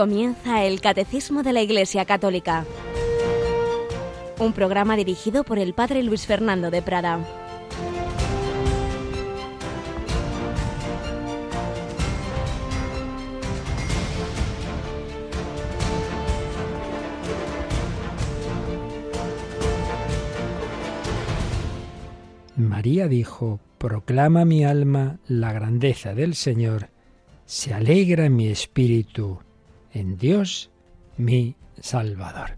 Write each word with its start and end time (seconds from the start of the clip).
Comienza 0.00 0.64
el 0.64 0.80
Catecismo 0.80 1.42
de 1.42 1.52
la 1.52 1.60
Iglesia 1.60 2.06
Católica, 2.06 2.64
un 4.38 4.54
programa 4.54 4.96
dirigido 4.96 5.44
por 5.44 5.58
el 5.58 5.74
Padre 5.74 6.02
Luis 6.02 6.26
Fernando 6.26 6.70
de 6.70 6.80
Prada. 6.80 7.20
María 22.56 23.06
dijo, 23.06 23.60
Proclama 23.76 24.46
mi 24.46 24.64
alma 24.64 25.18
la 25.28 25.52
grandeza 25.52 26.14
del 26.14 26.34
Señor, 26.34 26.88
se 27.44 27.74
alegra 27.74 28.30
mi 28.30 28.48
espíritu 28.48 29.40
en 29.92 30.16
Dios 30.16 30.70
mi 31.16 31.56
Salvador. 31.80 32.56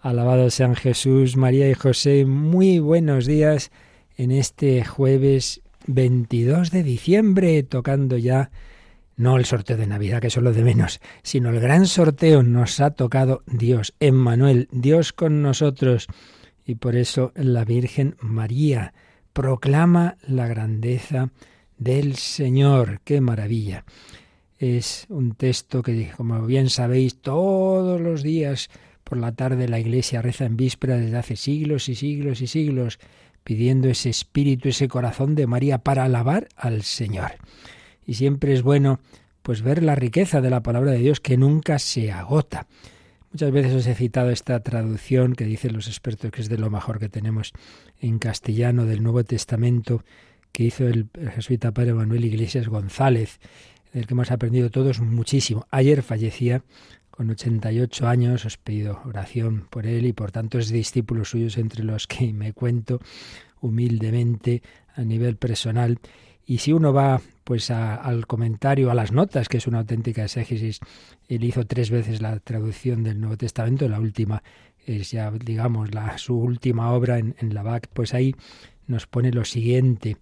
Alabado 0.00 0.50
sean 0.50 0.74
Jesús, 0.74 1.36
María 1.36 1.68
y 1.70 1.74
José, 1.74 2.24
muy 2.24 2.78
buenos 2.78 3.26
días 3.26 3.70
en 4.16 4.30
este 4.30 4.84
jueves 4.84 5.60
22 5.86 6.70
de 6.70 6.82
diciembre, 6.82 7.62
tocando 7.62 8.16
ya 8.16 8.50
no 9.16 9.36
el 9.36 9.44
sorteo 9.44 9.76
de 9.76 9.86
Navidad, 9.86 10.20
que 10.20 10.28
es 10.28 10.36
lo 10.38 10.52
de 10.52 10.64
menos, 10.64 11.00
sino 11.22 11.50
el 11.50 11.60
gran 11.60 11.86
sorteo 11.86 12.42
nos 12.42 12.80
ha 12.80 12.92
tocado 12.92 13.42
Dios, 13.46 13.94
Emmanuel, 14.00 14.68
Dios 14.72 15.12
con 15.12 15.42
nosotros, 15.42 16.06
y 16.64 16.76
por 16.76 16.96
eso 16.96 17.32
la 17.34 17.64
Virgen 17.64 18.16
María 18.20 18.94
proclama 19.32 20.16
la 20.26 20.46
grandeza 20.46 21.30
del 21.76 22.16
Señor. 22.16 23.00
¡Qué 23.04 23.20
maravilla! 23.20 23.84
Es 24.60 25.06
un 25.08 25.32
texto 25.32 25.82
que, 25.82 26.10
como 26.14 26.44
bien 26.44 26.68
sabéis, 26.68 27.16
todos 27.16 27.98
los 27.98 28.22
días 28.22 28.68
por 29.04 29.16
la 29.16 29.32
tarde 29.32 29.68
la 29.68 29.80
Iglesia 29.80 30.20
reza 30.20 30.44
en 30.44 30.58
víspera 30.58 30.96
desde 30.96 31.16
hace 31.16 31.36
siglos 31.36 31.88
y 31.88 31.94
siglos 31.94 32.42
y 32.42 32.46
siglos, 32.46 32.98
pidiendo 33.42 33.88
ese 33.88 34.10
espíritu, 34.10 34.68
ese 34.68 34.86
corazón 34.86 35.34
de 35.34 35.46
María 35.46 35.78
para 35.78 36.04
alabar 36.04 36.46
al 36.56 36.82
Señor. 36.82 37.32
Y 38.06 38.14
siempre 38.14 38.52
es 38.52 38.62
bueno 38.62 39.00
pues 39.40 39.62
ver 39.62 39.82
la 39.82 39.94
riqueza 39.94 40.42
de 40.42 40.50
la 40.50 40.62
palabra 40.62 40.90
de 40.92 40.98
Dios 40.98 41.20
que 41.20 41.38
nunca 41.38 41.78
se 41.78 42.12
agota. 42.12 42.66
Muchas 43.32 43.52
veces 43.52 43.72
os 43.72 43.86
he 43.86 43.94
citado 43.94 44.28
esta 44.28 44.60
traducción 44.60 45.34
que 45.34 45.46
dicen 45.46 45.72
los 45.72 45.88
expertos 45.88 46.30
que 46.32 46.42
es 46.42 46.50
de 46.50 46.58
lo 46.58 46.68
mejor 46.68 46.98
que 46.98 47.08
tenemos 47.08 47.52
en 47.98 48.18
castellano 48.18 48.84
del 48.84 49.02
Nuevo 49.02 49.24
Testamento 49.24 50.04
que 50.52 50.64
hizo 50.64 50.86
el 50.86 51.08
jesuita 51.34 51.72
Padre 51.72 51.94
Manuel 51.94 52.24
Iglesias 52.24 52.68
González 52.68 53.40
del 53.92 54.06
que 54.06 54.14
hemos 54.14 54.30
aprendido 54.30 54.70
todos 54.70 55.00
muchísimo. 55.00 55.66
Ayer 55.70 56.02
fallecía 56.02 56.62
con 57.10 57.30
88 57.30 58.08
años, 58.08 58.44
os 58.46 58.54
he 58.54 58.58
pedido 58.58 59.00
oración 59.04 59.66
por 59.68 59.86
él 59.86 60.06
y 60.06 60.12
por 60.12 60.32
tantos 60.32 60.68
discípulos 60.68 61.30
suyos 61.30 61.58
entre 61.58 61.84
los 61.84 62.06
que 62.06 62.32
me 62.32 62.52
cuento 62.52 63.00
humildemente 63.60 64.62
a 64.94 65.02
nivel 65.02 65.36
personal. 65.36 65.98
Y 66.46 66.58
si 66.58 66.72
uno 66.72 66.92
va 66.92 67.20
pues 67.44 67.70
al 67.70 68.26
comentario, 68.26 68.90
a 68.90 68.94
las 68.94 69.12
notas, 69.12 69.48
que 69.48 69.58
es 69.58 69.66
una 69.66 69.80
auténtica 69.80 70.24
exégesis, 70.24 70.80
él 71.28 71.44
hizo 71.44 71.66
tres 71.66 71.90
veces 71.90 72.22
la 72.22 72.38
traducción 72.38 73.02
del 73.02 73.20
Nuevo 73.20 73.36
Testamento, 73.36 73.88
la 73.88 74.00
última 74.00 74.42
es 74.86 75.10
ya, 75.10 75.30
digamos, 75.30 75.92
la, 75.94 76.16
su 76.16 76.38
última 76.38 76.92
obra 76.92 77.18
en, 77.18 77.36
en 77.38 77.54
la 77.54 77.62
BAC, 77.62 77.88
pues 77.92 78.14
ahí 78.14 78.34
nos 78.86 79.06
pone 79.06 79.30
lo 79.30 79.44
siguiente 79.44 80.16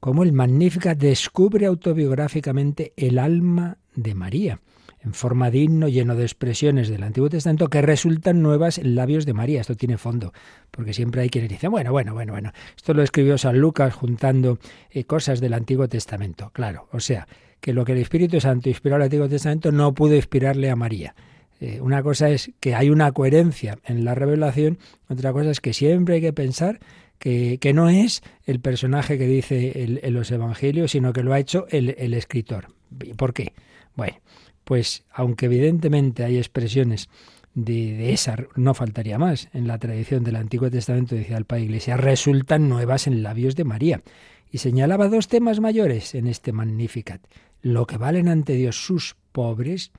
cómo 0.00 0.22
el 0.22 0.32
Magnífica 0.32 0.94
descubre 0.94 1.66
autobiográficamente 1.66 2.92
el 2.96 3.18
alma 3.18 3.76
de 3.94 4.14
María, 4.14 4.60
en 5.02 5.14
forma 5.14 5.50
de 5.50 5.58
himno 5.58 5.88
lleno 5.88 6.16
de 6.16 6.24
expresiones 6.24 6.88
del 6.88 7.02
Antiguo 7.02 7.28
Testamento 7.28 7.68
que 7.68 7.82
resultan 7.82 8.42
nuevas 8.42 8.78
en 8.78 8.94
labios 8.94 9.26
de 9.26 9.34
María. 9.34 9.60
Esto 9.60 9.74
tiene 9.74 9.98
fondo, 9.98 10.32
porque 10.70 10.94
siempre 10.94 11.22
hay 11.22 11.30
quien 11.30 11.46
dice, 11.48 11.68
bueno, 11.68 11.92
bueno, 11.92 12.14
bueno, 12.14 12.32
bueno, 12.32 12.52
esto 12.76 12.94
lo 12.94 13.02
escribió 13.02 13.38
San 13.38 13.58
Lucas 13.58 13.94
juntando 13.94 14.58
eh, 14.90 15.04
cosas 15.04 15.40
del 15.40 15.54
Antiguo 15.54 15.88
Testamento. 15.88 16.50
Claro, 16.52 16.88
o 16.92 17.00
sea, 17.00 17.28
que 17.60 17.72
lo 17.72 17.84
que 17.84 17.92
el 17.92 17.98
Espíritu 17.98 18.40
Santo 18.40 18.68
inspiró 18.68 18.96
al 18.96 19.02
Antiguo 19.02 19.28
Testamento 19.28 19.70
no 19.70 19.92
pudo 19.94 20.16
inspirarle 20.16 20.70
a 20.70 20.76
María. 20.76 21.14
Eh, 21.60 21.78
una 21.82 22.02
cosa 22.02 22.30
es 22.30 22.52
que 22.58 22.74
hay 22.74 22.88
una 22.88 23.12
coherencia 23.12 23.78
en 23.84 24.04
la 24.04 24.14
revelación, 24.14 24.78
otra 25.08 25.32
cosa 25.32 25.50
es 25.50 25.60
que 25.60 25.74
siempre 25.74 26.16
hay 26.16 26.20
que 26.22 26.32
pensar 26.32 26.80
que, 27.20 27.72
no 27.74 27.90
es 27.90 28.22
el 28.46 28.60
personaje 28.60 29.18
que 29.18 29.26
dice 29.26 29.72
en 30.02 30.14
los 30.14 30.30
evangelios, 30.30 30.92
sino 30.92 31.12
que 31.12 31.22
lo 31.22 31.34
ha 31.34 31.38
hecho 31.38 31.66
el, 31.68 32.14
escritor. 32.14 32.68
¿Por 33.16 33.34
qué? 33.34 33.52
Bueno, 33.94 34.16
pues 34.64 35.04
aunque 35.12 35.46
evidentemente 35.46 36.24
hay 36.24 36.38
expresiones 36.38 37.10
de, 37.54 38.12
esa, 38.12 38.36
no 38.56 38.72
faltaría 38.72 39.18
más, 39.18 39.48
en 39.52 39.68
la 39.68 39.78
tradición 39.78 40.24
del 40.24 40.36
Antiguo 40.36 40.70
Testamento, 40.70 41.14
decía 41.14 41.36
el 41.36 41.44
Padre 41.44 41.64
Iglesia, 41.64 41.98
resultan 41.98 42.70
nuevas 42.70 43.06
en 43.06 43.22
labios 43.22 43.54
de 43.54 43.64
María. 43.64 44.02
Y 44.50 44.58
señalaba 44.58 45.08
dos 45.08 45.28
temas 45.28 45.60
mayores 45.60 46.14
en 46.14 46.26
este 46.26 46.52
Magnificat. 46.52 47.20
Lo 47.60 47.86
que 47.86 47.98
valen 47.98 48.28
ante 48.28 48.54
Dios 48.54 48.82
sus 48.82 49.14
pobres, 49.30 49.92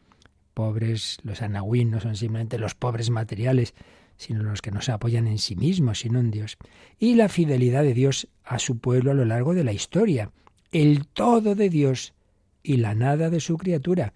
pobres, 0.56 1.20
los 1.22 1.44
anahuín 1.44 1.92
no 1.92 2.00
son 2.00 2.16
simplemente 2.16 2.58
los 2.58 2.74
pobres 2.74 3.12
materiales, 3.12 3.76
sino 4.22 4.44
los 4.44 4.62
que 4.62 4.70
no 4.70 4.82
se 4.82 4.92
apoyan 4.92 5.26
en 5.26 5.40
sí 5.40 5.56
mismos, 5.56 6.02
sino 6.02 6.20
en 6.20 6.30
Dios. 6.30 6.58
Y 7.00 7.16
la 7.16 7.28
fidelidad 7.28 7.82
de 7.82 7.96
Dios 7.96 8.28
a 8.44 8.59
su 8.59 8.78
pueblo 8.78 9.09
a 9.09 9.14
lo 9.16 9.26
largo 9.26 9.56
de 9.56 9.64
la 9.64 9.74
historia, 9.74 10.30
el 10.72 11.08
todo 11.08 11.56
de 11.56 11.72
Dios 11.72 12.14
y 12.62 12.78
la 12.78 12.94
nada 12.94 13.32
de 13.32 13.40
su 13.40 13.58
criatura. 13.58 14.14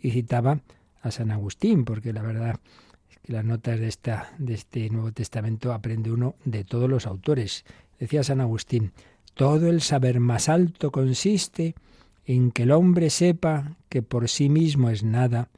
Y 0.00 0.10
citaba 0.10 0.62
a 1.00 1.12
San 1.12 1.30
Agustín, 1.30 1.84
porque 1.84 2.12
la 2.12 2.22
verdad 2.22 2.58
es 3.08 3.18
que 3.18 3.32
las 3.32 3.44
notas 3.44 3.78
de, 3.78 3.86
esta, 3.86 4.32
de 4.36 4.54
este 4.54 4.90
Nuevo 4.90 5.12
Testamento 5.12 5.72
aprende 5.72 6.10
uno 6.10 6.34
de 6.44 6.64
todos 6.64 6.90
los 6.90 7.06
autores. 7.06 7.64
Decía 8.00 8.24
San 8.24 8.40
Agustín, 8.40 8.90
todo 9.34 9.68
el 9.68 9.80
saber 9.80 10.18
más 10.18 10.48
alto 10.48 10.90
consiste 10.90 11.76
en 12.24 12.50
que 12.50 12.64
el 12.64 12.72
hombre 12.72 13.10
sepa 13.10 13.76
que 13.88 14.02
por 14.02 14.28
sí 14.28 14.48
mismo 14.48 14.90
es 14.90 15.04
nada 15.04 15.50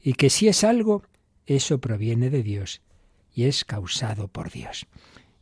y 0.00 0.12
que 0.12 0.30
si 0.30 0.46
es 0.46 0.62
algo, 0.62 1.02
eso 1.44 1.80
proviene 1.80 2.30
de 2.30 2.44
Dios 2.44 2.82
y 3.34 3.44
es 3.44 3.64
causado 3.64 4.28
por 4.28 4.50
Dios. 4.50 4.86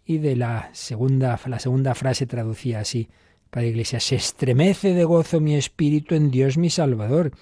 Y 0.05 0.19
de 0.19 0.37
la 0.37 0.71
segunda, 0.73 1.39
la 1.47 1.59
segunda 1.59 1.95
frase 1.95 2.27
traducía 2.27 2.81
así, 2.81 3.09
para 3.51 3.67
Iglesia, 3.67 3.99
se 3.99 4.17
estremece 4.17 4.95
de 4.95 5.05
gozo 5.05 5.41
mi 5.41 5.56
espíritu 5.56 6.15
en 6.15 6.31
Dios 6.31 6.56
mi 6.56 6.71
Salvador. 6.71 7.33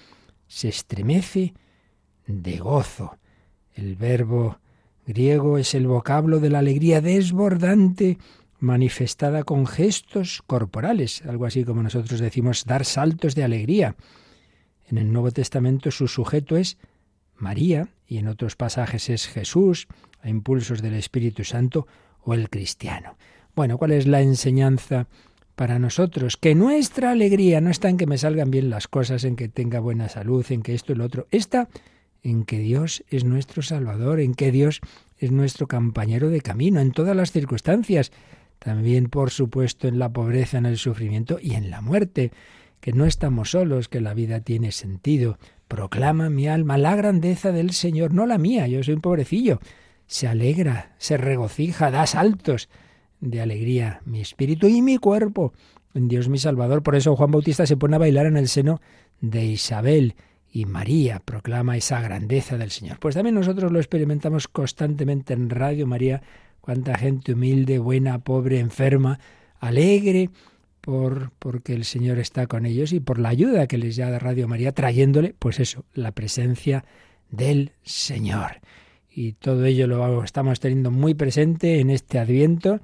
Se 0.47 0.67
estremece 0.67 1.53
de 2.25 2.57
gozo. 2.57 3.17
El 3.75 3.95
verbo 3.95 4.59
griego 5.05 5.57
es 5.57 5.75
el 5.75 5.87
vocablo 5.87 6.39
de 6.39 6.49
la 6.49 6.59
alegría 6.59 7.01
desbordante 7.01 8.17
manifestada 8.59 9.43
con 9.43 9.65
gestos 9.65 10.43
corporales, 10.45 11.23
algo 11.25 11.45
así 11.45 11.63
como 11.63 11.81
nosotros 11.81 12.19
decimos 12.19 12.65
dar 12.65 12.85
saltos 12.85 13.35
de 13.35 13.43
alegría. 13.43 13.95
En 14.89 14.97
el 14.97 15.11
Nuevo 15.11 15.31
Testamento 15.31 15.91
su 15.91 16.07
sujeto 16.07 16.57
es 16.57 16.77
María 17.35 17.89
y 18.09 18.17
en 18.17 18.27
otros 18.27 18.55
pasajes 18.55 19.09
es 19.09 19.27
Jesús, 19.27 19.87
a 20.21 20.29
impulsos 20.29 20.81
del 20.81 20.95
Espíritu 20.95 21.43
Santo 21.43 21.87
o 22.23 22.33
el 22.33 22.49
cristiano. 22.49 23.15
Bueno, 23.55 23.77
¿cuál 23.77 23.91
es 23.91 24.07
la 24.07 24.21
enseñanza 24.21 25.07
para 25.55 25.77
nosotros? 25.77 26.35
Que 26.35 26.55
nuestra 26.55 27.11
alegría 27.11 27.61
no 27.61 27.69
está 27.69 27.87
en 27.87 27.97
que 27.97 28.07
me 28.07 28.17
salgan 28.17 28.49
bien 28.49 28.71
las 28.71 28.87
cosas, 28.87 29.23
en 29.23 29.35
que 29.35 29.47
tenga 29.47 29.79
buena 29.79 30.09
salud, 30.09 30.43
en 30.49 30.63
que 30.63 30.73
esto 30.73 30.91
y 30.91 30.95
lo 30.95 31.05
otro, 31.05 31.27
está 31.29 31.69
en 32.23 32.45
que 32.45 32.57
Dios 32.57 33.03
es 33.09 33.23
nuestro 33.25 33.61
Salvador, 33.61 34.19
en 34.19 34.33
que 34.33 34.51
Dios 34.51 34.81
es 35.19 35.31
nuestro 35.31 35.67
compañero 35.67 36.29
de 36.29 36.41
camino 36.41 36.79
en 36.79 36.91
todas 36.91 37.15
las 37.15 37.31
circunstancias, 37.31 38.11
también 38.57 39.09
por 39.09 39.29
supuesto 39.29 39.87
en 39.87 39.99
la 39.99 40.11
pobreza, 40.11 40.57
en 40.57 40.65
el 40.65 40.77
sufrimiento 40.77 41.37
y 41.39 41.53
en 41.53 41.69
la 41.69 41.81
muerte, 41.81 42.31
que 42.79 42.93
no 42.93 43.05
estamos 43.05 43.51
solos, 43.51 43.87
que 43.89 44.01
la 44.01 44.13
vida 44.13 44.39
tiene 44.41 44.71
sentido. 44.71 45.37
Proclama 45.67 46.29
mi 46.29 46.47
alma 46.47 46.77
la 46.77 46.95
grandeza 46.95 47.51
del 47.51 47.71
Señor, 47.71 48.13
no 48.13 48.25
la 48.25 48.37
mía, 48.37 48.67
yo 48.67 48.81
soy 48.83 48.95
un 48.95 49.01
pobrecillo, 49.01 49.59
se 50.07 50.27
alegra, 50.27 50.95
se 50.97 51.17
regocija, 51.17 51.91
da 51.91 52.07
saltos 52.07 52.69
de 53.19 53.41
alegría 53.41 54.01
mi 54.05 54.21
espíritu 54.21 54.67
y 54.67 54.81
mi 54.81 54.97
cuerpo 54.97 55.53
en 55.93 56.07
Dios 56.07 56.29
mi 56.29 56.37
Salvador. 56.37 56.83
Por 56.83 56.95
eso 56.95 57.15
Juan 57.15 57.31
Bautista 57.31 57.65
se 57.65 57.77
pone 57.77 57.95
a 57.95 57.99
bailar 57.99 58.25
en 58.25 58.37
el 58.37 58.47
seno 58.47 58.81
de 59.21 59.45
Isabel 59.45 60.15
y 60.51 60.65
María 60.65 61.21
proclama 61.23 61.77
esa 61.77 62.01
grandeza 62.01 62.57
del 62.57 62.71
Señor. 62.71 62.99
Pues 62.99 63.15
también 63.15 63.35
nosotros 63.35 63.71
lo 63.71 63.79
experimentamos 63.79 64.47
constantemente 64.47 65.33
en 65.33 65.49
Radio 65.49 65.85
María, 65.85 66.23
cuánta 66.61 66.97
gente 66.97 67.33
humilde, 67.33 67.77
buena, 67.77 68.19
pobre, 68.19 68.59
enferma, 68.59 69.19
alegre 69.59 70.29
por 70.81 71.31
porque 71.39 71.73
el 71.73 71.85
Señor 71.85 72.19
está 72.19 72.47
con 72.47 72.65
ellos 72.65 72.93
y 72.93 72.99
por 72.99 73.19
la 73.19 73.29
ayuda 73.29 73.67
que 73.67 73.77
les 73.77 73.97
da 73.97 74.17
Radio 74.19 74.47
María 74.47 74.71
trayéndole, 74.71 75.35
pues 75.37 75.59
eso, 75.59 75.85
la 75.93 76.11
presencia 76.11 76.85
del 77.29 77.71
Señor. 77.83 78.61
Y 79.09 79.33
todo 79.33 79.65
ello 79.65 79.87
lo 79.87 80.23
estamos 80.23 80.59
teniendo 80.59 80.91
muy 80.91 81.13
presente 81.13 81.79
en 81.79 81.89
este 81.89 82.19
Adviento 82.19 82.79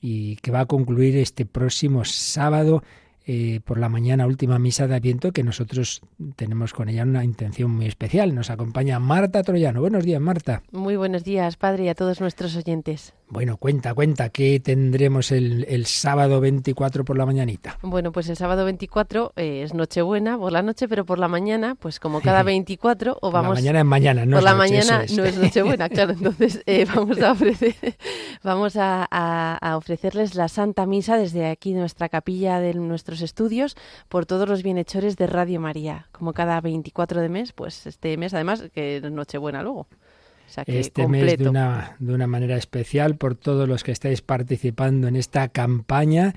y 0.00 0.36
que 0.36 0.50
va 0.50 0.60
a 0.60 0.66
concluir 0.66 1.16
este 1.16 1.46
próximo 1.46 2.04
sábado 2.04 2.82
eh, 3.30 3.60
por 3.62 3.78
la 3.78 3.90
mañana, 3.90 4.26
última 4.26 4.58
misa 4.58 4.86
de 4.88 4.94
Adviento, 4.96 5.32
que 5.32 5.44
nosotros 5.44 6.00
tenemos 6.34 6.72
con 6.72 6.88
ella 6.88 7.02
una 7.02 7.22
intención 7.24 7.70
muy 7.70 7.84
especial. 7.86 8.34
Nos 8.34 8.48
acompaña 8.48 8.98
Marta 8.98 9.42
Troyano. 9.42 9.82
Buenos 9.82 10.04
días, 10.04 10.20
Marta. 10.20 10.62
Muy 10.72 10.96
buenos 10.96 11.24
días, 11.24 11.56
Padre, 11.56 11.84
y 11.84 11.88
a 11.90 11.94
todos 11.94 12.22
nuestros 12.22 12.56
oyentes. 12.56 13.12
Bueno, 13.30 13.58
cuenta, 13.58 13.92
cuenta, 13.92 14.30
¿qué 14.30 14.58
tendremos 14.58 15.30
el, 15.32 15.66
el 15.68 15.84
sábado 15.84 16.40
24 16.40 17.04
por 17.04 17.18
la 17.18 17.26
mañanita? 17.26 17.76
Bueno, 17.82 18.10
pues 18.10 18.30
el 18.30 18.36
sábado 18.36 18.64
24 18.64 19.34
eh, 19.36 19.60
es 19.62 19.74
Nochebuena 19.74 20.38
por 20.38 20.50
la 20.50 20.62
noche, 20.62 20.88
pero 20.88 21.04
por 21.04 21.18
la 21.18 21.28
mañana, 21.28 21.74
pues 21.74 22.00
como 22.00 22.20
cada 22.22 22.42
24, 22.42 23.18
o 23.20 23.30
vamos... 23.30 23.48
Por 23.48 23.56
la 23.56 23.60
mañana 23.60 23.78
es 23.80 23.84
mañana, 23.84 24.24
no 24.24 24.30
Por 24.30 24.38
es 24.38 24.44
la 24.44 24.54
noche, 24.54 24.70
mañana 24.72 25.04
es. 25.04 25.14
no 25.14 25.24
es 25.24 25.36
Nochebuena, 25.36 25.88
claro, 25.90 26.12
entonces 26.12 26.62
eh, 26.64 26.86
vamos 26.86 27.20
a 27.20 27.32
ofrecer, 27.32 27.74
vamos 28.42 28.76
a, 28.76 29.06
a- 29.10 29.58
a 29.60 29.76
ofrecerles 29.76 30.34
la 30.34 30.48
Santa 30.48 30.86
Misa 30.86 31.18
desde 31.18 31.50
aquí, 31.50 31.74
nuestra 31.74 32.08
capilla 32.08 32.60
de 32.60 32.72
nuestros 33.18 33.22
estudios, 33.22 33.76
por 34.08 34.26
todos 34.26 34.48
los 34.48 34.62
bienhechores 34.62 35.16
de 35.16 35.26
Radio 35.26 35.60
María. 35.60 36.06
Como 36.12 36.32
cada 36.32 36.60
24 36.60 37.20
de 37.20 37.28
mes, 37.28 37.52
pues 37.52 37.86
este 37.86 38.16
mes, 38.16 38.34
además, 38.34 38.64
que 38.72 38.98
es 38.98 39.02
Nochebuena 39.02 39.62
luego. 39.62 39.80
O 39.80 40.50
sea 40.50 40.64
que 40.64 40.80
este 40.80 41.06
mes 41.08 41.36
de 41.36 41.48
una, 41.48 41.96
de 41.98 42.14
una 42.14 42.26
manera 42.26 42.56
especial 42.56 43.16
por 43.16 43.34
todos 43.34 43.68
los 43.68 43.84
que 43.84 43.92
estáis 43.92 44.22
participando 44.22 45.08
en 45.08 45.16
esta 45.16 45.48
campaña, 45.48 46.32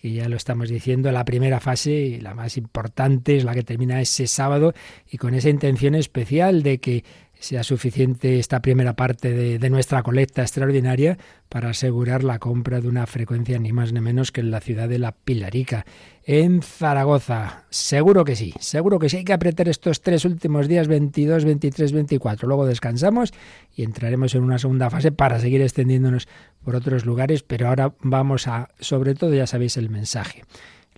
que 0.00 0.12
ya 0.12 0.28
lo 0.28 0.36
estamos 0.36 0.68
diciendo, 0.68 1.10
la 1.10 1.24
primera 1.24 1.58
fase 1.58 1.90
y 1.90 2.20
la 2.20 2.34
más 2.34 2.56
importante 2.56 3.36
es 3.36 3.44
la 3.44 3.54
que 3.54 3.62
termina 3.62 4.00
ese 4.00 4.26
sábado 4.26 4.72
y 5.10 5.16
con 5.16 5.34
esa 5.34 5.48
intención 5.48 5.94
especial 5.94 6.62
de 6.62 6.78
que 6.78 7.04
sea 7.38 7.62
suficiente 7.62 8.38
esta 8.38 8.60
primera 8.60 8.94
parte 8.94 9.32
de, 9.58 9.70
nuestra 9.70 10.02
colecta 10.02 10.42
extraordinaria 10.42 11.18
para 11.48 11.70
asegurar 11.70 12.24
la 12.24 12.38
compra 12.38 12.80
de 12.80 12.88
una 12.88 13.06
frecuencia 13.06 13.58
ni 13.58 13.72
más 13.72 13.92
ni 13.92 14.00
menos 14.00 14.32
que 14.32 14.40
en 14.40 14.50
la 14.50 14.60
ciudad 14.60 14.88
de 14.88 14.98
La 14.98 15.12
Pilarica, 15.12 15.84
en 16.24 16.62
Zaragoza. 16.62 17.64
Seguro 17.70 18.24
que 18.24 18.36
sí, 18.36 18.54
seguro 18.58 18.98
que 18.98 19.08
sí. 19.08 19.18
Hay 19.18 19.24
que 19.24 19.32
apretar 19.32 19.68
estos 19.68 20.00
tres 20.00 20.24
últimos 20.24 20.68
días, 20.68 20.88
22, 20.88 21.44
23, 21.44 21.92
24. 21.92 22.48
Luego 22.48 22.66
descansamos 22.66 23.32
y 23.74 23.82
entraremos 23.82 24.34
en 24.34 24.42
una 24.42 24.58
segunda 24.58 24.90
fase 24.90 25.12
para 25.12 25.38
seguir 25.38 25.62
extendiéndonos 25.62 26.28
por 26.64 26.74
otros 26.74 27.04
lugares, 27.04 27.42
pero 27.42 27.68
ahora 27.68 27.94
vamos 28.00 28.48
a, 28.48 28.70
sobre 28.80 29.14
todo 29.14 29.34
ya 29.34 29.46
sabéis 29.46 29.76
el 29.76 29.90
mensaje. 29.90 30.42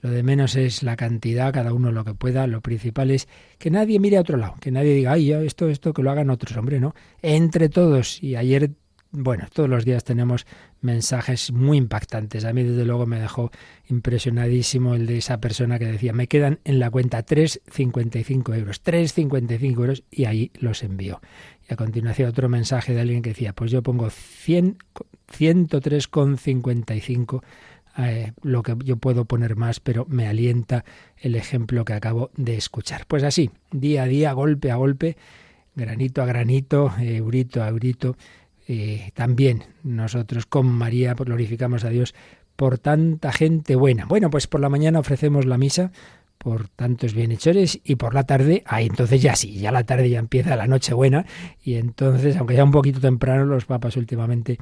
Lo 0.00 0.10
de 0.10 0.22
menos 0.22 0.56
es 0.56 0.82
la 0.82 0.96
cantidad, 0.96 1.52
cada 1.52 1.72
uno 1.72 1.90
lo 1.90 2.04
que 2.04 2.14
pueda. 2.14 2.46
Lo 2.46 2.60
principal 2.60 3.10
es 3.10 3.28
que 3.58 3.70
nadie 3.70 3.98
mire 3.98 4.18
a 4.18 4.20
otro 4.20 4.36
lado, 4.36 4.54
que 4.60 4.70
nadie 4.70 4.94
diga, 4.94 5.12
ay, 5.12 5.32
esto, 5.32 5.68
esto, 5.68 5.92
que 5.92 6.02
lo 6.02 6.10
hagan 6.10 6.30
otros. 6.30 6.56
Hombre, 6.56 6.78
no. 6.80 6.94
Entre 7.22 7.68
todos. 7.68 8.22
Y 8.22 8.36
ayer, 8.36 8.70
bueno, 9.10 9.48
todos 9.52 9.68
los 9.68 9.84
días 9.84 10.04
tenemos 10.04 10.46
mensajes 10.80 11.50
muy 11.52 11.78
impactantes. 11.78 12.44
A 12.44 12.52
mí, 12.52 12.62
desde 12.62 12.84
luego, 12.84 13.06
me 13.06 13.18
dejó 13.18 13.50
impresionadísimo 13.88 14.94
el 14.94 15.06
de 15.06 15.18
esa 15.18 15.40
persona 15.40 15.80
que 15.80 15.86
decía, 15.86 16.12
me 16.12 16.28
quedan 16.28 16.60
en 16.64 16.78
la 16.78 16.90
cuenta 16.90 17.24
3,55 17.24 18.56
euros. 18.56 18.84
3,55 18.84 19.80
euros 19.80 20.04
y 20.10 20.26
ahí 20.26 20.52
los 20.60 20.84
envío. 20.84 21.20
Y 21.68 21.72
a 21.72 21.76
continuación 21.76 22.28
otro 22.28 22.48
mensaje 22.48 22.94
de 22.94 23.00
alguien 23.00 23.22
que 23.22 23.30
decía, 23.30 23.52
pues 23.52 23.72
yo 23.72 23.82
pongo 23.82 24.10
100, 24.10 24.78
103,55 25.36 27.42
eh, 27.98 28.32
lo 28.42 28.62
que 28.62 28.76
yo 28.84 28.96
puedo 28.96 29.24
poner 29.24 29.56
más, 29.56 29.80
pero 29.80 30.06
me 30.08 30.28
alienta 30.28 30.84
el 31.16 31.34
ejemplo 31.34 31.84
que 31.84 31.94
acabo 31.94 32.30
de 32.36 32.56
escuchar. 32.56 33.06
Pues 33.08 33.24
así, 33.24 33.50
día 33.72 34.04
a 34.04 34.06
día, 34.06 34.32
golpe 34.32 34.70
a 34.70 34.76
golpe, 34.76 35.16
granito 35.74 36.22
a 36.22 36.26
granito, 36.26 36.92
eh, 37.00 37.16
eurito 37.16 37.62
a 37.62 37.68
eurito, 37.68 38.16
eh, 38.68 39.10
también 39.14 39.64
nosotros 39.82 40.46
con 40.46 40.66
María 40.66 41.14
glorificamos 41.14 41.84
a 41.84 41.88
Dios 41.88 42.14
por 42.54 42.78
tanta 42.78 43.32
gente 43.32 43.74
buena. 43.74 44.04
Bueno, 44.04 44.30
pues 44.30 44.46
por 44.46 44.60
la 44.60 44.68
mañana 44.68 45.00
ofrecemos 45.00 45.44
la 45.46 45.58
misa 45.58 45.90
por 46.38 46.68
tantos 46.68 47.14
bienhechores 47.14 47.80
y 47.82 47.96
por 47.96 48.14
la 48.14 48.24
tarde, 48.24 48.62
ahí 48.64 48.86
entonces 48.86 49.20
ya 49.20 49.34
sí, 49.34 49.58
ya 49.58 49.72
la 49.72 49.84
tarde 49.84 50.08
ya 50.08 50.20
empieza 50.20 50.54
la 50.54 50.68
noche 50.68 50.94
buena 50.94 51.26
y 51.64 51.74
entonces, 51.74 52.36
aunque 52.36 52.54
ya 52.54 52.62
un 52.62 52.70
poquito 52.70 53.00
temprano, 53.00 53.44
los 53.44 53.64
papas 53.64 53.96
últimamente 53.96 54.58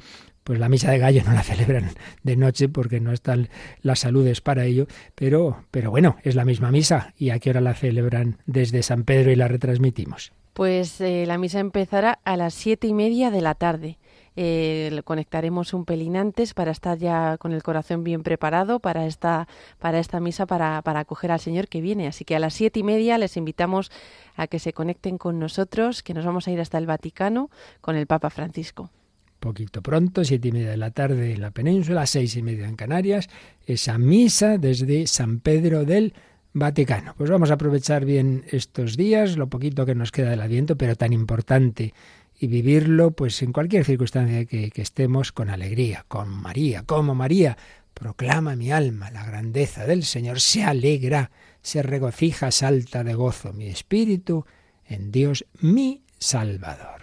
pues 0.47 0.59
la 0.59 0.69
misa 0.69 0.91
de 0.91 0.97
gallo 0.97 1.23
no 1.25 1.33
la 1.33 1.43
celebran 1.43 1.91
de 2.23 2.37
noche 2.37 2.69
porque 2.69 3.01
no 3.01 3.11
están 3.11 3.49
las 3.81 3.99
saludes 3.99 4.39
para 4.39 4.63
ello, 4.63 4.87
pero, 5.13 5.65
pero 5.71 5.91
bueno, 5.91 6.15
es 6.23 6.35
la 6.35 6.45
misma 6.45 6.71
misa 6.71 7.13
y 7.17 7.31
a 7.31 7.39
qué 7.39 7.49
hora 7.49 7.59
la 7.59 7.73
celebran 7.73 8.37
desde 8.45 8.81
San 8.81 9.03
Pedro 9.03 9.29
y 9.29 9.35
la 9.35 9.49
retransmitimos. 9.49 10.31
Pues 10.53 11.01
eh, 11.01 11.25
la 11.27 11.37
misa 11.37 11.59
empezará 11.59 12.19
a 12.23 12.37
las 12.37 12.53
siete 12.53 12.87
y 12.87 12.93
media 12.93 13.29
de 13.29 13.41
la 13.41 13.55
tarde. 13.55 13.97
Eh, 14.37 15.01
conectaremos 15.03 15.73
un 15.73 15.83
pelín 15.83 16.15
antes 16.15 16.53
para 16.53 16.71
estar 16.71 16.97
ya 16.97 17.37
con 17.37 17.51
el 17.51 17.61
corazón 17.61 18.05
bien 18.05 18.23
preparado 18.23 18.79
para 18.79 19.05
esta, 19.05 19.49
para 19.79 19.99
esta 19.99 20.21
misa, 20.21 20.45
para, 20.45 20.81
para 20.81 21.01
acoger 21.01 21.33
al 21.33 21.41
Señor 21.41 21.67
que 21.67 21.81
viene. 21.81 22.07
Así 22.07 22.23
que 22.23 22.37
a 22.37 22.39
las 22.39 22.53
siete 22.53 22.79
y 22.79 22.83
media 22.83 23.17
les 23.17 23.35
invitamos 23.35 23.91
a 24.37 24.47
que 24.47 24.59
se 24.59 24.71
conecten 24.71 25.17
con 25.17 25.39
nosotros, 25.39 26.03
que 26.03 26.13
nos 26.13 26.23
vamos 26.23 26.47
a 26.47 26.51
ir 26.51 26.61
hasta 26.61 26.77
el 26.77 26.85
Vaticano 26.85 27.49
con 27.81 27.97
el 27.97 28.07
Papa 28.07 28.29
Francisco. 28.29 28.91
Poquito 29.39 29.81
pronto, 29.81 30.23
siete 30.23 30.47
y 30.47 30.51
media 30.51 30.71
de 30.71 30.77
la 30.77 30.91
tarde 30.91 31.33
en 31.33 31.41
la 31.41 31.51
península, 31.51 32.05
seis 32.07 32.35
y 32.35 32.41
media 32.41 32.67
en 32.67 32.75
Canarias, 32.75 33.29
esa 33.65 33.97
misa 33.97 34.57
desde 34.57 35.05
San 35.07 35.39
Pedro 35.39 35.85
del 35.85 36.13
Vaticano. 36.53 37.13
Pues 37.17 37.29
vamos 37.29 37.51
a 37.51 37.55
aprovechar 37.55 38.03
bien 38.03 38.45
estos 38.49 38.97
días, 38.97 39.37
lo 39.37 39.47
poquito 39.47 39.85
que 39.85 39.93
nos 39.93 40.11
queda 40.11 40.31
del 40.31 40.41
Adviento, 40.41 40.75
pero 40.75 40.95
tan 40.95 41.13
importante, 41.13 41.93
y 42.39 42.47
vivirlo 42.47 43.11
pues 43.11 43.41
en 43.41 43.53
cualquier 43.53 43.85
circunstancia 43.85 44.45
que, 44.45 44.71
que 44.71 44.81
estemos 44.81 45.31
con 45.31 45.49
alegría, 45.49 46.05
con 46.07 46.29
María, 46.29 46.83
como 46.83 47.13
María. 47.15 47.57
Proclama 47.93 48.55
mi 48.55 48.71
alma 48.71 49.09
la 49.11 49.25
grandeza 49.25 49.85
del 49.85 50.03
Señor, 50.03 50.39
se 50.39 50.63
alegra, 50.63 51.31
se 51.61 51.81
regocija, 51.81 52.51
salta 52.51 53.03
de 53.03 53.15
gozo 53.15 53.53
mi 53.53 53.67
espíritu 53.67 54.45
en 54.85 55.11
Dios 55.11 55.45
mi 55.61 56.03
Salvador. 56.19 56.96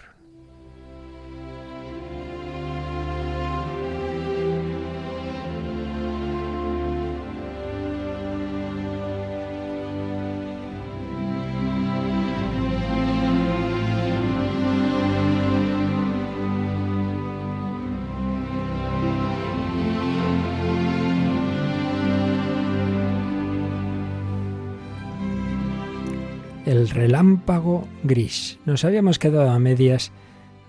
El 26.85 26.91
relámpago 26.91 27.87
gris. 28.03 28.59
Nos 28.67 28.85
habíamos 28.85 29.17
quedado 29.17 29.49
a 29.49 29.57
medias 29.57 30.11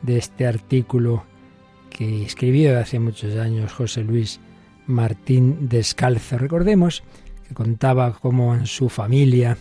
de 0.01 0.17
este 0.17 0.47
artículo 0.47 1.25
que 1.91 2.25
escribió 2.25 2.79
hace 2.79 2.99
muchos 2.99 3.37
años 3.37 3.71
José 3.71 4.03
Luis 4.03 4.41
Martín 4.87 5.69
Descalzo. 5.69 6.39
Recordemos 6.39 7.03
que 7.47 7.53
contaba 7.53 8.15
cómo 8.15 8.55
en 8.55 8.65
su 8.65 8.89
familia 8.89 9.59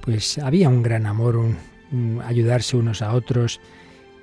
pues 0.00 0.38
había 0.38 0.70
un 0.70 0.82
gran 0.82 1.04
amor, 1.04 1.36
un, 1.36 2.22
ayudarse 2.24 2.78
unos 2.78 3.02
a 3.02 3.12
otros, 3.12 3.60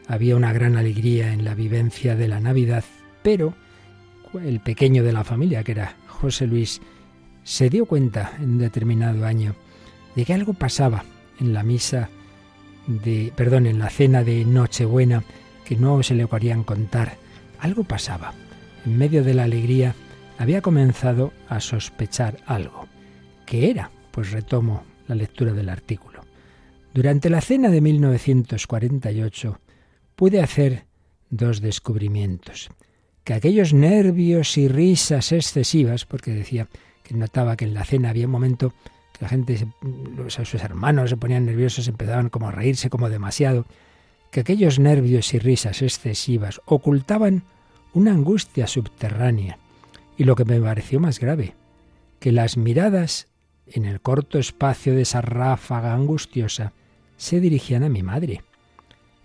había 0.08 0.36
una 0.36 0.53
gran 0.53 0.77
alegría 0.77 1.32
en 1.32 1.46
la 1.46 1.53
vivencia 1.53 2.15
de 2.15 2.27
la 2.27 2.39
Navidad, 2.39 2.84
pero 3.22 3.53
el 4.44 4.62
pequeño 4.62 5.03
de 5.03 5.13
la 5.13 5.24
familia, 5.24 5.63
que 5.63 5.74
era 5.74 5.96
José 6.08 6.48
Luis, 6.48 6.82
se 7.44 7.70
dio 7.70 7.86
cuenta 7.86 8.34
en 8.39 8.58
determinado 8.58 9.27
año 9.27 9.53
de 10.15 10.25
que 10.25 10.34
algo 10.34 10.53
pasaba 10.53 11.06
en 11.41 11.53
la 11.53 11.63
misa 11.63 12.10
de, 12.88 13.33
perdón, 13.36 13.65
en 13.65 13.79
la 13.79 13.89
cena 13.89 14.24
de 14.24 14.45
Nochebuena 14.45 15.24
que 15.65 15.75
no 15.75 16.01
se 16.03 16.15
le 16.15 16.27
querían 16.27 16.63
contar. 16.63 17.17
Algo 17.60 17.83
pasaba. 17.83 18.33
En 18.86 18.98
medio 18.98 19.24
de 19.24 19.33
la 19.33 19.43
alegría 19.43 19.95
había 20.38 20.62
comenzado 20.62 21.33
a 21.50 21.60
sospechar 21.60 22.38
algo. 22.45 22.88
¿Qué 23.45 23.69
era? 23.69 23.91
Pues 24.12 24.31
retomo 24.31 24.83
la 25.07 25.15
lectura 25.15 25.53
del 25.53 25.69
artículo. 25.69 26.21
Durante 26.93 27.29
la 27.29 27.41
cena 27.41 27.69
de 27.69 27.81
1948 27.81 29.60
pude 30.15 30.41
hacer 30.41 30.86
dos 31.29 31.62
descubrimientos. 31.62 32.69
Que 33.24 33.33
aquellos 33.33 33.74
nervios 33.74 34.57
y 34.57 34.67
risas 34.67 35.31
excesivas, 35.31 36.05
porque 36.05 36.31
decía 36.31 36.67
que 37.03 37.13
notaba 37.13 37.55
que 37.55 37.65
en 37.65 37.74
la 37.74 37.86
cena 37.86 38.10
había 38.10 38.25
un 38.25 38.31
momento 38.31 38.74
la 39.22 39.30
gente, 39.30 39.68
sus 40.30 40.56
hermanos 40.56 41.12
se 41.12 41.18
ponían 41.18 41.46
nerviosos, 41.46 41.88
empezaban 41.88 42.30
como 42.30 42.48
a 42.48 42.51
reírse 42.51 42.90
como 42.90 43.08
demasiado, 43.08 43.66
que 44.32 44.40
aquellos 44.40 44.80
nervios 44.80 45.34
y 45.36 45.40
risas 45.40 45.84
excesivas 45.84 46.60
ocultaban 46.66 47.44
una 47.94 48.12
angustia 48.12 48.66
subterránea. 48.66 49.60
Y 50.18 50.24
lo 50.24 50.36
que 50.36 50.46
me 50.46 50.60
pareció 50.60 51.00
más 51.00 51.20
grave, 51.20 51.54
que 52.20 52.32
las 52.32 52.58
miradas 52.58 53.28
en 53.68 53.86
el 53.86 54.01
corto 54.01 54.40
espacio 54.40 54.96
de 54.96 55.04
esa 55.04 55.22
ráfaga 55.22 55.94
angustiosa 55.94 56.74
se 57.16 57.40
dirigían 57.40 57.84
a 57.84 57.90
mi 57.90 58.01
madre. 58.01 58.42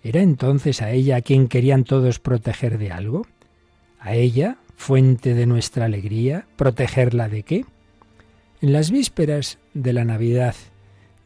¿Era 0.02 0.20
entonces 0.20 0.82
a 0.82 0.90
ella 0.90 1.16
a 1.16 1.22
quien 1.22 1.48
querían 1.48 1.84
todos 1.84 2.18
proteger 2.18 2.76
de 2.76 2.92
algo? 2.92 3.26
¿A 3.98 4.14
ella, 4.14 4.58
fuente 4.76 5.32
de 5.32 5.46
nuestra 5.46 5.86
alegría, 5.86 6.46
protegerla 6.56 7.30
de 7.30 7.42
qué? 7.44 7.64
En 8.62 8.72
las 8.72 8.90
vísperas 8.90 9.58
de 9.74 9.92
la 9.92 10.04
Navidad 10.04 10.54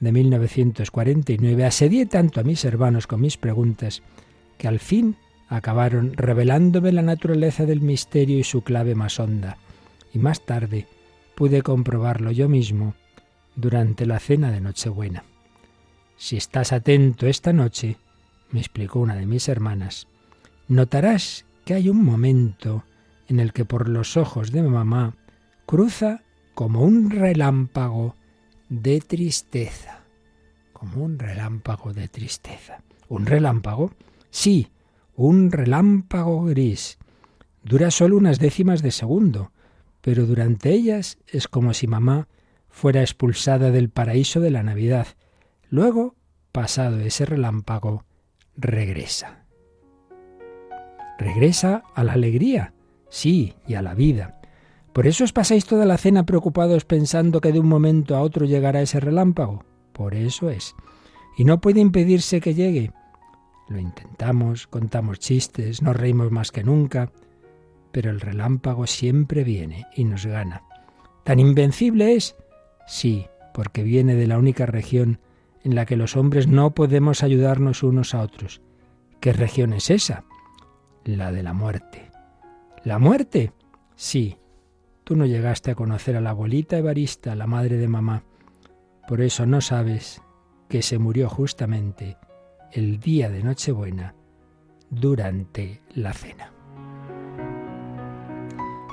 de 0.00 0.10
1949 0.10 1.64
asedié 1.64 2.06
tanto 2.06 2.40
a 2.40 2.42
mis 2.42 2.64
hermanos 2.64 3.06
con 3.06 3.20
mis 3.20 3.36
preguntas 3.36 4.02
que 4.58 4.66
al 4.66 4.80
fin 4.80 5.16
acabaron 5.48 6.12
revelándome 6.16 6.90
la 6.90 7.02
naturaleza 7.02 7.66
del 7.66 7.82
misterio 7.82 8.38
y 8.38 8.44
su 8.44 8.62
clave 8.62 8.96
más 8.96 9.20
honda. 9.20 9.58
Y 10.12 10.18
más 10.18 10.44
tarde 10.44 10.88
pude 11.36 11.62
comprobarlo 11.62 12.32
yo 12.32 12.48
mismo 12.48 12.94
durante 13.54 14.06
la 14.06 14.18
cena 14.18 14.50
de 14.50 14.60
Nochebuena. 14.60 15.22
Si 16.16 16.36
estás 16.36 16.72
atento 16.72 17.28
esta 17.28 17.52
noche, 17.52 17.96
me 18.50 18.58
explicó 18.58 18.98
una 18.98 19.14
de 19.14 19.26
mis 19.26 19.48
hermanas, 19.48 20.08
notarás 20.66 21.46
que 21.64 21.74
hay 21.74 21.88
un 21.88 22.04
momento 22.04 22.82
en 23.28 23.38
el 23.38 23.52
que 23.52 23.64
por 23.64 23.88
los 23.88 24.16
ojos 24.16 24.50
de 24.50 24.62
mamá 24.62 25.14
cruza 25.64 26.22
como 26.60 26.82
un 26.82 27.08
relámpago 27.08 28.16
de 28.68 29.00
tristeza, 29.00 30.04
como 30.74 31.02
un 31.02 31.18
relámpago 31.18 31.94
de 31.94 32.06
tristeza. 32.06 32.82
¿Un 33.08 33.24
relámpago? 33.24 33.92
Sí, 34.28 34.68
un 35.16 35.52
relámpago 35.52 36.44
gris. 36.44 36.98
Dura 37.64 37.90
solo 37.90 38.18
unas 38.18 38.38
décimas 38.38 38.82
de 38.82 38.90
segundo, 38.90 39.52
pero 40.02 40.26
durante 40.26 40.70
ellas 40.70 41.16
es 41.26 41.48
como 41.48 41.72
si 41.72 41.86
mamá 41.86 42.28
fuera 42.68 43.00
expulsada 43.00 43.70
del 43.70 43.88
paraíso 43.88 44.40
de 44.40 44.50
la 44.50 44.62
Navidad. 44.62 45.06
Luego, 45.70 46.14
pasado 46.52 47.00
ese 47.00 47.24
relámpago, 47.24 48.04
regresa. 48.58 49.46
Regresa 51.18 51.84
a 51.94 52.04
la 52.04 52.12
alegría, 52.12 52.74
sí, 53.08 53.54
y 53.66 53.76
a 53.76 53.80
la 53.80 53.94
vida. 53.94 54.39
¿Por 54.92 55.06
eso 55.06 55.24
os 55.24 55.32
pasáis 55.32 55.64
toda 55.66 55.86
la 55.86 55.98
cena 55.98 56.26
preocupados 56.26 56.84
pensando 56.84 57.40
que 57.40 57.52
de 57.52 57.60
un 57.60 57.68
momento 57.68 58.16
a 58.16 58.22
otro 58.22 58.46
llegará 58.46 58.82
ese 58.82 58.98
relámpago? 58.98 59.64
Por 59.92 60.14
eso 60.14 60.50
es. 60.50 60.74
Y 61.36 61.44
no 61.44 61.60
puede 61.60 61.80
impedirse 61.80 62.40
que 62.40 62.54
llegue. 62.54 62.92
Lo 63.68 63.78
intentamos, 63.78 64.66
contamos 64.66 65.20
chistes, 65.20 65.80
nos 65.80 65.96
reímos 65.96 66.32
más 66.32 66.50
que 66.50 66.64
nunca, 66.64 67.12
pero 67.92 68.10
el 68.10 68.20
relámpago 68.20 68.86
siempre 68.86 69.44
viene 69.44 69.86
y 69.94 70.04
nos 70.04 70.26
gana. 70.26 70.64
¿Tan 71.22 71.38
invencible 71.38 72.14
es? 72.14 72.34
Sí, 72.88 73.26
porque 73.54 73.84
viene 73.84 74.16
de 74.16 74.26
la 74.26 74.38
única 74.38 74.66
región 74.66 75.20
en 75.62 75.76
la 75.76 75.86
que 75.86 75.96
los 75.96 76.16
hombres 76.16 76.48
no 76.48 76.74
podemos 76.74 77.22
ayudarnos 77.22 77.84
unos 77.84 78.14
a 78.14 78.22
otros. 78.22 78.60
¿Qué 79.20 79.32
región 79.32 79.72
es 79.72 79.90
esa? 79.90 80.24
La 81.04 81.30
de 81.30 81.44
la 81.44 81.52
muerte. 81.52 82.10
¿La 82.82 82.98
muerte? 82.98 83.52
Sí. 83.94 84.39
Tú 85.10 85.16
no 85.16 85.26
llegaste 85.26 85.72
a 85.72 85.74
conocer 85.74 86.14
a 86.14 86.20
la 86.20 86.30
abuelita 86.30 86.78
Evarista, 86.78 87.34
la 87.34 87.48
madre 87.48 87.78
de 87.78 87.88
mamá. 87.88 88.22
Por 89.08 89.20
eso 89.22 89.44
no 89.44 89.60
sabes 89.60 90.22
que 90.68 90.82
se 90.82 91.00
murió 91.00 91.28
justamente 91.28 92.16
el 92.70 93.00
día 93.00 93.28
de 93.28 93.42
Nochebuena 93.42 94.14
durante 94.88 95.80
la 95.96 96.12
cena. 96.12 96.52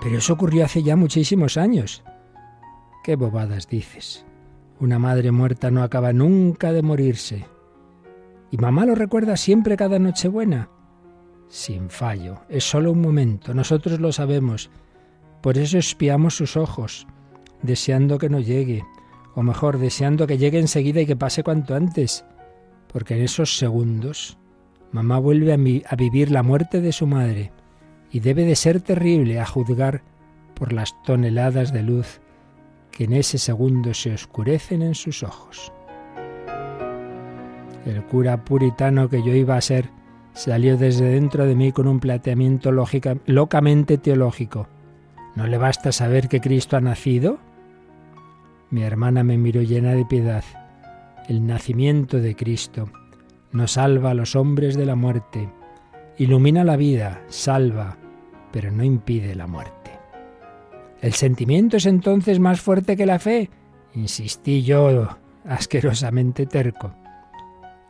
Pero 0.02 0.18
eso 0.18 0.34
ocurrió 0.34 0.66
hace 0.66 0.82
ya 0.82 0.96
muchísimos 0.96 1.56
años. 1.56 2.04
¿Qué 3.04 3.16
bobadas 3.16 3.68
dices? 3.68 4.26
Una 4.80 4.98
madre 4.98 5.32
muerta 5.32 5.70
no 5.70 5.84
acaba 5.84 6.14
nunca 6.14 6.72
de 6.72 6.82
morirse. 6.82 7.46
¿Y 8.50 8.58
mamá 8.58 8.88
lo 8.88 8.96
recuerda 8.96 9.38
siempre 9.38 9.78
cada 9.78 10.00
Nochebuena? 10.00 10.72
Sin 11.48 11.92
fallo, 11.92 12.40
es 12.50 12.64
solo 12.64 12.92
un 12.92 13.02
momento, 13.02 13.54
nosotros 13.54 14.00
lo 14.00 14.12
sabemos. 14.12 14.72
Por 15.42 15.58
eso 15.58 15.78
espiamos 15.78 16.36
sus 16.36 16.58
ojos, 16.58 17.08
deseando 17.62 18.18
que 18.18 18.30
no 18.30 18.40
llegue, 18.40 18.84
o 19.36 19.44
mejor, 19.44 19.78
deseando 19.78 20.28
que 20.28 20.38
llegue 20.38 20.60
enseguida 20.60 21.02
y 21.02 21.06
que 21.06 21.16
pase 21.16 21.44
cuanto 21.44 21.76
antes 21.76 22.26
porque 22.88 23.16
en 23.16 23.24
esos 23.24 23.58
segundos 23.58 24.38
mamá 24.92 25.20
vuelve 25.20 25.54
a, 25.54 25.96
vivir 25.96 26.32
la 26.32 26.44
muerte 26.44 26.82
de 26.82 26.92
su 26.92 27.06
madre 27.08 27.52
y 28.12 28.22
debe 28.22 28.46
de 28.46 28.56
ser 28.56 28.82
terrible 28.82 29.40
a 29.40 29.46
juzgar 29.46 30.02
por 30.54 30.74
las 30.74 30.96
toneladas 31.04 31.74
de 31.74 31.84
luz 31.84 32.22
que 32.92 33.04
en 33.04 33.14
ese 33.14 33.38
segundo 33.38 33.94
se 33.94 34.14
oscurecen 34.14 34.82
en 34.82 34.96
sus 34.96 35.22
ojos. 35.24 35.72
El 37.86 38.04
cura 38.06 38.44
puritano 38.44 39.10
que 39.10 39.22
yo 39.22 39.36
iba 39.36 39.56
a 39.56 39.62
ser 39.62 39.92
salió 40.34 40.78
desde 40.78 41.06
dentro 41.06 41.46
de 41.46 41.56
mí 41.56 41.72
con 41.72 41.88
un 41.88 42.00
planteamiento 42.00 42.72
locamente 42.72 43.98
teológico. 43.98 44.68
¿No 45.38 45.46
le 45.46 45.60
basta 45.60 45.92
saber 45.92 46.30
que 46.30 46.42
Cristo 46.42 46.78
ha 46.78 46.82
nacido? 46.82 47.38
Mi 48.72 48.82
hermana 48.82 49.24
me 49.24 49.38
miró 49.38 49.62
llena 49.62 49.94
de 49.94 50.04
piedad 50.04 50.44
el 51.28 51.46
nacimiento 51.46 52.18
de 52.18 52.36
Cristo. 52.36 52.90
Nos 53.52 53.74
salva 53.74 54.10
a 54.10 54.14
los 54.16 54.36
hombres 54.36 54.76
de 54.76 54.88
la 54.88 54.96
muerte, 54.96 55.48
ilumina 56.18 56.64
la 56.64 56.76
vida, 56.76 57.22
salva, 57.28 58.00
pero 58.52 58.72
no 58.72 58.84
impide 58.84 59.36
la 59.36 59.46
muerte. 59.46 59.92
¿El 61.02 61.14
sentimiento 61.14 61.78
es 61.78 61.86
entonces 61.86 62.40
más 62.40 62.60
fuerte 62.60 62.98
que 62.98 63.06
la 63.06 63.20
fe? 63.20 63.52
Insistí 63.94 64.64
yo, 64.64 65.08
asquerosamente 65.46 66.48
terco. 66.48 66.96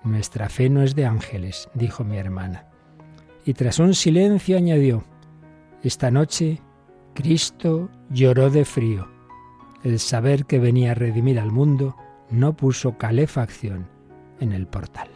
Nuestra 0.04 0.50
fe 0.50 0.70
no 0.70 0.84
es 0.84 0.96
de 0.96 1.06
ángeles, 1.06 1.70
dijo 1.74 2.04
mi 2.04 2.18
hermana. 2.18 2.66
Y 3.46 3.54
tras 3.54 3.80
un 3.80 3.94
silencio 3.94 4.58
añadió, 4.58 5.06
esta 5.82 6.12
noche 6.12 6.60
Cristo 7.18 7.90
lloró 8.12 8.52
de 8.52 8.64
frío. 8.64 9.08
El 9.84 9.98
saber 9.98 10.46
que 10.46 10.60
venía 10.60 10.92
a 10.92 10.94
redimir 10.94 11.40
al 11.40 11.52
mundo 11.52 11.96
no 12.30 12.56
puso 12.56 13.00
calefacción 13.00 13.88
en 14.40 14.52
el 14.52 14.68
portal. 14.68 15.10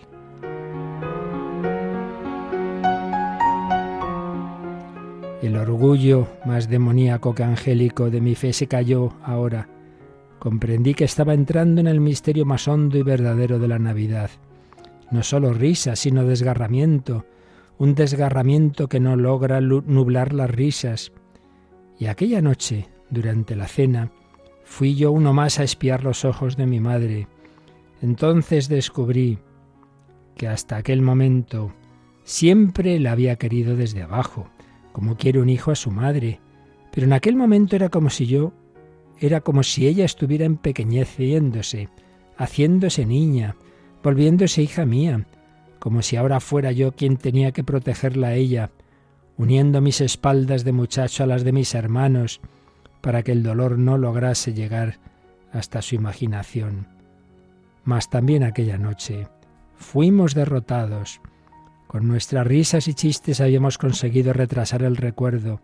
El 5.44 5.56
orgullo 5.56 6.28
más 6.44 6.70
demoníaco 6.70 7.36
que 7.36 7.44
angélico 7.44 8.10
de 8.10 8.20
mi 8.20 8.34
fe 8.34 8.52
se 8.52 8.66
cayó 8.66 9.14
ahora. 9.24 9.70
Comprendí 10.40 10.96
que 10.96 11.04
estaba 11.04 11.36
entrando 11.36 11.82
en 11.82 11.88
el 11.88 12.00
misterio 12.00 12.46
más 12.46 12.68
hondo 12.68 12.98
y 12.98 13.04
verdadero 13.04 13.60
de 13.60 13.68
la 13.68 13.78
Navidad. 13.78 14.32
No 15.12 15.22
solo 15.22 15.54
risa, 15.54 15.96
sino 15.96 16.26
desgarramiento, 16.26 17.28
un 17.78 17.94
desgarramiento 17.94 18.90
que 18.90 19.00
no 19.00 19.16
logra 19.16 19.62
nublar 19.62 20.34
las 20.34 20.50
risas. 20.50 21.12
Y 22.02 22.08
aquella 22.08 22.42
noche, 22.42 22.90
durante 23.10 23.56
la 23.56 23.68
cena, 23.68 24.12
Fui 24.72 24.96
yo 24.96 25.12
uno 25.12 25.34
más 25.34 25.60
a 25.60 25.66
espiar 25.66 26.06
los 26.06 26.24
ojos 26.24 26.56
de 26.56 26.66
mi 26.66 26.80
madre. 26.80 27.28
Entonces 28.02 28.70
descubrí 28.70 29.38
que 30.38 30.48
hasta 30.48 30.78
aquel 30.78 31.02
momento 31.02 31.74
siempre 32.24 32.98
la 32.98 33.12
había 33.12 33.36
querido 33.36 33.76
desde 33.76 34.02
abajo, 34.02 34.50
como 34.94 35.18
quiere 35.18 35.42
un 35.42 35.50
hijo 35.50 35.72
a 35.72 35.76
su 35.76 35.92
madre. 35.92 36.40
Pero 36.94 37.06
en 37.06 37.12
aquel 37.12 37.36
momento 37.36 37.76
era 37.76 37.90
como 37.90 38.10
si 38.10 38.28
yo, 38.28 38.54
era 39.20 39.42
como 39.42 39.62
si 39.62 39.88
ella 39.88 40.06
estuviera 40.06 40.46
empequeñeciéndose, 40.46 41.90
haciéndose 42.38 43.06
niña, 43.06 43.58
volviéndose 44.02 44.64
hija 44.64 44.86
mía, 44.86 45.28
como 45.80 46.02
si 46.02 46.16
ahora 46.16 46.40
fuera 46.40 46.72
yo 46.72 46.94
quien 46.94 47.18
tenía 47.18 47.52
que 47.52 47.66
protegerla 47.66 48.28
a 48.30 48.36
ella, 48.36 48.72
uniendo 49.42 49.82
mis 49.82 50.02
espaldas 50.02 50.64
de 50.64 50.72
muchacho 50.72 51.24
a 51.24 51.26
las 51.26 51.44
de 51.44 51.52
mis 51.52 51.74
hermanos, 51.74 52.42
para 53.02 53.24
que 53.24 53.32
el 53.32 53.42
dolor 53.42 53.80
no 53.80 53.98
lograse 53.98 54.54
llegar 54.54 55.00
hasta 55.52 55.82
su 55.82 55.96
imaginación. 55.96 56.86
Mas 57.84 58.12
también 58.12 58.44
aquella 58.44 58.78
noche 58.78 59.28
fuimos 59.78 60.36
derrotados. 60.36 61.22
Con 61.88 62.08
nuestras 62.08 62.46
risas 62.46 62.88
y 62.88 62.94
chistes 62.94 63.42
habíamos 63.42 63.80
conseguido 63.80 64.32
retrasar 64.32 64.84
el 64.84 64.96
recuerdo. 64.96 65.60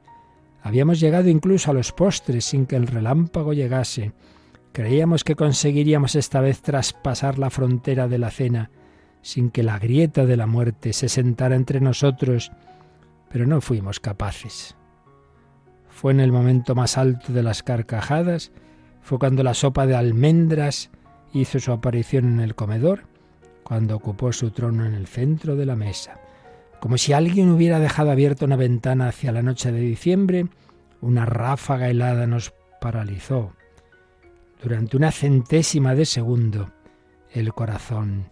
Habíamos 0.63 0.99
llegado 0.99 1.29
incluso 1.29 1.69
a 1.69 1.75
los 1.75 1.91
postres 1.91 2.45
sin 2.45 2.65
que 2.65 2.77
el 2.77 2.87
relámpago 2.87 3.53
llegase. 3.53 4.11
Creíamos 4.71 5.23
que 5.23 5.35
conseguiríamos 5.35 6.15
esta 6.15 6.41
vez 6.41 6.63
traspasar 6.63 7.37
la 7.37 7.51
frontera 7.51 8.07
de 8.07 8.17
la 8.17 8.31
cena 8.31 8.71
sin 9.21 9.49
que 9.51 9.61
la 9.61 9.77
grieta 9.77 10.25
de 10.25 10.37
la 10.37 10.47
muerte 10.47 10.93
se 10.93 11.09
sentara 11.09 11.55
entre 11.55 11.81
nosotros, 11.81 12.51
pero 13.29 13.45
no 13.45 13.61
fuimos 13.61 13.99
capaces. 13.99 14.75
Fue 15.89 16.11
en 16.11 16.19
el 16.19 16.31
momento 16.31 16.75
más 16.75 16.97
alto 16.97 17.33
de 17.33 17.43
las 17.43 17.63
carcajadas, 17.63 18.51
fue 19.01 19.19
cuando 19.19 19.43
la 19.43 19.53
sopa 19.53 19.87
de 19.87 19.95
almendras 19.95 20.91
hizo 21.33 21.59
su 21.59 21.71
aparición 21.71 22.25
en 22.25 22.39
el 22.39 22.55
comedor, 22.55 23.03
cuando 23.63 23.95
ocupó 23.95 24.31
su 24.31 24.51
trono 24.51 24.85
en 24.85 24.93
el 24.93 25.07
centro 25.07 25.55
de 25.55 25.65
la 25.65 25.75
mesa. 25.75 26.19
Como 26.79 26.97
si 26.97 27.13
alguien 27.13 27.49
hubiera 27.49 27.79
dejado 27.79 28.11
abierta 28.11 28.45
una 28.45 28.55
ventana 28.55 29.07
hacia 29.07 29.31
la 29.31 29.41
noche 29.41 29.71
de 29.71 29.79
diciembre, 29.79 30.47
una 31.01 31.25
ráfaga 31.25 31.89
helada 31.89 32.27
nos 32.27 32.53
paralizó. 32.79 33.53
Durante 34.61 34.97
una 34.97 35.11
centésima 35.11 35.95
de 35.95 36.05
segundo, 36.05 36.71
el 37.31 37.53
corazón. 37.53 38.29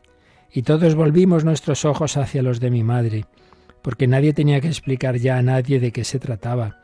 Y 0.52 0.62
todos 0.62 0.96
volvimos 0.96 1.44
nuestros 1.44 1.86
ojos 1.86 2.18
hacia 2.18 2.42
los 2.42 2.60
de 2.60 2.72
mi 2.72 2.84
madre, 2.84 3.26
porque 3.86 4.08
nadie 4.08 4.34
tenía 4.34 4.62
que 4.62 4.68
explicar 4.68 5.18
ya 5.18 5.38
a 5.38 5.44
nadie 5.44 5.80
de 5.80 5.92
qué 5.92 6.04
se 6.04 6.18
trataba. 6.18 6.80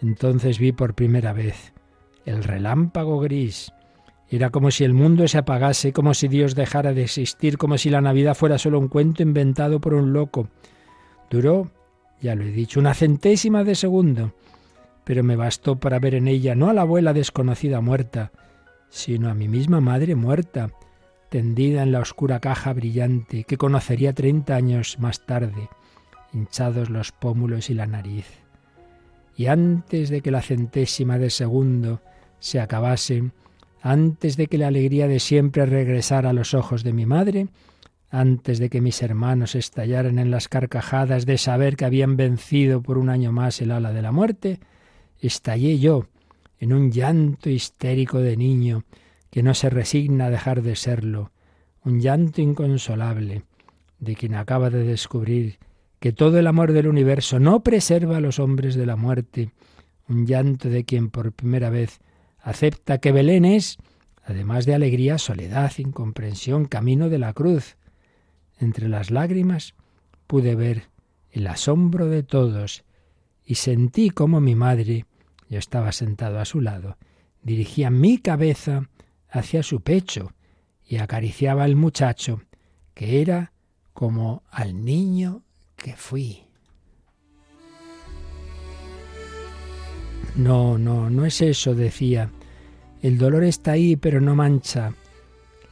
Entonces 0.00 0.60
vi 0.60 0.70
por 0.70 0.94
primera 0.94 1.32
vez 1.32 1.72
el 2.26 2.44
relámpago 2.44 3.18
gris, 3.18 3.72
Era 4.30 4.50
como 4.50 4.70
si 4.70 4.84
el 4.84 4.92
mundo 4.92 5.26
se 5.26 5.38
apagase, 5.38 5.92
como 5.92 6.14
si 6.14 6.28
Dios 6.28 6.54
dejara 6.54 6.92
de 6.92 7.02
existir, 7.02 7.58
como 7.58 7.76
si 7.76 7.90
la 7.90 8.00
Navidad 8.00 8.36
fuera 8.36 8.56
solo 8.56 8.78
un 8.78 8.86
cuento 8.86 9.24
inventado 9.24 9.80
por 9.80 9.94
un 9.94 10.12
loco. 10.12 10.48
Duró, 11.28 11.72
ya 12.20 12.36
lo 12.36 12.44
he 12.44 12.52
dicho, 12.52 12.78
una 12.78 12.94
centésima 12.94 13.64
de 13.64 13.74
segundo, 13.74 14.32
pero 15.02 15.24
me 15.24 15.34
bastó 15.34 15.80
para 15.80 15.98
ver 15.98 16.14
en 16.14 16.28
ella 16.28 16.54
no 16.54 16.70
a 16.70 16.72
la 16.72 16.82
abuela 16.82 17.14
desconocida 17.14 17.80
muerta, 17.80 18.30
sino 18.90 19.28
a 19.28 19.34
mi 19.34 19.48
misma 19.48 19.80
madre 19.80 20.14
muerta, 20.14 20.70
tendida 21.30 21.82
en 21.82 21.90
la 21.90 21.98
oscura 21.98 22.38
caja 22.38 22.72
brillante 22.74 23.42
que 23.42 23.56
conocería 23.56 24.12
treinta 24.12 24.54
años 24.54 25.00
más 25.00 25.26
tarde, 25.26 25.68
hinchados 26.32 26.90
los 26.90 27.12
pómulos 27.12 27.70
y 27.70 27.74
la 27.74 27.86
nariz. 27.86 28.26
Y 29.36 29.46
antes 29.46 30.10
de 30.10 30.20
que 30.20 30.30
la 30.30 30.42
centésima 30.42 31.18
de 31.18 31.30
segundo 31.30 32.02
se 32.40 32.60
acabase, 32.60 33.30
antes 33.80 34.36
de 34.36 34.48
que 34.48 34.58
la 34.58 34.68
alegría 34.68 35.08
de 35.08 35.20
siempre 35.20 35.64
regresara 35.66 36.30
a 36.30 36.32
los 36.32 36.54
ojos 36.54 36.82
de 36.82 36.92
mi 36.92 37.06
madre, 37.06 37.48
antes 38.10 38.58
de 38.58 38.70
que 38.70 38.80
mis 38.80 39.02
hermanos 39.02 39.54
estallaran 39.54 40.18
en 40.18 40.30
las 40.30 40.48
carcajadas 40.48 41.26
de 41.26 41.38
saber 41.38 41.76
que 41.76 41.84
habían 41.84 42.16
vencido 42.16 42.82
por 42.82 42.98
un 42.98 43.10
año 43.10 43.32
más 43.32 43.60
el 43.60 43.70
ala 43.70 43.92
de 43.92 44.02
la 44.02 44.12
muerte, 44.12 44.60
estallé 45.20 45.78
yo 45.78 46.06
en 46.58 46.72
un 46.72 46.90
llanto 46.90 47.50
histérico 47.50 48.18
de 48.18 48.36
niño 48.36 48.84
que 49.30 49.42
no 49.42 49.54
se 49.54 49.70
resigna 49.70 50.26
a 50.26 50.30
dejar 50.30 50.62
de 50.62 50.74
serlo, 50.74 51.30
un 51.84 52.00
llanto 52.00 52.40
inconsolable 52.40 53.44
de 54.00 54.16
quien 54.16 54.34
acaba 54.34 54.70
de 54.70 54.84
descubrir 54.84 55.58
que 56.00 56.12
todo 56.12 56.38
el 56.38 56.46
amor 56.46 56.72
del 56.72 56.88
universo 56.88 57.38
no 57.38 57.62
preserva 57.62 58.18
a 58.18 58.20
los 58.20 58.38
hombres 58.38 58.74
de 58.74 58.86
la 58.86 58.96
muerte, 58.96 59.50
un 60.08 60.26
llanto 60.26 60.68
de 60.68 60.84
quien 60.84 61.10
por 61.10 61.32
primera 61.32 61.70
vez 61.70 62.00
acepta 62.40 62.98
que 62.98 63.12
Belén 63.12 63.44
es, 63.44 63.78
además 64.24 64.64
de 64.64 64.74
alegría, 64.74 65.18
soledad, 65.18 65.72
incomprensión, 65.78 66.66
camino 66.66 67.08
de 67.08 67.18
la 67.18 67.32
cruz. 67.32 67.76
Entre 68.58 68.88
las 68.88 69.10
lágrimas 69.10 69.74
pude 70.26 70.54
ver 70.54 70.84
el 71.30 71.46
asombro 71.46 72.06
de 72.06 72.22
todos 72.22 72.84
y 73.44 73.56
sentí 73.56 74.10
como 74.10 74.40
mi 74.40 74.54
madre, 74.54 75.04
yo 75.48 75.58
estaba 75.58 75.92
sentado 75.92 76.38
a 76.38 76.44
su 76.44 76.60
lado, 76.60 76.96
dirigía 77.42 77.90
mi 77.90 78.18
cabeza 78.18 78.88
hacia 79.30 79.62
su 79.62 79.80
pecho 79.80 80.32
y 80.84 80.96
acariciaba 80.98 81.64
al 81.64 81.76
muchacho, 81.76 82.42
que 82.94 83.20
era 83.20 83.52
como 83.92 84.42
al 84.50 84.84
niño 84.84 85.42
que 85.78 85.96
fui. 85.96 86.42
No, 90.36 90.76
no, 90.78 91.08
no 91.08 91.24
es 91.24 91.40
eso, 91.40 91.74
decía. 91.74 92.30
El 93.00 93.16
dolor 93.18 93.44
está 93.44 93.72
ahí, 93.72 93.96
pero 93.96 94.20
no 94.20 94.34
mancha. 94.34 94.92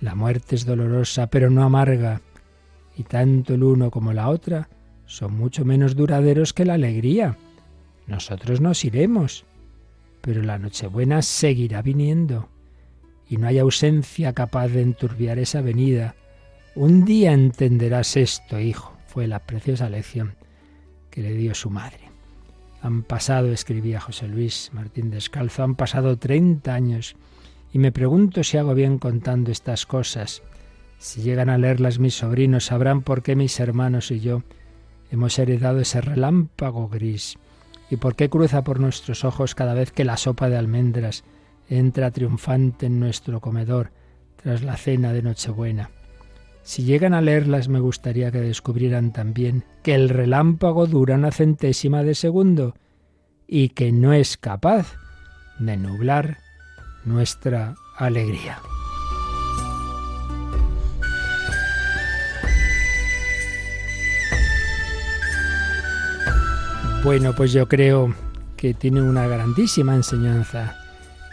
La 0.00 0.14
muerte 0.14 0.56
es 0.56 0.64
dolorosa, 0.64 1.26
pero 1.28 1.50
no 1.50 1.62
amarga. 1.62 2.20
Y 2.96 3.02
tanto 3.02 3.54
el 3.54 3.62
uno 3.62 3.90
como 3.90 4.12
la 4.12 4.28
otra 4.28 4.68
son 5.04 5.36
mucho 5.36 5.64
menos 5.64 5.94
duraderos 5.94 6.52
que 6.52 6.64
la 6.64 6.74
alegría. 6.74 7.36
Nosotros 8.06 8.60
nos 8.60 8.84
iremos, 8.84 9.44
pero 10.20 10.42
la 10.42 10.58
Nochebuena 10.58 11.22
seguirá 11.22 11.82
viniendo. 11.82 12.48
Y 13.28 13.36
no 13.36 13.48
hay 13.48 13.58
ausencia 13.58 14.32
capaz 14.32 14.68
de 14.68 14.82
enturbiar 14.82 15.38
esa 15.38 15.60
venida. 15.60 16.14
Un 16.74 17.04
día 17.04 17.32
entenderás 17.32 18.16
esto, 18.16 18.60
hijo, 18.60 18.95
fue 19.16 19.26
la 19.26 19.38
preciosa 19.38 19.88
lección 19.88 20.34
que 21.08 21.22
le 21.22 21.32
dio 21.32 21.54
su 21.54 21.70
madre. 21.70 22.00
Han 22.82 23.02
pasado, 23.02 23.50
escribía 23.50 23.98
José 23.98 24.28
Luis 24.28 24.68
Martín 24.74 25.10
Descalzo, 25.10 25.62
han 25.62 25.74
pasado 25.74 26.18
30 26.18 26.74
años 26.74 27.16
y 27.72 27.78
me 27.78 27.92
pregunto 27.92 28.44
si 28.44 28.58
hago 28.58 28.74
bien 28.74 28.98
contando 28.98 29.50
estas 29.50 29.86
cosas. 29.86 30.42
Si 30.98 31.22
llegan 31.22 31.48
a 31.48 31.56
leerlas 31.56 31.98
mis 31.98 32.18
sobrinos 32.18 32.66
sabrán 32.66 33.00
por 33.00 33.22
qué 33.22 33.36
mis 33.36 33.58
hermanos 33.58 34.10
y 34.10 34.20
yo 34.20 34.42
hemos 35.10 35.38
heredado 35.38 35.80
ese 35.80 36.02
relámpago 36.02 36.86
gris 36.90 37.38
y 37.88 37.96
por 37.96 38.16
qué 38.16 38.28
cruza 38.28 38.64
por 38.64 38.80
nuestros 38.80 39.24
ojos 39.24 39.54
cada 39.54 39.72
vez 39.72 39.92
que 39.92 40.04
la 40.04 40.18
sopa 40.18 40.50
de 40.50 40.58
almendras 40.58 41.24
entra 41.70 42.10
triunfante 42.10 42.84
en 42.84 43.00
nuestro 43.00 43.40
comedor 43.40 43.92
tras 44.36 44.62
la 44.62 44.76
cena 44.76 45.14
de 45.14 45.22
Nochebuena. 45.22 45.95
Si 46.66 46.82
llegan 46.82 47.14
a 47.14 47.20
leerlas 47.20 47.68
me 47.68 47.78
gustaría 47.78 48.32
que 48.32 48.40
descubrieran 48.40 49.12
también 49.12 49.62
que 49.84 49.94
el 49.94 50.08
relámpago 50.08 50.88
dura 50.88 51.14
una 51.14 51.30
centésima 51.30 52.02
de 52.02 52.16
segundo 52.16 52.74
y 53.46 53.68
que 53.68 53.92
no 53.92 54.12
es 54.12 54.36
capaz 54.36 54.96
de 55.60 55.76
nublar 55.76 56.38
nuestra 57.04 57.76
alegría. 57.96 58.58
Bueno, 67.04 67.32
pues 67.36 67.52
yo 67.52 67.68
creo 67.68 68.12
que 68.56 68.74
tiene 68.74 69.02
una 69.02 69.28
grandísima 69.28 69.94
enseñanza 69.94 70.76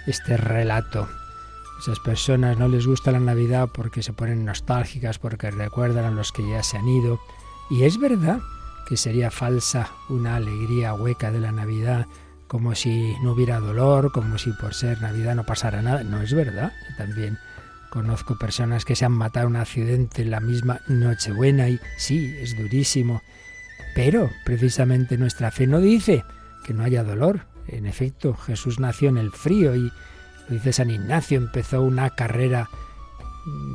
este 0.06 0.38
relato 0.38 1.08
esas 1.84 2.00
personas 2.00 2.58
no 2.58 2.70
les 2.70 2.88
gusta 2.88 3.12
la 3.12 3.20
Navidad 3.20 3.68
porque 3.74 4.04
se 4.04 4.14
ponen 4.14 4.46
nostálgicas, 4.46 5.20
porque 5.20 5.52
recuerdan 5.52 6.06
a 6.06 6.12
los 6.12 6.32
que 6.32 6.48
ya 6.48 6.64
se 6.64 6.78
han 6.78 6.88
ido. 6.88 7.20
Y 7.70 7.84
es 7.84 8.00
verdad 8.00 8.40
que 8.88 8.96
sería 8.96 9.30
falsa 9.32 9.92
una 10.08 10.38
alegría 10.38 10.94
hueca 10.94 11.30
de 11.30 11.42
la 11.42 11.52
Navidad, 11.52 12.08
como 12.48 12.74
si 12.74 13.14
no 13.22 13.34
hubiera 13.34 13.60
dolor, 13.60 14.14
como 14.14 14.38
si 14.38 14.52
por 14.54 14.74
ser 14.74 15.02
Navidad 15.02 15.36
no 15.36 15.46
pasara 15.46 15.82
nada. 15.82 16.06
No 16.06 16.22
es 16.22 16.34
verdad. 16.34 16.72
también 16.98 17.38
conozco 17.90 18.38
personas 18.38 18.86
que 18.86 18.96
se 18.96 19.04
han 19.04 19.12
matado 19.12 19.48
en 19.48 19.56
un 19.56 19.62
accidente 19.62 20.22
en 20.22 20.32
la 20.32 20.40
misma 20.40 20.80
Nochebuena 20.88 21.68
y 21.68 21.82
sí, 21.98 22.34
es 22.40 22.58
durísimo. 22.58 23.22
Pero 23.94 24.30
precisamente 24.46 25.18
nuestra 25.18 25.52
fe 25.52 25.68
no 25.68 25.82
dice 25.82 26.24
que 26.64 26.74
no 26.74 26.84
haya 26.84 27.04
dolor. 27.04 27.42
En 27.68 27.88
efecto, 27.88 28.36
Jesús 28.36 28.80
nació 28.80 29.10
en 29.10 29.18
el 29.18 29.32
frío 29.32 29.76
y 29.76 29.92
dice 30.50 30.74
San 30.74 30.90
Ignacio, 30.90 31.38
empezó 31.38 31.82
una 31.82 32.10
carrera 32.12 32.70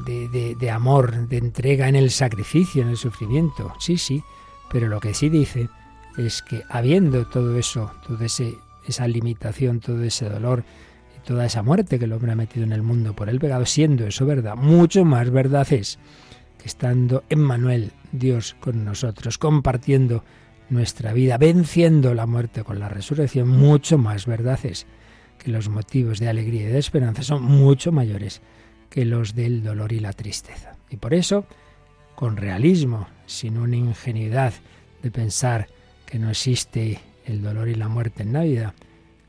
de, 0.07 0.57
de, 0.59 0.71
amor, 0.71 1.29
de 1.29 1.37
entrega 1.37 1.89
en 1.89 1.97
el 1.97 2.11
sacrificio, 2.11 2.83
en 2.83 2.89
el 2.89 2.97
sufrimiento. 2.97 3.73
Sí, 3.79 3.99
sí, 3.99 4.23
pero 4.71 4.89
lo 4.89 5.01
que 5.01 5.15
sí 5.15 5.29
dice 5.29 5.69
es 6.17 6.43
que 6.43 6.63
habiendo 6.69 7.27
todo 7.27 7.57
eso, 7.59 7.93
toda 8.07 8.27
esa 8.27 9.09
limitación, 9.09 9.81
todo 9.81 10.03
ese 10.03 10.29
dolor 10.29 10.65
y 11.17 11.27
toda 11.27 11.47
esa 11.47 11.63
muerte 11.63 11.99
que 11.99 12.07
el 12.07 12.13
hombre 12.13 12.33
ha 12.33 12.37
metido 12.37 12.65
en 12.65 12.73
el 12.73 12.83
mundo 12.83 13.15
por 13.15 13.29
el 13.29 13.39
pecado, 13.39 13.67
siendo 13.67 14.07
eso 14.07 14.27
verdad, 14.27 14.57
mucho 14.57 15.05
más 15.05 15.31
verdad 15.31 15.71
es 15.73 15.99
que 16.59 16.67
estando 16.67 17.23
en 17.29 17.41
Manuel, 17.41 17.93
Dios 18.11 18.57
con 18.59 18.85
nosotros, 18.85 19.39
compartiendo 19.39 20.25
nuestra 20.71 21.13
vida, 21.13 21.39
venciendo 21.39 22.15
la 22.15 22.27
muerte 22.27 22.65
con 22.65 22.79
la 22.79 22.89
resurrección, 22.89 23.49
mucho 23.49 23.97
más 23.97 24.27
verdad 24.27 24.59
es 24.65 24.87
que 25.39 25.51
los 25.51 25.69
motivos 25.69 26.19
de 26.19 26.29
alegría 26.29 26.63
y 26.63 26.73
de 26.73 26.79
esperanza 26.79 27.23
son 27.23 27.43
mucho 27.43 27.93
mayores 27.93 28.43
que 28.91 29.05
los 29.05 29.35
del 29.35 29.63
dolor 29.63 29.93
y 29.93 30.01
la 30.01 30.13
tristeza. 30.13 30.77
Y 30.91 30.97
por 30.97 31.15
eso, 31.15 31.47
con 32.15 32.37
realismo, 32.37 33.09
sin 33.27 33.59
una 33.59 33.77
ingenuidad 33.77 34.53
de 35.03 35.11
pensar 35.11 35.69
que 36.07 36.19
no 36.19 36.31
existe 36.31 37.01
el 37.25 37.43
dolor 37.43 37.69
y 37.69 37.75
la 37.75 37.89
muerte 37.89 38.23
en 38.23 38.33
Navidad, 38.33 38.75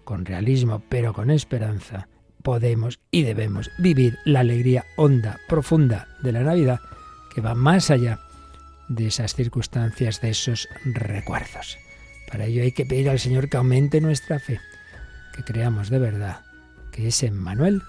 con 0.04 0.26
realismo 0.26 0.82
pero 0.90 1.14
con 1.14 1.30
esperanza, 1.30 2.08
podemos 2.42 3.00
y 3.12 3.24
debemos 3.24 3.70
vivir 3.78 4.18
la 4.26 4.40
alegría 4.40 4.86
honda, 4.96 5.40
profunda 5.48 6.08
de 6.24 6.32
la 6.32 6.42
Navidad, 6.42 6.80
que 7.34 7.42
va 7.42 7.54
más 7.54 7.92
allá 7.92 8.20
de 8.88 9.08
esas 9.08 9.36
circunstancias, 9.36 10.22
de 10.22 10.32
esos 10.32 10.68
recuerdos. 10.84 11.78
Para 12.32 12.46
ello 12.46 12.64
hay 12.64 12.72
que 12.72 12.86
pedir 12.86 13.10
al 13.10 13.20
Señor 13.20 13.50
que 13.50 13.58
aumente 13.58 14.02
nuestra 14.02 14.40
fe 14.40 14.60
que 15.40 15.54
creamos 15.54 15.90
de 15.90 16.00
verdad 16.00 16.42
que 16.92 17.08
ese 17.08 17.28
Emmanuel 17.28 17.82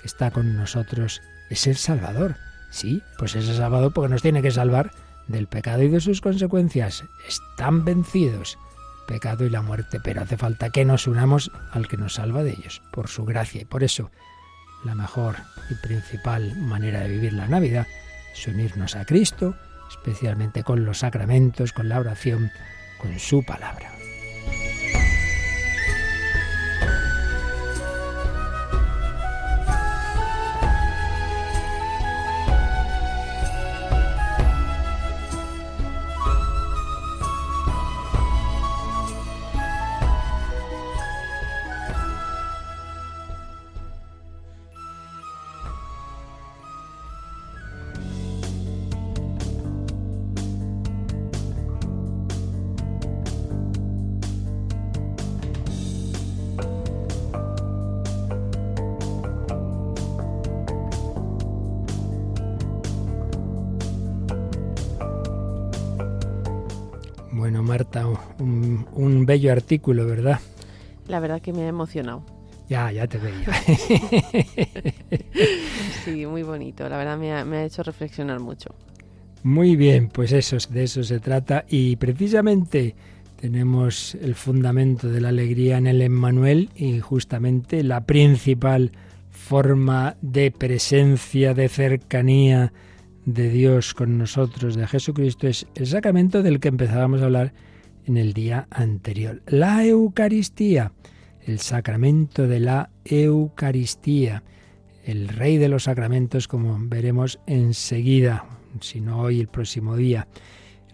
que 0.00 0.06
está 0.06 0.30
con 0.30 0.56
nosotros 0.56 1.20
es 1.50 1.66
el 1.66 1.76
Salvador. 1.76 2.36
Sí, 2.70 3.02
pues 3.18 3.36
es 3.36 3.46
el 3.48 3.56
Salvador 3.56 3.92
porque 3.92 4.10
nos 4.10 4.22
tiene 4.22 4.40
que 4.40 4.50
salvar 4.50 4.90
del 5.28 5.46
pecado 5.46 5.82
y 5.82 5.88
de 5.88 6.00
sus 6.00 6.22
consecuencias. 6.22 7.04
Están 7.28 7.84
vencidos 7.84 8.58
pecado 9.06 9.44
y 9.44 9.50
la 9.50 9.60
muerte, 9.60 10.00
pero 10.02 10.22
hace 10.22 10.38
falta 10.38 10.70
que 10.70 10.86
nos 10.86 11.06
unamos 11.06 11.50
al 11.72 11.88
que 11.88 11.98
nos 11.98 12.14
salva 12.14 12.42
de 12.42 12.52
ellos, 12.52 12.80
por 12.90 13.08
su 13.08 13.26
gracia. 13.26 13.60
Y 13.60 13.66
por 13.66 13.84
eso 13.84 14.10
la 14.82 14.94
mejor 14.94 15.36
y 15.68 15.74
principal 15.74 16.56
manera 16.56 17.00
de 17.00 17.08
vivir 17.08 17.34
la 17.34 17.48
Navidad 17.48 17.86
es 18.32 18.48
unirnos 18.48 18.96
a 18.96 19.04
Cristo, 19.04 19.54
especialmente 19.90 20.64
con 20.64 20.86
los 20.86 21.00
sacramentos, 21.00 21.74
con 21.74 21.90
la 21.90 22.00
oración, 22.00 22.50
con 22.98 23.18
su 23.18 23.44
palabra. 23.44 23.93
Un, 69.24 69.26
bello 69.26 69.52
artículo, 69.52 70.06
¿verdad? 70.06 70.40
La 71.08 71.20
verdad 71.20 71.40
que 71.40 71.52
me 71.52 71.62
ha 71.62 71.68
emocionado. 71.68 72.24
Ya, 72.68 72.90
ya 72.92 73.06
te 73.06 73.18
veía. 73.18 73.44
sí, 76.04 76.26
muy 76.26 76.42
bonito. 76.42 76.88
La 76.88 76.96
verdad 76.96 77.18
me 77.18 77.32
ha, 77.32 77.44
me 77.44 77.58
ha, 77.58 77.64
hecho 77.64 77.82
reflexionar 77.82 78.40
mucho. 78.40 78.74
Muy 79.42 79.76
bien, 79.76 80.08
pues 80.08 80.32
eso, 80.32 80.56
de 80.70 80.84
eso 80.84 81.02
se 81.02 81.20
trata. 81.20 81.66
Y 81.68 81.96
precisamente 81.96 82.94
tenemos 83.36 84.14
el 84.14 84.34
fundamento 84.34 85.08
de 85.08 85.20
la 85.20 85.28
alegría 85.28 85.76
en 85.76 85.86
el 85.86 86.00
Emmanuel 86.00 86.70
y 86.74 87.00
justamente 87.00 87.82
la 87.84 88.06
principal 88.06 88.92
forma 89.30 90.16
de 90.22 90.50
presencia, 90.50 91.52
de 91.52 91.68
cercanía 91.68 92.72
de 93.26 93.50
Dios 93.50 93.92
con 93.92 94.16
nosotros, 94.16 94.76
de 94.76 94.86
Jesucristo, 94.86 95.46
es 95.46 95.66
el 95.74 95.86
sacramento 95.86 96.42
del 96.42 96.60
que 96.60 96.68
empezábamos 96.68 97.20
a 97.20 97.26
hablar 97.26 97.52
en 98.06 98.16
el 98.16 98.32
día 98.32 98.66
anterior. 98.70 99.42
La 99.46 99.84
Eucaristía, 99.84 100.92
el 101.46 101.58
sacramento 101.58 102.46
de 102.46 102.60
la 102.60 102.90
Eucaristía, 103.04 104.42
el 105.04 105.28
rey 105.28 105.58
de 105.58 105.68
los 105.68 105.84
sacramentos, 105.84 106.48
como 106.48 106.76
veremos 106.78 107.40
enseguida, 107.46 108.46
si 108.80 109.00
no 109.00 109.20
hoy, 109.20 109.40
el 109.40 109.48
próximo 109.48 109.96
día. 109.96 110.26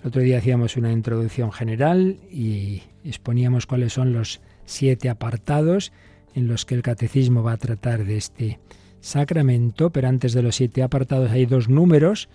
El 0.01 0.09
otro 0.09 0.23
día 0.23 0.39
hacíamos 0.39 0.77
una 0.77 0.93
introducción 0.93 1.53
general 1.53 2.19
y 2.31 2.83
exponíamos 3.05 3.67
cuáles 3.67 3.93
son 3.93 4.13
los 4.13 4.41
siete 4.65 5.09
apartados 5.09 5.93
en 6.35 6.49
los 6.49 6.65
que 6.65 6.75
el 6.75 6.83
catecismo 6.83 7.43
va 7.43 7.53
a 7.53 7.59
tratar 7.59 8.05
de 8.05 8.17
este 8.17 8.61
sacramento, 9.01 9.91
pero 9.91 10.09
antes 10.09 10.33
de 10.33 10.43
los 10.43 10.57
siete 10.57 10.83
apartados 10.83 11.31
hay 11.31 11.47
dos 11.47 11.69
números, 11.69 12.29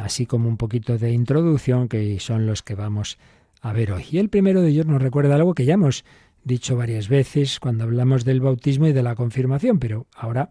así 0.00 0.26
como 0.26 0.48
un 0.48 0.56
poquito 0.56 0.98
de 0.98 1.12
introducción, 1.12 1.88
que 1.88 2.18
son 2.20 2.46
los 2.46 2.62
que 2.62 2.74
vamos 2.74 3.18
a 3.18 3.41
ver 3.70 3.92
hoy. 3.92 4.04
Y 4.10 4.18
el 4.18 4.28
primero 4.28 4.60
de 4.60 4.70
ellos 4.70 4.86
nos 4.86 5.00
recuerda 5.00 5.36
algo 5.36 5.54
que 5.54 5.64
ya 5.64 5.74
hemos 5.74 6.04
dicho 6.42 6.76
varias 6.76 7.08
veces 7.08 7.60
cuando 7.60 7.84
hablamos 7.84 8.24
del 8.24 8.40
bautismo 8.40 8.88
y 8.88 8.92
de 8.92 9.04
la 9.04 9.14
confirmación, 9.14 9.78
pero 9.78 10.08
ahora, 10.14 10.50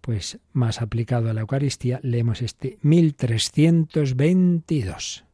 pues 0.00 0.38
más 0.52 0.80
aplicado 0.82 1.30
a 1.30 1.32
la 1.32 1.40
Eucaristía, 1.40 2.00
leemos 2.02 2.42
este 2.42 2.76
1322. 2.82 5.24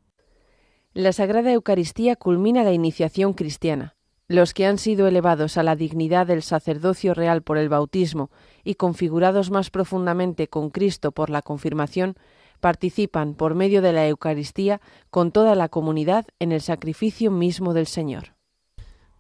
La 0.95 1.13
Sagrada 1.13 1.53
Eucaristía 1.53 2.15
culmina 2.17 2.63
la 2.63 2.73
iniciación 2.73 3.35
cristiana. 3.35 3.97
Los 4.29 4.55
que 4.55 4.67
han 4.67 4.79
sido 4.79 5.07
elevados 5.07 5.57
a 5.57 5.63
la 5.63 5.77
dignidad 5.77 6.27
del 6.27 6.43
sacerdocio 6.43 7.15
real 7.15 7.43
por 7.43 7.59
el 7.59 7.69
bautismo 7.69 8.31
y 8.65 8.75
configurados 8.75 9.51
más 9.51 9.71
profundamente 9.71 10.49
con 10.49 10.71
Cristo 10.71 11.13
por 11.13 11.31
la 11.31 11.43
confirmación, 11.43 12.17
participan 12.61 13.35
por 13.35 13.55
medio 13.55 13.83
de 13.83 13.93
la 13.93 14.07
Eucaristía 14.07 14.81
con 15.11 15.33
toda 15.33 15.55
la 15.55 15.69
comunidad 15.69 16.27
en 16.39 16.53
el 16.53 16.61
sacrificio 16.61 17.31
mismo 17.31 17.75
del 17.75 17.87
Señor. 17.87 18.35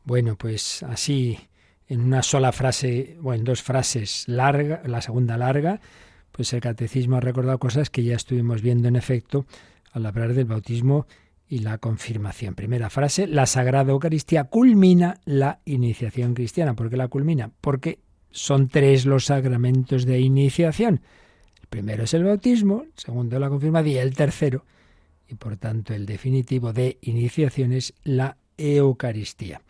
Bueno, 0.04 0.36
pues 0.36 0.82
así, 0.84 1.38
en 1.88 2.00
una 2.00 2.22
sola 2.22 2.52
frase, 2.52 3.18
o 3.22 3.34
en 3.34 3.44
dos 3.44 3.62
frases 3.62 4.24
larga, 4.28 4.82
la 4.84 5.00
segunda 5.00 5.36
larga, 5.36 5.80
pues 6.32 6.52
el 6.52 6.60
catecismo 6.60 7.16
ha 7.16 7.20
recordado 7.20 7.58
cosas 7.58 7.90
que 7.90 8.04
ya 8.04 8.14
estuvimos 8.14 8.62
viendo 8.62 8.88
en 8.88 8.96
efecto 8.96 9.46
al 9.92 10.06
hablar 10.06 10.34
del 10.34 10.44
bautismo 10.44 11.06
y 11.48 11.60
la 11.60 11.78
confirmación. 11.78 12.54
Primera 12.54 12.90
frase, 12.90 13.26
la 13.26 13.46
Sagrada 13.46 13.92
Eucaristía 13.92 14.44
culmina 14.44 15.20
la 15.24 15.60
iniciación 15.64 16.34
cristiana. 16.34 16.74
¿Por 16.74 16.90
qué 16.90 16.96
la 16.96 17.08
culmina? 17.08 17.50
Porque 17.60 18.00
son 18.30 18.68
tres 18.68 19.06
los 19.06 19.26
sacramentos 19.26 20.04
de 20.04 20.20
iniciación. 20.20 21.00
Primero 21.70 22.04
es 22.04 22.14
el 22.14 22.24
bautismo, 22.24 22.82
el 22.82 22.92
segundo 22.96 23.38
la 23.38 23.48
confirmación 23.48 23.94
y 23.94 23.98
el 23.98 24.14
tercero, 24.14 24.64
y 25.28 25.34
por 25.34 25.56
tanto 25.56 25.94
el 25.94 26.06
definitivo 26.06 26.72
de 26.72 26.98
iniciación 27.02 27.72
es 27.72 27.94
la 28.04 28.36
Eucaristía. 28.56 29.60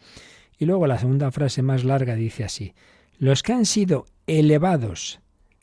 Y 0.59 0.65
luego 0.67 0.87
la 0.87 0.99
segunda 0.99 1.31
frase 1.31 1.63
más 1.63 1.85
larga 1.85 2.15
dice 2.15 2.45
así, 2.45 2.75
los 3.19 3.43
que 3.43 3.53
han 3.53 3.67
sido 3.67 4.07
elevados 4.27 5.21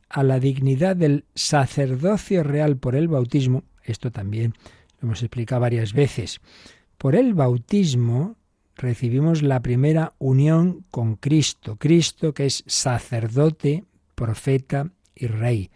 a 0.10 0.24
la 0.24 0.40
dignidad 0.40 0.96
del 0.96 1.26
sacerdocio 1.36 2.44
real 2.44 2.78
por 2.78 2.96
el 2.96 3.08
bautismo, 3.08 3.64
esto 3.84 4.12
también 4.12 4.54
hemos 5.02 5.22
explicado 5.22 5.62
varias 5.62 5.94
veces. 5.94 6.40
Por 6.98 7.16
el 7.16 7.34
bautismo 7.34 8.36
recibimos 8.76 9.42
la 9.42 9.62
primera 9.62 10.14
unión 10.20 10.86
con 10.90 11.16
Cristo, 11.16 11.78
Cristo 11.78 12.34
que 12.34 12.46
es 12.46 12.64
sacerdote, 12.68 13.84
profeta 14.16 14.92
y 15.16 15.28
rey. 15.28 15.70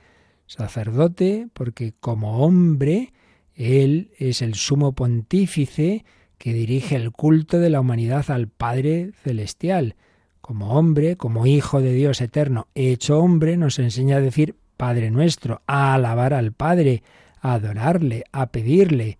Sacerdote 0.48 1.48
porque 1.54 1.94
como 2.00 2.44
hombre 2.44 3.14
Él 3.54 4.12
es 4.18 4.42
el 4.42 4.56
sumo 4.56 4.94
pontífice 4.94 6.06
que 6.38 6.54
dirige 6.54 6.96
el 6.96 7.12
culto 7.12 7.60
de 7.60 7.70
la 7.70 7.80
humanidad 7.80 8.30
al 8.32 8.48
Padre 8.48 9.12
Celestial. 9.24 9.96
Como 10.42 10.74
hombre, 10.74 11.18
como 11.18 11.46
Hijo 11.46 11.82
de 11.82 11.94
Dios 11.94 12.22
eterno, 12.22 12.68
hecho 12.74 13.20
hombre, 13.20 13.58
nos 13.58 13.80
enseña 13.80 14.18
a 14.18 14.22
decir 14.22 14.56
Padre 14.78 15.12
nuestro, 15.12 15.62
a 15.68 15.96
alabar 15.96 16.34
al 16.34 16.54
Padre, 16.54 17.04
a 17.42 17.54
adorarle, 17.54 18.24
a 18.32 18.48
pedirle. 18.48 19.18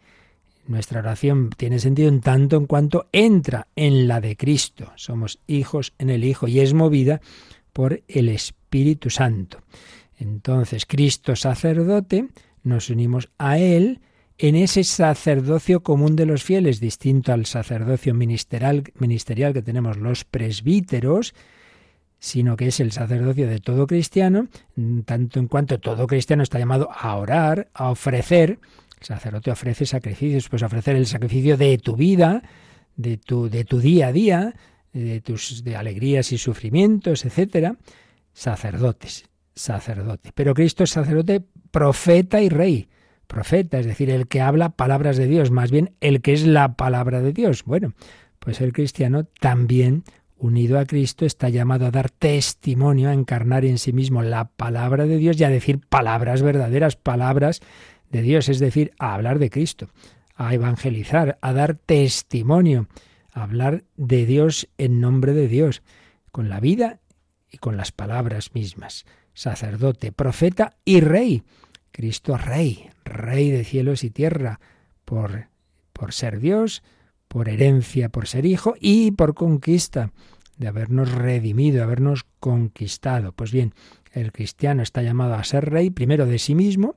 Nuestra 0.68 1.00
oración 1.00 1.50
tiene 1.58 1.80
sentido 1.80 2.10
en 2.10 2.22
tanto 2.22 2.58
en 2.58 2.68
cuanto 2.68 3.08
entra 3.12 3.68
en 3.76 4.08
la 4.08 4.22
de 4.22 4.38
Cristo. 4.38 4.92
Somos 4.96 5.40
hijos 5.48 5.94
en 5.98 6.10
el 6.10 6.24
Hijo 6.24 6.48
y 6.48 6.60
es 6.60 6.74
movida 6.74 7.22
por 7.74 8.04
el 8.08 8.30
Espíritu 8.30 9.10
Santo. 9.10 9.60
Entonces, 10.18 10.86
Cristo 10.86 11.36
sacerdote, 11.36 12.28
nos 12.64 12.90
unimos 12.90 13.30
a 13.38 13.60
Él 13.60 14.02
en 14.38 14.56
ese 14.56 14.84
sacerdocio 14.84 15.82
común 15.82 16.16
de 16.16 16.26
los 16.26 16.44
fieles, 16.44 16.80
distinto 16.80 17.34
al 17.34 17.46
sacerdocio 17.46 18.14
ministerial, 18.14 18.84
que 18.84 19.62
tenemos 19.64 19.98
los 19.98 20.26
presbíteros, 20.26 21.34
sino 22.20 22.56
que 22.56 22.68
es 22.68 22.80
el 22.80 22.92
sacerdocio 22.92 23.48
de 23.48 23.60
todo 23.60 23.88
cristiano, 23.88 24.48
tanto 25.06 25.40
en 25.40 25.48
cuanto 25.48 25.80
todo 25.80 26.08
cristiano 26.08 26.44
está 26.44 26.60
llamado 26.60 26.90
a 26.92 27.16
orar, 27.16 27.70
a 27.74 27.90
ofrecer. 27.90 28.60
El 29.00 29.06
sacerdote 29.06 29.52
ofrece 29.52 29.86
sacrificios, 29.86 30.50
pues 30.50 30.64
ofrecer 30.64 30.96
el 30.96 31.08
sacrificio 31.08 31.58
de 31.58 31.78
tu 31.78 31.96
vida, 31.96 32.44
de 32.96 33.18
tu, 33.18 33.50
de 33.50 33.64
tu 33.64 33.80
día 33.80 34.08
a 34.08 34.12
día, 34.12 34.56
de 34.94 35.22
tus 35.22 35.64
de 35.64 35.76
alegrías 35.76 36.32
y 36.32 36.38
sufrimientos, 36.38 37.26
etcétera. 37.26 37.78
Sacerdotes, 38.34 39.26
sacerdote. 39.58 40.32
Pero 40.34 40.54
Cristo 40.54 40.84
es 40.84 40.92
sacerdote, 40.92 41.44
profeta 41.72 42.42
y 42.42 42.50
rey. 42.50 42.88
Profeta, 43.28 43.80
es 43.80 43.86
decir, 43.86 44.10
el 44.10 44.28
que 44.28 44.40
habla 44.40 44.70
palabras 44.70 45.18
de 45.18 45.28
Dios, 45.28 45.52
más 45.52 45.70
bien 45.70 45.96
el 46.00 46.22
que 46.22 46.32
es 46.34 46.48
la 46.48 46.76
palabra 46.76 47.22
de 47.22 47.34
Dios. 47.34 47.64
Bueno, 47.66 47.94
pues 48.40 48.62
el 48.62 48.72
cristiano 48.72 49.26
también 49.26 50.04
unido 50.38 50.80
a 50.80 50.86
Cristo, 50.86 51.26
está 51.26 51.50
llamado 51.50 51.86
a 51.86 51.92
dar 51.92 52.10
testimonio, 52.10 53.10
a 53.10 53.14
encarnar 53.14 53.66
en 53.66 53.78
sí 53.78 53.92
mismo 53.94 54.22
la 54.22 54.50
palabra 54.50 55.06
de 55.06 55.18
Dios 55.18 55.40
y 55.40 55.44
a 55.44 55.50
decir 55.50 55.80
palabras 55.80 56.42
verdaderas, 56.42 56.96
palabras 56.96 57.62
de 58.10 58.22
Dios, 58.22 58.50
es 58.50 58.60
decir, 58.60 58.92
a 59.00 59.14
hablar 59.14 59.40
de 59.40 59.50
Cristo, 59.50 59.90
a 60.36 60.54
evangelizar, 60.54 61.38
a 61.42 61.54
dar 61.54 61.76
testimonio, 61.76 62.88
a 63.32 63.44
hablar 63.44 63.84
de 63.96 64.26
Dios 64.26 64.70
en 64.78 65.02
nombre 65.02 65.34
de 65.34 65.48
Dios, 65.48 65.82
con 66.32 66.50
la 66.50 66.60
vida 66.60 67.00
y 67.52 67.58
con 67.58 67.78
las 67.78 67.92
palabras 67.92 68.54
mismas. 68.54 69.06
Sacerdote, 69.38 70.12
profeta 70.12 70.78
y 70.84 71.00
rey. 71.00 71.44
Cristo 71.92 72.38
rey, 72.38 72.90
rey 73.06 73.52
de 73.52 73.64
cielos 73.64 74.04
y 74.04 74.10
tierra, 74.10 74.60
por, 75.06 75.50
por 75.94 76.12
ser 76.12 76.40
Dios, 76.40 76.82
por 77.28 77.48
herencia, 77.48 78.10
por 78.10 78.28
ser 78.28 78.48
hijo 78.48 78.74
y 78.82 79.12
por 79.12 79.36
conquista, 79.36 80.12
de 80.58 80.68
habernos 80.68 81.12
redimido, 81.12 81.84
habernos 81.84 82.26
conquistado. 82.40 83.32
Pues 83.32 83.52
bien, 83.52 83.76
el 84.12 84.32
cristiano 84.32 84.82
está 84.82 85.04
llamado 85.04 85.36
a 85.36 85.44
ser 85.44 85.70
rey 85.70 85.92
primero 85.92 86.26
de 86.26 86.40
sí 86.40 86.56
mismo, 86.56 86.96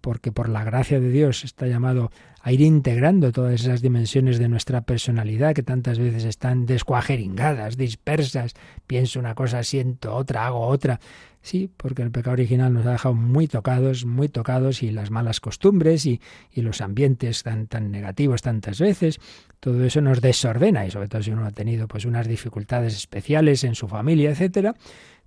porque 0.00 0.32
por 0.32 0.48
la 0.48 0.64
gracia 0.64 1.00
de 1.00 1.10
Dios 1.10 1.44
está 1.44 1.66
llamado 1.66 2.10
a 2.40 2.52
ir 2.52 2.60
integrando 2.60 3.32
todas 3.32 3.60
esas 3.60 3.82
dimensiones 3.82 4.38
de 4.38 4.48
nuestra 4.48 4.82
personalidad 4.82 5.54
que 5.54 5.62
tantas 5.62 5.98
veces 5.98 6.24
están 6.24 6.66
descuajeringadas, 6.66 7.76
dispersas. 7.76 8.54
Pienso 8.86 9.20
una 9.20 9.34
cosa, 9.34 9.62
siento 9.62 10.14
otra, 10.14 10.46
hago 10.46 10.66
otra. 10.66 11.00
Sí, 11.40 11.68
porque 11.76 12.02
el 12.02 12.12
pecado 12.12 12.34
original 12.34 12.72
nos 12.72 12.86
ha 12.86 12.92
dejado 12.92 13.14
muy 13.14 13.48
tocados, 13.48 14.04
muy 14.04 14.28
tocados, 14.28 14.82
y 14.84 14.92
las 14.92 15.10
malas 15.10 15.40
costumbres 15.40 16.06
y, 16.06 16.20
los 16.54 16.80
ambientes 16.80 17.42
tan, 17.42 17.66
tan 17.66 17.90
negativos 17.90 18.42
tantas 18.42 18.78
veces, 18.78 19.18
todo 19.58 19.84
eso 19.84 20.00
nos 20.00 20.20
desordena, 20.20 20.86
y 20.86 20.92
sobre 20.92 21.08
todo 21.08 21.20
si 21.22 21.32
uno 21.32 21.44
ha 21.44 21.50
tenido 21.50 21.88
pues 21.88 22.04
unas 22.04 22.28
dificultades 22.28 22.94
especiales 22.94 23.64
en 23.64 23.74
su 23.74 23.88
familia, 23.88 24.30
etcétera, 24.30 24.76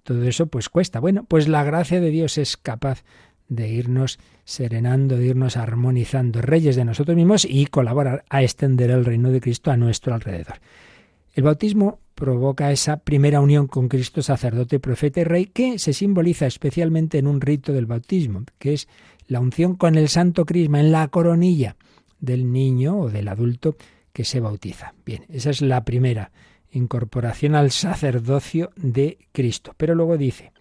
todo 0.03 0.23
eso 0.23 0.47
pues 0.47 0.69
cuesta. 0.69 0.99
Bueno, 0.99 1.25
pues 1.25 1.47
la 1.49 1.63
gracia 1.63 1.99
de 1.99 2.11
Dios 2.11 2.37
es 2.37 2.55
capaz 2.55 3.03
de 3.47 3.69
irnos 3.69 4.19
serenando, 4.43 5.17
de 5.17 5.27
irnos 5.27 5.57
armonizando, 5.57 6.41
reyes 6.41 6.75
de 6.75 6.85
nosotros 6.85 7.15
mismos 7.15 7.45
y 7.45 7.67
colaborar 7.67 8.25
a 8.29 8.43
extender 8.43 8.91
el 8.91 9.05
reino 9.05 9.31
de 9.31 9.41
Cristo 9.41 9.71
a 9.71 9.77
nuestro 9.77 10.13
alrededor. 10.13 10.55
El 11.33 11.43
bautismo 11.43 11.99
provoca 12.15 12.71
esa 12.71 12.97
primera 12.97 13.41
unión 13.41 13.67
con 13.67 13.89
Cristo, 13.89 14.21
sacerdote, 14.21 14.79
profeta 14.79 15.19
y 15.19 15.25
rey, 15.25 15.45
que 15.47 15.79
se 15.79 15.93
simboliza 15.93 16.47
especialmente 16.47 17.17
en 17.17 17.27
un 17.27 17.41
rito 17.41 17.73
del 17.73 17.85
bautismo, 17.85 18.43
que 18.57 18.73
es 18.73 18.87
la 19.27 19.39
unción 19.39 19.75
con 19.75 19.95
el 19.95 20.07
santo 20.07 20.45
crisma 20.45 20.79
en 20.79 20.91
la 20.91 21.07
coronilla 21.09 21.75
del 22.19 22.51
niño 22.51 22.97
o 22.97 23.09
del 23.09 23.27
adulto 23.27 23.75
que 24.13 24.23
se 24.23 24.39
bautiza. 24.39 24.93
Bien, 25.05 25.25
esa 25.29 25.49
es 25.49 25.61
la 25.61 25.83
primera 25.83 26.31
incorporación 26.71 27.55
al 27.55 27.71
sacerdocio 27.71 28.71
de 28.77 29.17
Cristo. 29.31 29.73
Pero 29.75 29.93
luego 29.93 30.17
dice, 30.17 30.53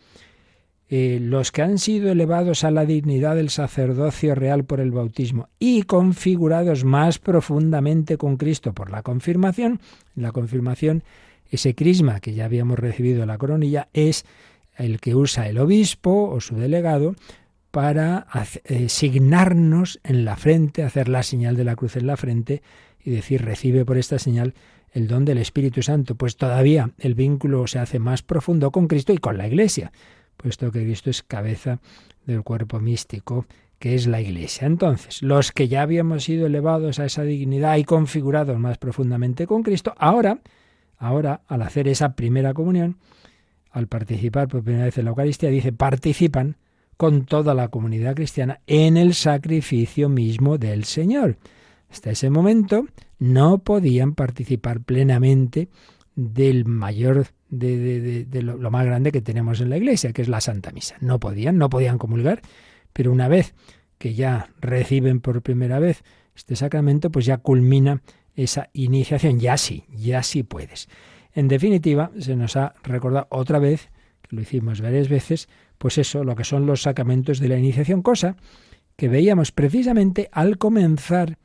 eh, 0.97 1.19
los 1.19 1.51
que 1.51 1.61
han 1.61 1.79
sido 1.79 2.13
elevados 2.13 2.63
a 2.63 2.71
la 2.71 2.87
dignidad 2.87 3.35
del 3.35 3.51
sacerdocio 3.51 4.37
real 4.37 4.63
por 4.63 4.79
el 4.79 4.93
bautismo 4.93 5.49
y 5.59 5.83
configurados 5.83 6.85
más 6.85 7.19
profundamente 7.19 8.17
con 8.17 8.37
Cristo 8.37 8.75
por 8.75 8.91
la 8.91 9.03
confirmación, 9.03 9.81
la 10.15 10.31
confirmación, 10.31 11.03
ese 11.51 11.75
crisma 11.75 12.21
que 12.21 12.35
ya 12.35 12.45
habíamos 12.45 12.79
recibido 12.79 13.27
la 13.27 13.39
coronilla, 13.39 13.89
es 13.93 14.25
el 14.77 15.01
que 15.01 15.17
usa 15.17 15.49
el 15.49 15.59
obispo 15.59 16.31
o 16.31 16.41
su 16.41 16.55
delegado 16.55 17.17
para 17.73 18.29
eh, 18.63 18.89
signarnos 18.89 19.99
en 20.05 20.25
la 20.25 20.37
frente, 20.37 20.85
hacer 20.85 21.09
la 21.09 21.25
señal 21.25 21.57
de 21.57 21.65
la 21.65 21.75
cruz 21.75 21.97
en 21.97 22.07
la 22.07 22.17
frente 22.17 22.63
y 23.03 23.11
decir 23.11 23.45
recibe 23.45 23.85
por 23.85 23.99
esta 23.99 24.21
señal 24.21 24.55
el 24.93 25.09
don 25.09 25.25
del 25.25 25.39
Espíritu 25.39 25.83
Santo, 25.83 26.15
pues 26.15 26.37
todavía 26.37 26.93
el 26.99 27.17
vínculo 27.17 27.67
se 27.67 27.81
hace 27.81 27.99
más 27.99 28.23
profundo 28.23 28.71
con 28.71 28.87
Cristo 28.87 29.13
y 29.13 29.19
con 29.19 29.37
la 29.37 29.49
Iglesia 29.49 29.91
puesto 30.37 30.71
que 30.71 30.83
Cristo 30.83 31.11
es 31.11 31.23
cabeza 31.23 31.81
del 32.27 32.43
cuerpo 32.43 32.81
místico 32.81 33.47
que 33.79 33.95
es 33.95 34.07
la 34.07 34.21
Iglesia. 34.21 34.67
Entonces, 34.67 35.23
los 35.23 35.53
que 35.53 35.69
ya 35.69 35.83
habíamos 35.83 36.25
sido 36.25 36.47
elevados 36.47 36.99
a 36.99 37.05
esa 37.05 37.23
dignidad 37.23 37.77
y 37.77 37.85
configurados 37.85 38.59
más 38.59 38.79
profundamente 38.79 39.47
con 39.47 39.63
Cristo, 39.63 39.95
ahora, 39.99 40.39
ahora, 40.97 41.43
al 41.49 41.63
hacer 41.63 41.89
esa 41.89 42.15
primera 42.15 42.55
comunión, 42.55 42.97
al 43.71 43.89
participar 43.89 44.49
por 44.49 44.63
primera 44.63 44.87
vez 44.87 44.97
en 44.97 45.05
la 45.05 45.11
Eucaristía, 45.11 45.51
dice, 45.51 45.73
participan 45.73 46.57
con 46.97 47.27
toda 47.27 47.55
la 47.55 47.69
comunidad 47.69 48.15
cristiana 48.15 48.61
en 48.67 48.97
el 48.97 49.15
sacrificio 49.15 50.09
mismo 50.09 50.59
del 50.59 50.85
Señor. 50.85 51.37
Hasta 51.91 52.11
ese 52.11 52.31
momento 52.31 52.87
no 53.19 53.59
podían 53.59 54.15
participar 54.15 54.81
plenamente 54.81 55.69
del 56.17 56.65
mayor 56.65 57.27
de, 57.49 58.27
lo, 58.43 58.71
más 58.71 58.87
grande 58.87 59.13
que 59.13 59.21
tenemos 59.21 59.61
en 59.61 59.71
la 59.71 59.77
iglesia, 59.77 60.13
que 60.13 60.23
es 60.23 60.29
la 60.29 60.41
Santa 60.41 60.71
Misa. 60.73 60.97
No 61.01 61.19
podían, 61.21 61.59
no 61.59 61.71
podían 61.71 61.99
comulgar, 61.99 62.43
pero 62.93 63.13
una 63.13 63.29
vez 63.29 63.55
que 63.99 64.15
ya 64.15 64.51
reciben 64.61 65.21
por 65.21 65.43
primera 65.43 65.79
vez 65.79 66.03
este 66.35 66.57
sacramento, 66.57 67.11
pues 67.11 67.27
ya 67.27 67.39
culmina 67.39 68.03
esa 68.35 68.71
iniciación. 68.73 69.39
Ya 69.39 69.57
sí, 69.57 69.85
ya 69.91 70.23
sí 70.23 70.43
puedes. 70.43 70.89
En 71.33 71.49
definitiva, 71.49 72.11
se 72.19 72.37
nos 72.37 72.57
ha 72.57 72.75
recordado 72.83 73.27
otra 73.31 73.59
vez, 73.59 73.91
que 74.23 74.37
lo 74.37 74.43
hicimos 74.43 74.81
varias 74.81 75.09
veces, 75.09 75.49
pues 75.79 75.99
eso, 75.99 76.25
lo 76.25 76.37
que 76.37 76.45
son 76.45 76.67
los 76.67 76.83
sacramentos 76.83 77.41
de 77.41 77.49
la 77.49 77.59
iniciación, 77.59 78.03
cosa 78.03 78.37
que 78.97 79.09
veíamos 79.09 79.51
precisamente 79.53 80.29
al 80.33 80.59
comenzar 80.59 81.39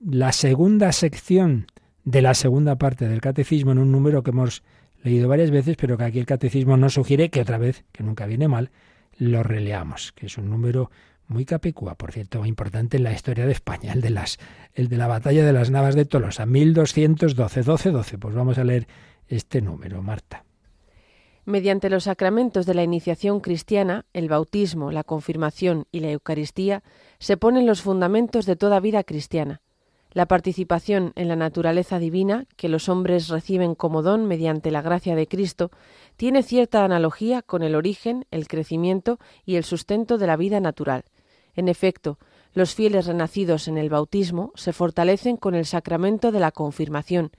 la 0.00 0.32
segunda 0.32 0.90
sección 0.90 1.66
de 2.04 2.22
la 2.22 2.34
segunda 2.34 2.76
parte 2.76 3.08
del 3.08 3.20
catecismo 3.20 3.72
en 3.72 3.78
un 3.78 3.92
número 3.92 4.22
que 4.22 4.30
hemos 4.30 4.62
leído 5.02 5.28
varias 5.28 5.50
veces, 5.50 5.76
pero 5.76 5.96
que 5.96 6.04
aquí 6.04 6.18
el 6.18 6.26
catecismo 6.26 6.76
nos 6.76 6.94
sugiere 6.94 7.30
que 7.30 7.40
otra 7.40 7.58
vez, 7.58 7.84
que 7.92 8.02
nunca 8.02 8.26
viene 8.26 8.48
mal, 8.48 8.70
lo 9.18 9.42
releamos, 9.42 10.12
que 10.12 10.26
es 10.26 10.38
un 10.38 10.50
número 10.50 10.90
muy 11.28 11.44
capicúa, 11.44 11.94
por 11.94 12.12
cierto, 12.12 12.44
importante 12.44 12.96
en 12.96 13.04
la 13.04 13.12
historia 13.12 13.46
de 13.46 13.52
España, 13.52 13.92
el 13.92 14.00
de 14.00 14.10
las 14.10 14.38
el 14.74 14.88
de 14.88 14.96
la 14.96 15.06
batalla 15.06 15.44
de 15.44 15.52
las 15.52 15.70
Navas 15.70 15.94
de 15.94 16.04
Tolosa, 16.04 16.46
1212, 16.46 17.62
12, 17.62 17.90
12. 17.90 18.18
Pues 18.18 18.34
vamos 18.34 18.58
a 18.58 18.64
leer 18.64 18.86
este 19.28 19.62
número, 19.62 20.02
Marta. 20.02 20.44
Mediante 21.44 21.90
los 21.90 22.04
sacramentos 22.04 22.66
de 22.66 22.74
la 22.74 22.84
iniciación 22.84 23.40
cristiana, 23.40 24.06
el 24.12 24.28
bautismo, 24.28 24.92
la 24.92 25.02
confirmación 25.02 25.86
y 25.90 26.00
la 26.00 26.10
Eucaristía, 26.10 26.82
se 27.18 27.36
ponen 27.36 27.66
los 27.66 27.82
fundamentos 27.82 28.46
de 28.46 28.56
toda 28.56 28.78
vida 28.78 29.02
cristiana. 29.02 29.60
La 30.12 30.26
participación 30.26 31.12
en 31.16 31.28
la 31.28 31.36
naturaleza 31.36 31.98
divina, 31.98 32.46
que 32.56 32.68
los 32.68 32.88
hombres 32.88 33.28
reciben 33.28 33.74
como 33.74 34.02
don 34.02 34.26
mediante 34.26 34.70
la 34.70 34.82
gracia 34.82 35.14
de 35.14 35.26
Cristo, 35.26 35.70
tiene 36.16 36.42
cierta 36.42 36.84
analogía 36.84 37.40
con 37.40 37.62
el 37.62 37.74
origen, 37.74 38.26
el 38.30 38.46
crecimiento 38.46 39.18
y 39.46 39.56
el 39.56 39.64
sustento 39.64 40.18
de 40.18 40.26
la 40.26 40.36
vida 40.36 40.60
natural. 40.60 41.04
En 41.54 41.68
efecto, 41.68 42.18
los 42.52 42.74
fieles 42.74 43.06
renacidos 43.06 43.68
en 43.68 43.78
el 43.78 43.88
bautismo 43.88 44.52
se 44.54 44.74
fortalecen 44.74 45.38
con 45.38 45.54
el 45.54 45.64
sacramento 45.64 46.30
de 46.30 46.40
la 46.40 46.52
confirmación 46.52 47.30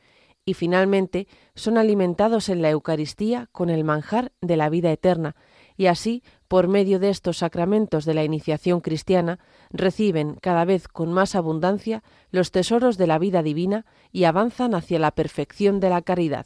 y 0.45 0.55
finalmente 0.55 1.27
son 1.55 1.77
alimentados 1.77 2.49
en 2.49 2.61
la 2.61 2.69
Eucaristía 2.69 3.47
con 3.51 3.69
el 3.69 3.83
manjar 3.83 4.31
de 4.41 4.57
la 4.57 4.69
vida 4.69 4.91
eterna, 4.91 5.35
y 5.77 5.87
así, 5.87 6.23
por 6.53 6.67
medio 6.67 6.99
de 6.99 7.09
estos 7.09 7.39
sacramentos 7.39 8.05
de 8.05 8.13
la 8.13 8.23
iniciación 8.23 8.79
cristiana, 8.79 9.39
reciben 9.71 10.35
cada 10.39 10.65
vez 10.65 10.87
con 10.87 11.11
más 11.11 11.33
abundancia 11.33 12.03
los 12.29 12.51
tesoros 12.51 12.95
de 12.99 13.07
la 13.07 13.17
vida 13.17 13.41
divina 13.41 13.87
y 14.11 14.25
avanzan 14.25 14.75
hacia 14.75 14.99
la 14.99 15.09
perfección 15.09 15.79
de 15.79 15.89
la 15.89 16.03
caridad. 16.03 16.45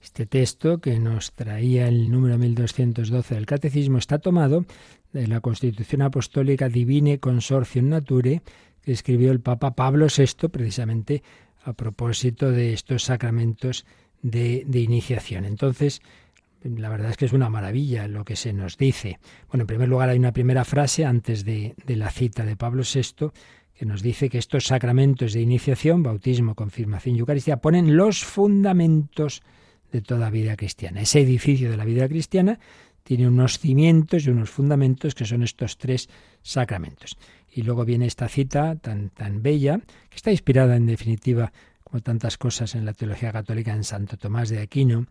Este 0.00 0.26
texto, 0.26 0.78
que 0.78 1.00
nos 1.00 1.32
traía 1.32 1.88
el 1.88 2.08
número 2.08 2.38
1212 2.38 3.34
del 3.34 3.46
Catecismo, 3.46 3.98
está 3.98 4.20
tomado 4.20 4.64
de 5.12 5.26
la 5.26 5.40
Constitución 5.40 6.02
Apostólica 6.02 6.68
Divine 6.68 7.18
Consortium 7.18 7.88
Nature, 7.88 8.42
que 8.80 8.92
escribió 8.92 9.32
el 9.32 9.40
Papa 9.40 9.74
Pablo 9.74 10.06
VI, 10.06 10.46
precisamente 10.50 11.24
a 11.64 11.72
propósito 11.72 12.52
de 12.52 12.72
estos 12.72 13.02
sacramentos 13.02 13.86
de, 14.22 14.62
de 14.68 14.78
iniciación. 14.78 15.44
Entonces, 15.44 16.00
la 16.76 16.88
verdad 16.88 17.10
es 17.10 17.16
que 17.16 17.26
es 17.26 17.32
una 17.32 17.48
maravilla 17.48 18.08
lo 18.08 18.24
que 18.24 18.36
se 18.36 18.52
nos 18.52 18.76
dice. 18.76 19.18
Bueno, 19.48 19.62
en 19.62 19.66
primer 19.66 19.88
lugar 19.88 20.08
hay 20.08 20.18
una 20.18 20.32
primera 20.32 20.64
frase 20.64 21.04
antes 21.04 21.44
de, 21.44 21.74
la 21.86 22.10
cita 22.10 22.44
de 22.44 22.56
Pablo 22.56 22.82
VI 22.82 23.30
que 23.74 23.86
nos 23.86 24.02
dice 24.02 24.30
que 24.30 24.38
estos 24.38 24.64
sacramentos 24.64 25.34
de 25.34 25.42
iniciación, 25.42 26.02
bautismo, 26.02 26.54
confirmación 26.54 27.16
y 27.16 27.18
Eucaristía, 27.18 27.58
ponen 27.58 27.96
los 27.96 28.24
fundamentos 28.24 29.42
de 29.92 30.00
toda 30.00 30.30
vida 30.30 30.56
cristiana. 30.56 31.02
Ese 31.02 31.20
edificio 31.20 31.70
de 31.70 31.76
la 31.76 31.84
vida 31.84 32.08
cristiana 32.08 32.58
tiene 33.02 33.28
unos 33.28 33.58
cimientos 33.58 34.26
y 34.26 34.30
unos 34.30 34.50
fundamentos 34.50 35.14
que 35.14 35.26
son 35.26 35.42
estos 35.42 35.76
tres 35.76 36.08
sacramentos. 36.42 37.18
Y 37.52 37.62
luego 37.62 37.84
viene 37.84 38.06
esta 38.06 38.28
cita 38.28 38.76
tan, 38.76 39.10
tan 39.10 39.42
bella, 39.42 39.78
que 40.08 40.16
está 40.16 40.30
inspirada 40.30 40.76
en 40.76 40.86
definitiva, 40.86 41.52
como 41.84 42.00
tantas 42.00 42.38
cosas 42.38 42.74
en 42.74 42.84
la 42.84 42.94
teología 42.94 43.30
católica, 43.30 43.74
en 43.74 43.84
Santo 43.84 44.16
Tomás 44.16 44.48
de 44.48 44.60
Aquino, 44.60 45.06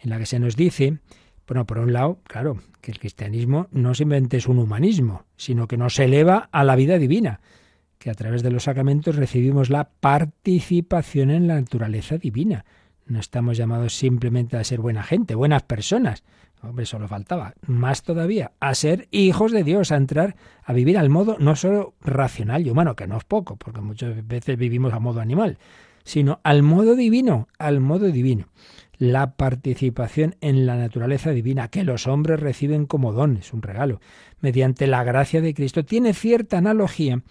en 0.00 0.10
la 0.10 0.18
que 0.18 0.26
se 0.26 0.38
nos 0.38 0.56
dice, 0.56 0.98
bueno, 1.46 1.66
por 1.66 1.78
un 1.78 1.92
lado, 1.92 2.18
claro, 2.24 2.58
que 2.80 2.90
el 2.90 2.98
cristianismo 2.98 3.68
no 3.70 3.94
simplemente 3.94 4.36
es 4.36 4.46
un 4.46 4.58
humanismo, 4.58 5.24
sino 5.36 5.68
que 5.68 5.76
nos 5.76 5.98
eleva 5.98 6.48
a 6.50 6.64
la 6.64 6.76
vida 6.76 6.98
divina, 6.98 7.40
que 7.98 8.10
a 8.10 8.14
través 8.14 8.42
de 8.42 8.50
los 8.50 8.64
sacramentos 8.64 9.16
recibimos 9.16 9.70
la 9.70 9.88
participación 10.00 11.30
en 11.30 11.46
la 11.46 11.54
naturaleza 11.54 12.18
divina. 12.18 12.64
No 13.06 13.20
estamos 13.20 13.56
llamados 13.56 13.96
simplemente 13.96 14.56
a 14.56 14.64
ser 14.64 14.80
buena 14.80 15.04
gente, 15.04 15.34
buenas 15.36 15.62
personas. 15.62 16.24
Hombre, 16.62 16.86
solo 16.86 17.06
faltaba. 17.06 17.54
Más 17.66 18.02
todavía, 18.02 18.52
a 18.58 18.74
ser 18.74 19.06
hijos 19.12 19.52
de 19.52 19.62
Dios, 19.62 19.92
a 19.92 19.96
entrar 19.96 20.34
a 20.64 20.72
vivir 20.72 20.98
al 20.98 21.10
modo 21.10 21.36
no 21.38 21.54
solo 21.54 21.94
racional 22.00 22.66
y 22.66 22.70
humano, 22.70 22.96
que 22.96 23.06
no 23.06 23.16
es 23.18 23.24
poco, 23.24 23.56
porque 23.56 23.80
muchas 23.80 24.26
veces 24.26 24.56
vivimos 24.56 24.92
a 24.92 24.98
modo 24.98 25.20
animal, 25.20 25.58
sino 26.02 26.40
al 26.42 26.62
modo 26.62 26.96
divino, 26.96 27.46
al 27.58 27.80
modo 27.80 28.06
divino 28.06 28.48
la 28.98 29.36
participación 29.36 30.36
en 30.40 30.66
la 30.66 30.76
naturaleza 30.76 31.30
divina 31.30 31.68
que 31.68 31.84
los 31.84 32.06
hombres 32.06 32.40
reciben 32.40 32.86
como 32.86 33.12
don, 33.12 33.36
es 33.36 33.52
un 33.52 33.62
regalo, 33.62 34.00
mediante 34.40 34.86
la 34.86 35.04
gracia 35.04 35.40
de 35.40 35.54
Cristo, 35.54 35.84
tiene 35.84 36.14
cierta 36.14 36.58
analogía 36.58 37.22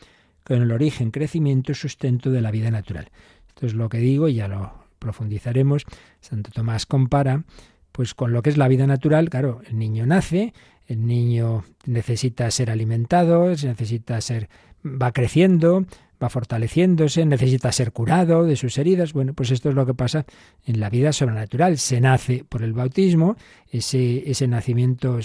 con 0.44 0.62
el 0.62 0.72
origen, 0.72 1.12
crecimiento 1.12 1.72
y 1.72 1.76
sustento 1.76 2.30
de 2.30 2.42
la 2.42 2.52
vida 2.52 2.70
natural. 2.70 3.10
Esto 3.48 3.66
es 3.66 3.74
lo 3.74 3.90
que 3.90 3.98
digo 3.98 4.28
y 4.28 4.36
ya 4.36 4.48
lo 4.48 4.86
profundizaremos. 5.00 5.86
Santo 6.20 6.52
Tomás 6.52 6.86
compara 6.86 7.44
pues 7.92 8.14
con 8.14 8.34
lo 8.34 8.42
que 8.42 8.50
es 8.50 8.58
la 8.58 8.68
vida 8.68 8.86
natural, 8.88 9.30
claro, 9.30 9.62
el 9.70 9.80
niño 9.80 10.06
nace, 10.06 10.54
el 10.86 11.06
niño 11.06 11.64
necesita 11.86 12.52
ser 12.52 12.70
alimentado, 12.70 13.48
necesita 13.48 14.20
ser 14.20 14.50
va 14.84 15.14
creciendo, 15.14 15.86
va 16.26 16.30
fortaleciéndose, 16.30 17.26
necesita 17.26 17.72
ser 17.72 17.92
curado 17.92 18.44
de 18.44 18.56
sus 18.56 18.78
heridas. 18.78 19.14
Bueno, 19.14 19.34
pues 19.34 19.52
esto 19.52 19.70
es 19.70 19.76
lo 19.76 19.86
que 19.86 19.94
pasa 19.94 20.26
en 20.66 20.80
la 20.80 20.90
vida 20.90 21.14
sobrenatural. 21.14 21.78
Se 21.78 22.02
nace 22.02 22.44
por 22.48 22.64
el 22.64 22.74
bautismo, 22.74 23.38
ese, 23.72 24.30
ese 24.30 24.48
nacimiento 24.48 25.20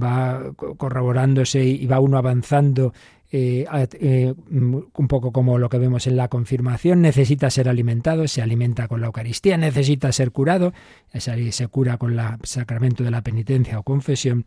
va 0.00 0.52
corroborándose 0.76 1.64
y 1.64 1.86
va 1.86 1.98
uno 1.98 2.18
avanzando 2.18 2.92
eh, 3.30 3.66
eh, 4.00 4.34
un 4.50 5.08
poco 5.08 5.32
como 5.32 5.58
lo 5.58 5.68
que 5.68 5.78
vemos 5.78 6.06
en 6.06 6.16
la 6.16 6.28
confirmación, 6.28 7.02
necesita 7.02 7.50
ser 7.50 7.68
alimentado, 7.68 8.26
se 8.28 8.40
alimenta 8.40 8.88
con 8.88 9.00
la 9.00 9.08
Eucaristía, 9.08 9.58
necesita 9.58 10.12
ser 10.12 10.30
curado, 10.30 10.72
se 11.12 11.68
cura 11.68 11.98
con 11.98 12.18
el 12.18 12.26
sacramento 12.44 13.04
de 13.04 13.10
la 13.10 13.22
penitencia 13.22 13.78
o 13.78 13.82
confesión, 13.82 14.44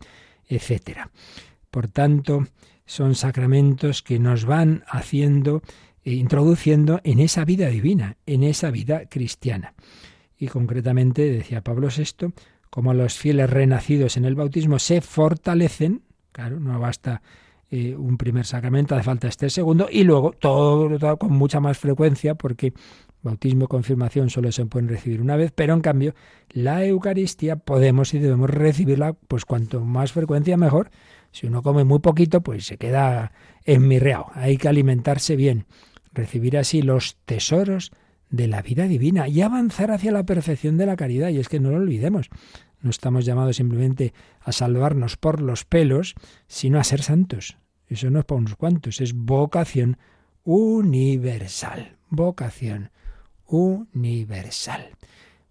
etcétera. 0.48 1.10
Por 1.70 1.88
tanto, 1.88 2.46
son 2.86 3.14
sacramentos 3.14 4.02
que 4.02 4.18
nos 4.18 4.44
van 4.44 4.84
haciendo, 4.88 5.62
e 6.04 6.14
introduciendo 6.14 7.00
en 7.04 7.20
esa 7.20 7.44
vida 7.44 7.68
divina, 7.68 8.16
en 8.26 8.42
esa 8.42 8.70
vida 8.70 9.06
cristiana. 9.06 9.74
Y 10.36 10.48
concretamente, 10.48 11.30
decía 11.30 11.62
Pablo 11.62 11.88
VI, 11.96 12.32
como 12.70 12.94
los 12.94 13.18
fieles 13.18 13.48
renacidos 13.48 14.16
en 14.16 14.24
el 14.24 14.34
bautismo 14.34 14.78
se 14.78 15.00
fortalecen, 15.00 16.02
claro, 16.32 16.58
no 16.58 16.80
basta 16.80 17.22
eh, 17.70 17.94
un 17.94 18.16
primer 18.16 18.44
sacramento, 18.44 18.94
hace 18.94 19.04
falta 19.04 19.28
este 19.28 19.48
segundo, 19.50 19.88
y 19.90 20.04
luego 20.04 20.32
todo, 20.32 20.98
todo, 20.98 21.16
con 21.18 21.32
mucha 21.32 21.60
más 21.60 21.78
frecuencia, 21.78 22.34
porque 22.34 22.72
bautismo 23.22 23.64
y 23.64 23.68
confirmación 23.68 24.30
solo 24.30 24.50
se 24.52 24.66
pueden 24.66 24.88
recibir 24.88 25.20
una 25.20 25.36
vez, 25.36 25.52
pero 25.54 25.74
en 25.74 25.80
cambio 25.80 26.14
la 26.50 26.84
Eucaristía 26.84 27.56
podemos 27.56 28.12
y 28.14 28.18
debemos 28.18 28.50
recibirla, 28.50 29.12
pues 29.12 29.44
cuanto 29.44 29.80
más 29.84 30.12
frecuencia 30.12 30.56
mejor. 30.56 30.90
Si 31.32 31.46
uno 31.46 31.62
come 31.62 31.84
muy 31.84 31.98
poquito, 31.98 32.42
pues 32.42 32.66
se 32.66 32.76
queda 32.78 33.32
enmirreado. 33.64 34.26
Hay 34.34 34.56
que 34.58 34.68
alimentarse 34.68 35.34
bien, 35.34 35.66
recibir 36.12 36.56
así 36.56 36.82
los 36.82 37.16
tesoros 37.24 37.90
de 38.30 38.48
la 38.48 38.62
vida 38.62 38.86
divina 38.86 39.28
y 39.28 39.42
avanzar 39.42 39.90
hacia 39.90 40.12
la 40.12 40.24
perfección 40.24 40.76
de 40.76 40.86
la 40.86 40.96
caridad. 40.96 41.30
Y 41.30 41.38
es 41.38 41.48
que 41.48 41.60
no 41.60 41.70
lo 41.70 41.78
olvidemos. 41.78 42.28
No 42.80 42.90
estamos 42.90 43.24
llamados 43.24 43.56
simplemente 43.56 44.12
a 44.40 44.52
salvarnos 44.52 45.16
por 45.16 45.40
los 45.40 45.64
pelos, 45.64 46.14
sino 46.46 46.78
a 46.78 46.84
ser 46.84 47.02
santos. 47.02 47.56
Eso 47.88 48.10
no 48.10 48.20
es 48.20 48.24
para 48.24 48.38
unos 48.38 48.56
cuantos, 48.56 49.00
es 49.00 49.12
vocación 49.14 49.98
universal. 50.44 51.96
Vocación 52.08 52.90
universal. 53.46 54.96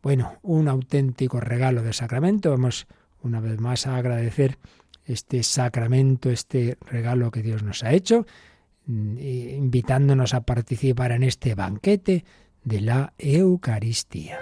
Bueno, 0.01 0.33
un 0.41 0.67
auténtico 0.67 1.39
regalo 1.39 1.83
de 1.83 1.93
sacramento. 1.93 2.49
Vamos 2.49 2.87
una 3.21 3.39
vez 3.39 3.59
más 3.59 3.87
a 3.87 3.97
agradecer 3.97 4.57
este 5.05 5.43
sacramento, 5.43 6.29
este 6.29 6.77
regalo 6.81 7.31
que 7.31 7.41
Dios 7.41 7.63
nos 7.63 7.83
ha 7.83 7.93
hecho, 7.93 8.25
mm, 8.85 9.17
invitándonos 9.17 10.33
a 10.33 10.41
participar 10.41 11.11
en 11.11 11.23
este 11.23 11.55
banquete 11.55 12.25
de 12.63 12.81
la 12.81 13.13
Eucaristía. 13.17 14.39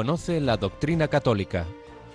Conoce 0.00 0.40
la 0.40 0.56
doctrina 0.56 1.08
católica. 1.08 1.66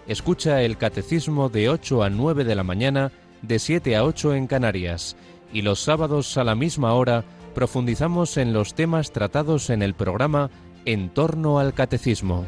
Escucha 0.08 0.64
el 0.64 0.76
catecismo 0.76 1.50
de 1.50 1.70
8 1.70 2.02
a 2.02 2.10
9 2.10 2.44
de 2.44 2.56
la 2.56 2.64
mañana, 2.64 3.12
de 3.44 3.60
7 3.60 3.96
a 3.96 4.04
8 4.04 4.34
en 4.34 4.48
Canarias. 4.48 5.16
Y 5.54 5.62
los 5.62 5.82
sábados 5.82 6.36
a 6.38 6.44
la 6.44 6.56
misma 6.56 6.96
hora 6.96 7.24
profundizamos 7.54 8.38
en 8.38 8.54
los 8.54 8.74
temas 8.74 9.12
tratados 9.12 9.70
en 9.70 9.84
el 9.84 9.94
programa 9.94 10.50
En 10.84 11.10
torno 11.10 11.60
al 11.60 11.76
catecismo. 11.76 12.44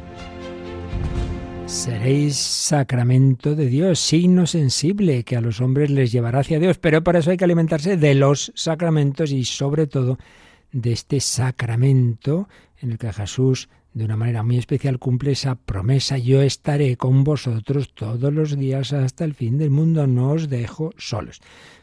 Seréis 1.67 2.35
sacramento 2.37 3.53
de 3.53 3.67
Dios, 3.67 3.99
signo 3.99 4.47
sensible 4.47 5.23
que 5.23 5.37
a 5.37 5.41
los 5.41 5.61
hombres 5.61 5.91
les 5.91 6.11
llevará 6.11 6.39
hacia 6.39 6.57
Dios, 6.57 6.79
pero 6.79 7.03
para 7.03 7.19
eso 7.19 7.29
hay 7.29 7.37
que 7.37 7.45
alimentarse 7.45 7.95
de 7.95 8.15
los 8.15 8.51
sacramentos 8.55 9.31
y 9.31 9.45
sobre 9.45 9.85
todo 9.85 10.17
de 10.71 10.93
este 10.93 11.19
sacramento 11.19 12.49
en 12.81 12.93
el 12.93 12.97
que 12.97 13.13
Jesús 13.13 13.69
de 13.97 14.05
una 14.05 14.15
manera 14.15 14.43
muy 14.43 14.57
especial 14.57 14.99
cumple 14.99 15.31
esa 15.31 15.55
promesa, 15.55 16.19
yo 16.19 16.43
estaré 16.43 16.97
con 16.97 17.23
vosotros 17.23 17.95
todos 17.95 18.31
los 18.31 18.55
días 18.55 18.93
hasta 18.93 19.25
el 19.25 19.33
fin 19.33 19.57
del 19.57 19.71
mundo, 19.71 20.05
no 20.05 20.29
os 20.29 20.49
dejo 20.49 20.91
solos. 20.97 21.41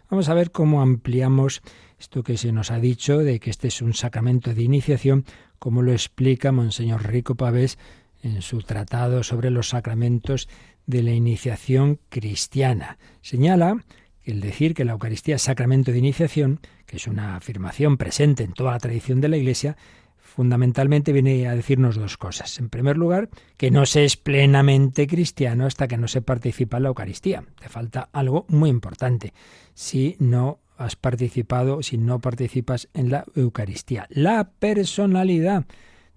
Vamos 0.08 0.28
a 0.28 0.34
ver 0.34 0.52
cómo 0.52 0.80
ampliamos 0.80 1.60
esto 1.98 2.22
que 2.22 2.36
se 2.36 2.52
nos 2.52 2.70
ha 2.70 2.78
dicho 2.78 3.18
de 3.18 3.40
que 3.40 3.50
este 3.50 3.66
es 3.66 3.82
un 3.82 3.94
sacramento 3.94 4.54
de 4.54 4.62
iniciación, 4.62 5.24
como 5.58 5.82
lo 5.82 5.90
explica 5.90 6.52
Monseñor 6.52 7.04
Rico 7.04 7.34
Pavés 7.34 7.78
en 8.22 8.42
su 8.42 8.62
tratado 8.62 9.24
sobre 9.24 9.50
los 9.50 9.70
sacramentos 9.70 10.48
de 10.86 11.02
la 11.02 11.10
iniciación 11.10 11.98
cristiana. 12.10 12.96
Señala 13.22 13.84
que 14.22 14.30
el 14.30 14.40
decir 14.40 14.74
que 14.74 14.84
la 14.84 14.92
Eucaristía 14.92 15.34
es 15.34 15.42
sacramento 15.42 15.90
de 15.90 15.98
iniciación, 15.98 16.60
que 16.86 16.98
es 16.98 17.08
una 17.08 17.34
afirmación 17.34 17.96
presente 17.96 18.44
en 18.44 18.52
toda 18.52 18.70
la 18.70 18.78
tradición 18.78 19.20
de 19.20 19.28
la 19.30 19.36
Iglesia, 19.36 19.76
fundamentalmente 20.24 21.12
viene 21.12 21.46
a 21.46 21.54
decirnos 21.54 21.96
dos 21.96 22.16
cosas. 22.16 22.58
En 22.58 22.70
primer 22.70 22.96
lugar, 22.96 23.28
que 23.56 23.70
no 23.70 23.84
se 23.86 24.04
es 24.04 24.16
plenamente 24.16 25.06
cristiano 25.06 25.66
hasta 25.66 25.86
que 25.86 25.98
no 25.98 26.08
se 26.08 26.22
participa 26.22 26.78
en 26.78 26.84
la 26.84 26.88
Eucaristía. 26.88 27.44
Te 27.60 27.68
falta 27.68 28.08
algo 28.12 28.46
muy 28.48 28.70
importante. 28.70 29.34
Si 29.74 30.16
no 30.18 30.58
has 30.76 30.96
participado, 30.96 31.82
si 31.82 31.98
no 31.98 32.20
participas 32.20 32.88
en 32.94 33.10
la 33.10 33.24
Eucaristía. 33.36 34.06
La 34.08 34.50
personalidad 34.50 35.66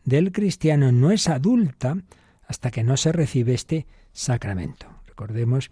del 0.04 0.32
cristiano 0.32 0.92
no 0.92 1.12
es 1.12 1.28
adulta 1.28 1.98
hasta 2.48 2.72
que 2.72 2.84
no 2.84 2.96
se 2.98 3.12
recibe 3.12 3.54
este 3.54 3.86
sacramento. 4.14 4.88
Recordemos 5.06 5.70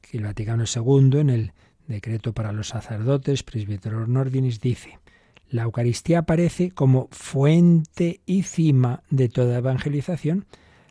que 0.00 0.18
el 0.18 0.24
Vaticano 0.24 0.64
II, 0.64 1.20
en 1.20 1.30
el 1.30 1.52
decreto 1.86 2.34
para 2.34 2.52
los 2.52 2.68
sacerdotes, 2.68 3.44
Presbyteros 3.44 4.08
Ordinis, 4.08 4.60
dice 4.60 4.98
La 5.48 5.62
Eucaristía 5.62 6.20
aparece 6.20 6.70
como 6.70 7.08
fuente 7.10 8.20
y 8.26 8.42
cima 8.42 9.02
de 9.10 9.28
toda 9.28 9.58
evangelización 9.58 10.46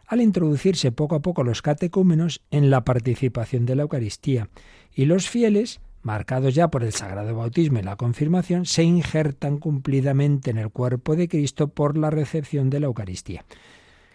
al 0.07 0.21
introducirse 0.21 0.91
poco 0.91 1.15
a 1.15 1.21
poco 1.21 1.43
los 1.43 1.61
catecúmenos 1.61 2.41
en 2.51 2.69
la 2.69 2.83
participación 2.83 3.65
de 3.65 3.75
la 3.75 3.83
Eucaristía 3.83 4.49
y 4.93 5.05
los 5.05 5.29
fieles, 5.29 5.81
marcados 6.03 6.53
ya 6.53 6.69
por 6.69 6.83
el 6.83 6.93
sagrado 6.93 7.35
bautismo 7.35 7.79
y 7.79 7.83
la 7.83 7.95
confirmación, 7.95 8.65
se 8.65 8.83
injertan 8.83 9.57
cumplidamente 9.57 10.51
en 10.51 10.57
el 10.57 10.69
cuerpo 10.69 11.15
de 11.15 11.27
Cristo 11.27 11.67
por 11.67 11.97
la 11.97 12.11
recepción 12.11 12.69
de 12.69 12.79
la 12.79 12.85
Eucaristía. 12.85 13.43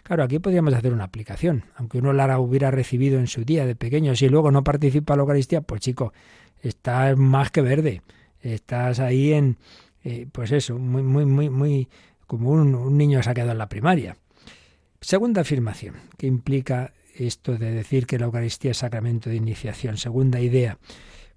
Claro, 0.03 0.23
aquí 0.23 0.39
podríamos 0.39 0.73
hacer 0.73 0.93
una 0.93 1.03
aplicación. 1.03 1.65
Aunque 1.75 1.99
uno 1.99 2.13
la 2.13 2.39
hubiera 2.39 2.71
recibido 2.71 3.19
en 3.19 3.27
su 3.27 3.43
día 3.43 3.65
de 3.65 3.75
pequeño, 3.75 4.15
si 4.15 4.29
luego 4.29 4.49
no 4.49 4.63
participa 4.63 5.15
la 5.15 5.21
Eucaristía, 5.21 5.61
pues 5.61 5.81
chico, 5.81 6.13
estás 6.61 7.17
más 7.17 7.51
que 7.51 7.61
verde. 7.61 8.01
Estás 8.41 8.99
ahí 8.99 9.33
en, 9.33 9.57
eh, 10.03 10.27
pues 10.31 10.51
eso, 10.51 10.77
muy, 10.77 11.03
muy, 11.03 11.25
muy, 11.25 11.49
muy, 11.49 11.89
como 12.27 12.51
un, 12.51 12.97
niño 12.97 13.19
quedado 13.21 13.51
en 13.51 13.57
la 13.57 13.69
primaria. 13.69 14.17
Segunda 14.99 15.41
afirmación, 15.41 15.95
que 16.17 16.27
implica 16.27 16.93
esto 17.15 17.57
de 17.57 17.71
decir 17.71 18.05
que 18.05 18.17
la 18.17 18.25
Eucaristía 18.25 18.71
es 18.71 18.77
sacramento 18.77 19.29
de 19.29 19.35
iniciación. 19.35 19.97
Segunda 19.97 20.39
idea, 20.39 20.77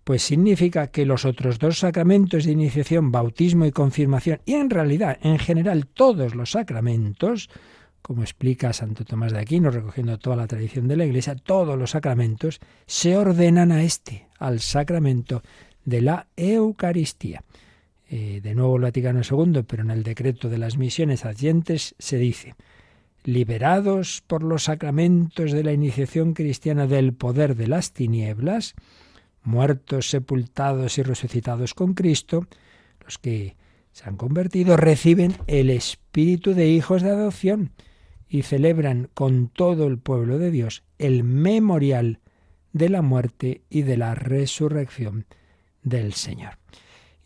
pues 0.05 0.23
significa 0.23 0.89
que 0.89 1.07
los 1.07 1.25
otros 1.25 1.59
dos 1.59 1.79
sacramentos 1.79 2.45
de 2.45 2.53
iniciación, 2.53 3.11
bautismo 3.11 3.67
y 3.67 3.73
confirmación, 3.73 4.41
y 4.45 4.55
en 4.55 4.71
realidad, 4.71 5.19
en 5.23 5.39
general, 5.39 5.87
todos 5.87 6.35
los 6.35 6.53
sacramentos, 6.53 7.49
como 8.03 8.23
explica 8.23 8.73
Santo 8.73 9.05
Tomás 9.05 9.33
de 9.33 9.41
Aquino, 9.41 9.71
recogiendo 9.71 10.19
toda 10.19 10.37
la 10.37 10.47
tradición 10.47 10.89
de 10.89 10.97
la 10.97 11.07
Iglesia, 11.07 11.37
todos 11.37 11.79
los 11.79 11.91
sacramentos 11.93 12.61
se 12.87 13.17
ordenan 13.17 13.73
a 13.73 13.83
este, 13.83 14.29
al 14.39 14.61
sacramento 14.61 15.43
de 15.85 16.03
la 16.03 16.27
Eucaristía. 16.37 17.43
Eh, 18.11 18.41
de 18.43 18.55
nuevo 18.55 18.77
el 18.77 18.83
Vaticano 18.83 19.23
II, 19.29 19.63
pero 19.67 19.83
en 19.83 19.91
el 19.91 20.03
decreto 20.03 20.49
de 20.51 20.59
las 20.59 20.77
misiones 20.77 21.25
adyentes 21.25 21.95
se 21.99 22.19
dice, 22.19 22.55
liberados 23.25 24.23
por 24.27 24.43
los 24.43 24.65
sacramentos 24.65 25.53
de 25.53 25.65
la 25.65 25.73
iniciación 25.73 26.35
cristiana 26.35 26.87
del 26.87 27.15
poder 27.15 27.57
de 27.57 27.67
las 27.67 27.93
tinieblas, 27.93 28.75
muertos, 29.43 30.11
sepultados 30.11 30.99
y 30.99 31.03
resucitados 31.03 31.73
con 31.73 31.95
Cristo, 31.95 32.47
los 33.03 33.19
que 33.19 33.57
se 33.93 34.09
han 34.09 34.17
convertido 34.17 34.77
reciben 34.77 35.37
el 35.47 35.71
espíritu 35.71 36.53
de 36.53 36.69
hijos 36.69 37.03
de 37.03 37.11
adopción 37.11 37.71
y 38.29 38.43
celebran 38.43 39.09
con 39.15 39.49
todo 39.49 39.87
el 39.87 39.99
pueblo 39.99 40.39
de 40.39 40.51
Dios 40.51 40.83
el 40.99 41.25
memorial 41.25 42.21
de 42.73 42.89
la 42.89 43.03
muerte 43.03 43.63
y 43.71 43.83
de 43.83 43.97
la 43.97 44.15
resurrección 44.15 45.27
del 45.83 46.13
Señor. 46.15 46.64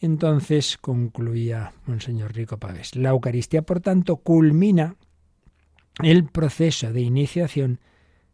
Entonces 0.01 0.79
concluía 0.79 1.73
Monseñor 1.87 2.35
Rico 2.35 2.59
Pavés. 2.59 2.95
La 2.95 3.11
Eucaristía, 3.11 3.63
por 3.63 3.81
tanto, 3.81 4.17
culmina 4.19 4.97
el 6.03 6.25
proceso 6.25 6.93
de 6.93 7.01
iniciación 7.01 7.81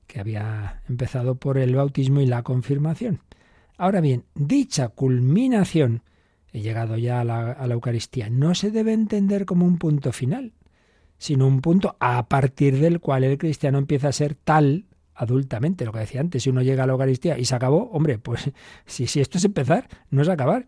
que 0.06 0.20
había 0.20 0.82
empezado 0.88 1.36
por 1.36 1.56
el 1.56 1.74
bautismo 1.74 2.20
y 2.20 2.26
la 2.26 2.42
confirmación. 2.42 3.20
Ahora 3.76 4.00
bien, 4.00 4.24
dicha 4.34 4.88
culminación, 4.88 6.02
he 6.52 6.60
llegado 6.60 6.96
ya 6.96 7.20
a 7.20 7.24
la, 7.24 7.56
Eucaristía, 7.70 8.28
no 8.28 8.54
se 8.54 8.70
debe 8.70 8.92
entender 8.92 9.46
como 9.46 9.64
un 9.64 9.78
punto 9.78 10.12
final, 10.12 10.52
sino 11.18 11.46
un 11.46 11.60
punto 11.60 11.96
a 11.98 12.28
partir 12.28 12.78
del 12.78 13.00
cual 13.00 13.24
el 13.24 13.38
cristiano 13.38 13.78
empieza 13.78 14.08
a 14.08 14.12
ser 14.12 14.34
tal 14.34 14.84
adultamente, 15.14 15.84
lo 15.84 15.92
que 15.92 16.00
decía 16.00 16.20
antes, 16.20 16.42
si 16.42 16.50
uno 16.50 16.60
llega 16.62 16.84
a 16.84 16.86
la 16.86 16.92
Eucaristía 16.92 17.38
y 17.38 17.46
se 17.46 17.54
acabó, 17.54 17.90
hombre, 17.90 18.18
pues 18.18 18.50
si, 18.86 19.06
si 19.06 19.20
esto 19.20 19.38
es 19.38 19.44
empezar, 19.44 19.88
no 20.10 20.22
es 20.22 20.28
acabar. 20.28 20.66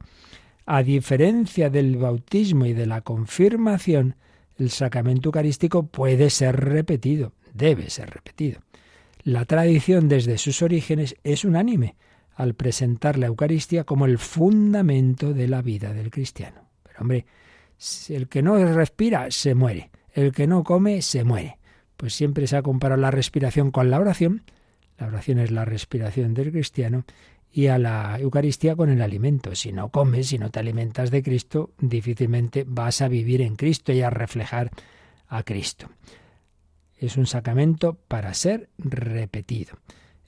A 0.66 0.82
diferencia 0.82 1.70
del 1.70 1.96
bautismo 1.96 2.66
y 2.66 2.72
de 2.72 2.86
la 2.86 3.02
confirmación, 3.02 4.16
el 4.58 4.70
sacramento 4.70 5.28
eucarístico 5.28 5.86
puede 5.86 6.28
ser 6.28 6.56
repetido, 6.56 7.32
debe 7.54 7.88
ser 7.88 8.10
repetido. 8.10 8.60
La 9.22 9.44
tradición 9.44 10.08
desde 10.08 10.38
sus 10.38 10.62
orígenes 10.62 11.16
es 11.22 11.44
unánime 11.44 11.94
al 12.34 12.54
presentar 12.54 13.16
la 13.16 13.26
Eucaristía 13.26 13.84
como 13.84 14.06
el 14.06 14.18
fundamento 14.18 15.32
de 15.32 15.46
la 15.46 15.62
vida 15.62 15.92
del 15.92 16.10
cristiano. 16.10 16.68
Pero 16.82 17.00
hombre, 17.00 17.26
el 18.08 18.28
que 18.28 18.42
no 18.42 18.56
respira 18.74 19.30
se 19.30 19.54
muere, 19.54 19.90
el 20.12 20.32
que 20.32 20.48
no 20.48 20.64
come 20.64 21.00
se 21.00 21.22
muere. 21.22 21.58
Pues 21.96 22.12
siempre 22.14 22.46
se 22.48 22.56
ha 22.56 22.62
comparado 22.62 23.00
la 23.00 23.10
respiración 23.10 23.70
con 23.70 23.88
la 23.90 24.00
oración. 24.00 24.42
La 24.98 25.06
oración 25.06 25.38
es 25.38 25.50
la 25.50 25.64
respiración 25.64 26.34
del 26.34 26.50
cristiano 26.50 27.04
y 27.56 27.68
a 27.68 27.78
la 27.78 28.18
Eucaristía 28.20 28.76
con 28.76 28.90
el 28.90 29.00
alimento. 29.00 29.54
Si 29.54 29.72
no 29.72 29.88
comes, 29.88 30.26
si 30.26 30.36
no 30.36 30.50
te 30.50 30.60
alimentas 30.60 31.10
de 31.10 31.22
Cristo, 31.22 31.70
difícilmente 31.80 32.66
vas 32.68 33.00
a 33.00 33.08
vivir 33.08 33.40
en 33.40 33.56
Cristo 33.56 33.94
y 33.94 34.02
a 34.02 34.10
reflejar 34.10 34.70
a 35.26 35.42
Cristo. 35.42 35.88
Es 36.98 37.16
un 37.16 37.24
sacramento 37.24 37.98
para 38.08 38.34
ser 38.34 38.68
repetido. 38.76 39.78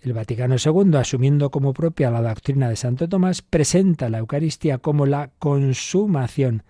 El 0.01 0.15
Vaticano 0.15 0.57
II, 0.57 0.97
asumiendo 0.97 1.51
como 1.51 1.75
propia 1.75 2.11
la 2.11 2.23
doctrina 2.23 2.71
de 2.71 2.77
Santo 2.77 3.11
Tomás, 3.11 3.43
presenta 3.43 4.09
la 4.09 4.21
Eucaristía 4.21 4.79
como 4.79 5.05
la 5.05 5.31
consumación 5.39 6.63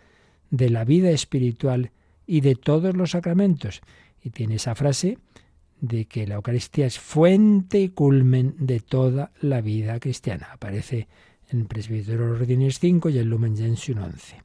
de 0.50 0.70
la 0.70 0.84
vida 0.84 1.10
espiritual 1.10 1.92
y 2.26 2.40
de 2.40 2.56
todos 2.56 2.96
los 2.96 3.12
sacramentos. 3.12 3.80
Y 4.20 4.30
tiene 4.30 4.56
esa 4.56 4.74
frase 4.74 5.18
de 5.80 6.06
que 6.06 6.26
la 6.26 6.36
Eucaristía 6.36 6.86
es 6.86 6.98
fuente 6.98 7.80
y 7.80 7.88
culmen 7.90 8.54
de 8.58 8.80
toda 8.80 9.32
la 9.40 9.60
vida 9.60 9.98
cristiana. 10.00 10.48
Aparece 10.52 11.08
en 11.50 11.66
Presbítero 11.66 12.32
Ordines 12.32 12.78
5 12.78 13.08
y 13.10 13.18
en 13.18 13.30
Lumen 13.30 13.56
Gentium 13.56 14.02
11. 14.02 14.36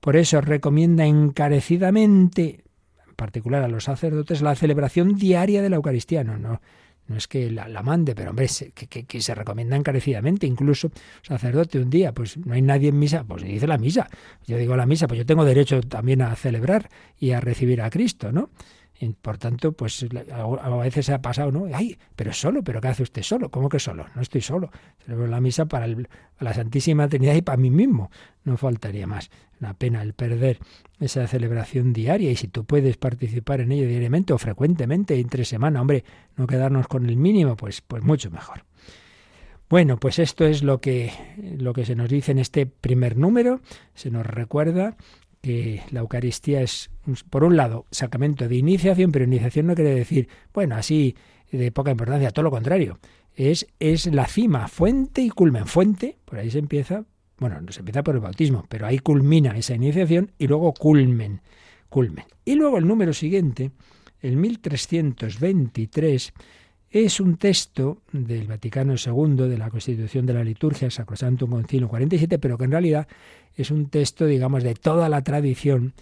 Por 0.00 0.16
eso 0.16 0.40
recomienda 0.40 1.04
encarecidamente, 1.04 2.64
en 3.06 3.14
particular 3.14 3.62
a 3.62 3.68
los 3.68 3.84
sacerdotes, 3.84 4.42
la 4.42 4.54
celebración 4.54 5.14
diaria 5.14 5.62
de 5.62 5.70
la 5.70 5.76
Eucaristía. 5.76 6.24
No, 6.24 6.38
no, 6.38 6.60
no 7.06 7.16
es 7.16 7.28
que 7.28 7.50
la, 7.50 7.82
mande, 7.82 8.14
pero 8.14 8.30
hombre, 8.30 8.46
que, 8.72 9.04
que, 9.04 9.20
se 9.20 9.34
recomienda 9.34 9.76
encarecidamente. 9.76 10.46
Incluso 10.46 10.90
sacerdote 11.22 11.78
un 11.78 11.90
día, 11.90 12.12
pues 12.12 12.36
no 12.38 12.54
hay 12.54 12.62
nadie 12.62 12.90
en 12.90 12.98
misa, 12.98 13.24
pues 13.24 13.42
dice 13.42 13.66
la 13.66 13.78
misa. 13.78 14.08
Yo 14.46 14.56
digo 14.56 14.76
la 14.76 14.86
misa, 14.86 15.06
pues 15.08 15.18
yo 15.18 15.26
tengo 15.26 15.44
derecho 15.44 15.80
también 15.80 16.22
a 16.22 16.34
celebrar 16.36 16.88
y 17.18 17.32
a 17.32 17.40
recibir 17.40 17.82
a 17.82 17.90
Cristo, 17.90 18.32
¿no? 18.32 18.50
Por 19.08 19.38
tanto, 19.38 19.72
pues 19.72 20.06
a 20.32 20.76
veces 20.76 21.06
se 21.06 21.14
ha 21.14 21.22
pasado, 21.22 21.50
¿no? 21.50 21.66
Ay, 21.72 21.96
pero 22.14 22.32
solo, 22.32 22.62
pero 22.62 22.80
¿qué 22.80 22.88
hace 22.88 23.02
usted 23.02 23.22
solo? 23.22 23.50
¿Cómo 23.50 23.68
que 23.68 23.78
solo? 23.78 24.06
No 24.14 24.20
estoy 24.20 24.42
solo. 24.42 24.70
Celebro 25.04 25.26
la 25.26 25.40
misa 25.40 25.66
para 25.66 25.86
la 26.38 26.54
Santísima 26.54 27.08
Trinidad 27.08 27.34
y 27.34 27.42
para 27.42 27.56
mí 27.56 27.70
mismo. 27.70 28.10
No 28.44 28.58
faltaría 28.58 29.06
más. 29.06 29.30
Una 29.58 29.74
pena 29.74 30.02
el 30.02 30.12
perder 30.12 30.58
esa 30.98 31.26
celebración 31.26 31.92
diaria 31.94 32.30
y 32.30 32.36
si 32.36 32.48
tú 32.48 32.64
puedes 32.64 32.98
participar 32.98 33.60
en 33.60 33.72
ella 33.72 33.86
diariamente 33.86 34.34
o 34.34 34.38
frecuentemente 34.38 35.18
entre 35.18 35.44
semana, 35.46 35.80
hombre, 35.80 36.04
no 36.36 36.46
quedarnos 36.46 36.86
con 36.86 37.06
el 37.06 37.16
mínimo, 37.16 37.56
pues, 37.56 37.80
pues 37.80 38.02
mucho 38.02 38.30
mejor. 38.30 38.64
Bueno, 39.70 39.98
pues 39.98 40.18
esto 40.18 40.44
es 40.44 40.62
lo 40.62 40.80
que, 40.80 41.12
lo 41.58 41.72
que 41.72 41.86
se 41.86 41.94
nos 41.94 42.10
dice 42.10 42.32
en 42.32 42.38
este 42.38 42.66
primer 42.66 43.16
número. 43.16 43.60
Se 43.94 44.10
nos 44.10 44.26
recuerda 44.26 44.96
que 45.40 45.82
la 45.90 46.00
Eucaristía 46.00 46.62
es, 46.62 46.90
por 47.30 47.44
un 47.44 47.56
lado, 47.56 47.86
sacramento 47.90 48.48
de 48.48 48.56
iniciación, 48.56 49.12
pero 49.12 49.24
iniciación 49.24 49.66
no 49.66 49.74
quiere 49.74 49.94
decir, 49.94 50.28
bueno, 50.52 50.76
así 50.76 51.16
de 51.50 51.72
poca 51.72 51.90
importancia, 51.90 52.30
todo 52.30 52.44
lo 52.44 52.50
contrario. 52.50 52.98
Es, 53.34 53.66
es 53.78 54.06
la 54.06 54.26
cima, 54.26 54.68
fuente 54.68 55.22
y 55.22 55.30
culmen. 55.30 55.66
Fuente, 55.66 56.18
por 56.24 56.38
ahí 56.38 56.50
se 56.50 56.58
empieza, 56.58 57.04
bueno, 57.38 57.60
no 57.60 57.72
se 57.72 57.80
empieza 57.80 58.02
por 58.02 58.14
el 58.14 58.20
bautismo, 58.20 58.66
pero 58.68 58.86
ahí 58.86 58.98
culmina 58.98 59.56
esa 59.56 59.74
iniciación 59.74 60.32
y 60.38 60.46
luego 60.46 60.74
culmen, 60.74 61.40
culmen. 61.88 62.26
Y 62.44 62.54
luego 62.56 62.78
el 62.78 62.86
número 62.86 63.14
siguiente, 63.14 63.70
el 64.20 64.36
1323, 64.36 66.32
es 66.90 67.20
un 67.20 67.36
texto 67.36 67.98
del 68.10 68.48
Vaticano 68.48 68.94
II, 68.94 69.48
de 69.48 69.56
la 69.56 69.70
Constitución 69.70 70.26
de 70.26 70.34
la 70.34 70.42
Liturgia, 70.42 70.90
Sacrosanto 70.90 71.46
Concilio 71.46 71.88
47, 71.88 72.38
pero 72.40 72.58
que 72.58 72.64
en 72.64 72.72
realidad 72.72 73.06
es 73.56 73.70
un 73.70 73.88
texto, 73.88 74.26
digamos, 74.26 74.64
de 74.64 74.74
toda 74.74 75.08
la 75.08 75.22
tradición. 75.22 75.94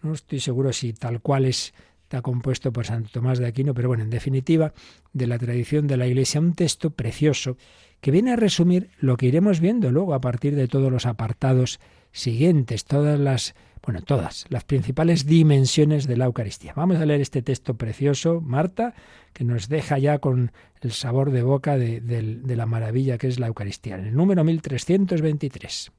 No 0.00 0.12
estoy 0.12 0.38
seguro 0.38 0.72
si 0.72 0.92
tal 0.92 1.20
cual 1.20 1.44
es, 1.44 1.74
está 2.02 2.22
compuesto 2.22 2.72
por 2.72 2.86
Santo 2.86 3.10
Tomás 3.12 3.40
de 3.40 3.46
Aquino, 3.46 3.74
pero 3.74 3.88
bueno, 3.88 4.04
en 4.04 4.10
definitiva, 4.10 4.72
de 5.12 5.26
la 5.26 5.38
tradición 5.38 5.88
de 5.88 5.96
la 5.96 6.06
Iglesia, 6.06 6.40
un 6.40 6.54
texto 6.54 6.90
precioso 6.90 7.56
que 8.00 8.12
viene 8.12 8.32
a 8.32 8.36
resumir 8.36 8.90
lo 9.00 9.16
que 9.16 9.26
iremos 9.26 9.58
viendo 9.58 9.90
luego 9.90 10.14
a 10.14 10.20
partir 10.20 10.54
de 10.54 10.68
todos 10.68 10.92
los 10.92 11.04
apartados 11.04 11.80
siguientes, 12.12 12.84
todas 12.84 13.18
las, 13.18 13.54
bueno, 13.82 14.02
todas 14.02 14.46
las 14.48 14.64
principales 14.64 15.26
dimensiones 15.26 16.06
de 16.06 16.16
la 16.16 16.26
Eucaristía. 16.26 16.72
Vamos 16.74 16.98
a 16.98 17.06
leer 17.06 17.20
este 17.20 17.42
texto 17.42 17.74
precioso, 17.74 18.40
Marta, 18.40 18.94
que 19.32 19.44
nos 19.44 19.68
deja 19.68 19.98
ya 19.98 20.18
con 20.18 20.52
el 20.80 20.92
sabor 20.92 21.30
de 21.30 21.42
boca 21.42 21.76
de, 21.76 22.00
de 22.00 22.56
la 22.56 22.66
maravilla 22.66 23.18
que 23.18 23.28
es 23.28 23.38
la 23.38 23.46
Eucaristía. 23.46 23.96
En 23.96 24.06
el 24.06 24.14
número 24.14 24.44
1323. 24.44 25.92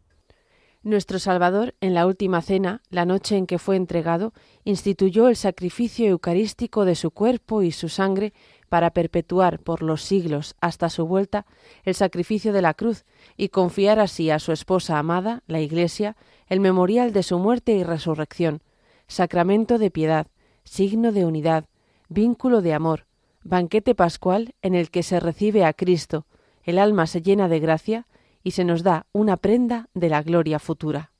Nuestro 0.82 1.20
Salvador, 1.20 1.76
en 1.82 1.94
la 1.94 2.08
última 2.08 2.42
cena, 2.42 2.82
la 2.90 3.04
noche 3.04 3.36
en 3.36 3.48
que 3.48 3.60
fue 3.60 3.76
entregado, 3.76 4.34
instituyó 4.64 5.28
el 5.28 5.36
sacrificio 5.36 6.08
eucarístico 6.08 6.86
de 6.86 6.96
su 6.96 7.12
cuerpo 7.12 7.64
y 7.64 7.74
su 7.74 7.90
sangre 7.90 8.32
para 8.70 8.92
perpetuar 8.92 9.60
por 9.60 9.84
los 9.84 10.02
siglos 10.04 10.56
hasta 10.62 10.90
su 10.90 11.06
vuelta 11.06 11.46
el 11.84 11.96
sacrificio 11.96 12.54
de 12.54 12.62
la 12.62 12.74
cruz 12.74 13.06
y 13.36 13.50
confiar 13.50 14.00
así 14.00 14.30
a 14.30 14.40
su 14.40 14.52
esposa 14.52 14.98
amada, 14.98 15.44
la 15.48 15.60
Iglesia, 15.60 16.16
el 16.48 16.60
memorial 16.60 17.12
de 17.12 17.24
su 17.24 17.38
muerte 17.40 17.74
y 17.74 17.84
resurrección, 17.84 18.62
sacramento 19.08 19.78
de 19.78 19.92
piedad, 19.92 20.28
signo 20.64 21.12
de 21.12 21.26
unidad, 21.26 21.66
vínculo 22.08 22.62
de 22.62 22.74
amor, 22.74 23.06
banquete 23.44 23.96
pascual 23.96 24.54
en 24.62 24.76
el 24.76 24.90
que 24.90 25.04
se 25.04 25.20
recibe 25.20 25.66
a 25.66 25.74
Cristo, 25.74 26.26
el 26.64 26.78
alma 26.78 27.08
se 27.08 27.22
llena 27.22 27.48
de 27.48 27.60
gracia 27.60 28.08
y 28.44 28.52
se 28.52 28.64
nos 28.64 28.84
da 28.84 29.06
una 29.12 29.38
prenda 29.38 29.90
de 29.94 30.10
la 30.10 30.22
gloria 30.22 30.60
futura. 30.60 31.12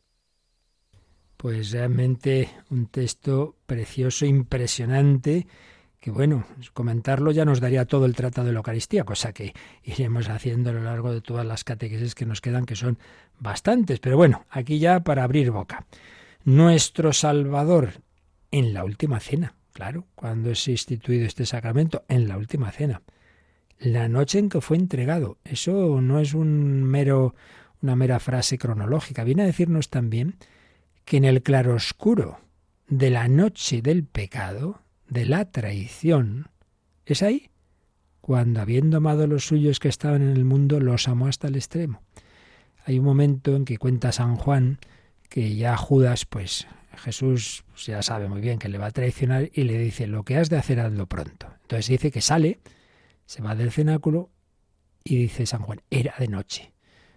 Pues 1.38 1.72
realmente 1.72 2.50
un 2.70 2.88
texto 2.88 3.56
precioso, 3.66 4.26
impresionante, 4.26 5.48
que 6.10 6.18
bueno, 6.18 6.46
comentarlo 6.74 7.32
ya 7.32 7.46
nos 7.46 7.60
daría 7.60 7.86
todo 7.86 8.06
el 8.06 8.16
tratado 8.16 8.48
de 8.48 8.54
la 8.54 8.60
Eucaristía, 8.60 9.04
cosa 9.04 9.34
que 9.34 9.54
iremos 9.84 10.30
haciendo 10.30 10.70
a 10.70 10.74
lo 10.74 10.84
largo 10.84 11.12
de 11.14 11.22
todas 11.22 11.46
las 11.46 11.64
catequesis 11.64 12.16
que 12.16 12.26
nos 12.26 12.42
quedan, 12.42 12.66
que 12.66 12.76
son 12.76 12.98
bastantes. 13.40 14.00
Pero 14.00 14.18
bueno, 14.18 14.46
aquí 14.50 14.80
ya 14.80 15.02
para 15.02 15.24
abrir 15.24 15.52
boca. 15.52 15.86
Nuestro 16.44 17.14
Salvador 17.14 18.02
en 18.52 18.74
la 18.74 18.84
última 18.84 19.20
cena, 19.20 19.56
claro, 19.74 20.06
cuando 20.16 20.52
es 20.52 20.68
instituido 20.68 21.26
este 21.26 21.46
sacramento, 21.46 22.04
en 22.08 22.28
la 22.28 22.38
última 22.38 22.72
cena. 22.72 23.02
La 23.80 24.10
noche 24.10 24.40
en 24.40 24.50
que 24.50 24.62
fue 24.62 24.78
entregado. 24.78 25.38
Eso 25.46 26.02
no 26.02 26.20
es 26.20 26.34
un 26.34 26.84
mero, 26.84 27.36
una 27.82 27.96
mera 27.96 28.20
frase 28.20 28.58
cronológica. 28.58 29.24
Viene 29.24 29.44
a 29.44 29.46
decirnos 29.46 29.90
también 29.90 30.36
que 31.06 31.18
en 31.18 31.26
el 31.26 31.42
claroscuro 31.42 32.40
de 32.88 33.10
la 33.10 33.28
noche 33.28 33.82
del 33.82 34.04
pecado, 34.04 34.82
de 35.10 35.26
la 35.26 35.52
traición, 35.52 36.50
es 37.06 37.24
ahí 37.24 37.50
cuando, 38.22 38.62
habiendo 38.62 38.98
amado 38.98 39.24
a 39.24 39.28
los 39.28 39.46
suyos 39.46 39.80
que 39.80 39.88
estaban 39.88 40.22
en 40.22 40.30
el 40.30 40.46
mundo, 40.46 40.80
los 40.80 41.08
amó 41.08 41.28
hasta 41.28 41.48
el 41.48 41.56
extremo. 41.56 42.02
Hay 42.86 43.00
un 43.00 43.06
momento 43.06 43.56
en 43.56 43.66
que 43.66 43.78
cuenta 43.78 44.12
San 44.12 44.36
Juan 44.36 44.80
que 45.30 45.56
ya 45.56 45.76
Judas, 45.78 46.26
pues 46.26 46.68
Jesús 46.98 47.64
pues, 47.72 47.86
ya 47.86 48.02
sabe 48.02 48.30
muy 48.30 48.42
bien 48.42 48.60
que 48.60 48.70
le 48.70 48.78
va 48.78 48.88
a 48.88 48.92
traicionar 48.92 49.50
y 49.54 49.64
le 49.64 49.78
dice, 49.78 50.08
lo 50.08 50.24
que 50.24 50.38
has 50.38 50.50
de 50.50 50.58
hacer, 50.58 50.80
hazlo 50.80 51.08
pronto. 51.08 51.48
Entonces 51.62 51.88
dice 51.88 52.12
que 52.12 52.22
sale, 52.22 52.60
se 53.26 53.42
va 53.42 53.56
del 53.56 53.72
cenáculo 53.72 54.30
y 55.04 55.18
dice 55.18 55.46
San 55.46 55.62
Juan, 55.62 55.82
era 55.90 56.14
de 56.20 56.28
noche. 56.28 56.74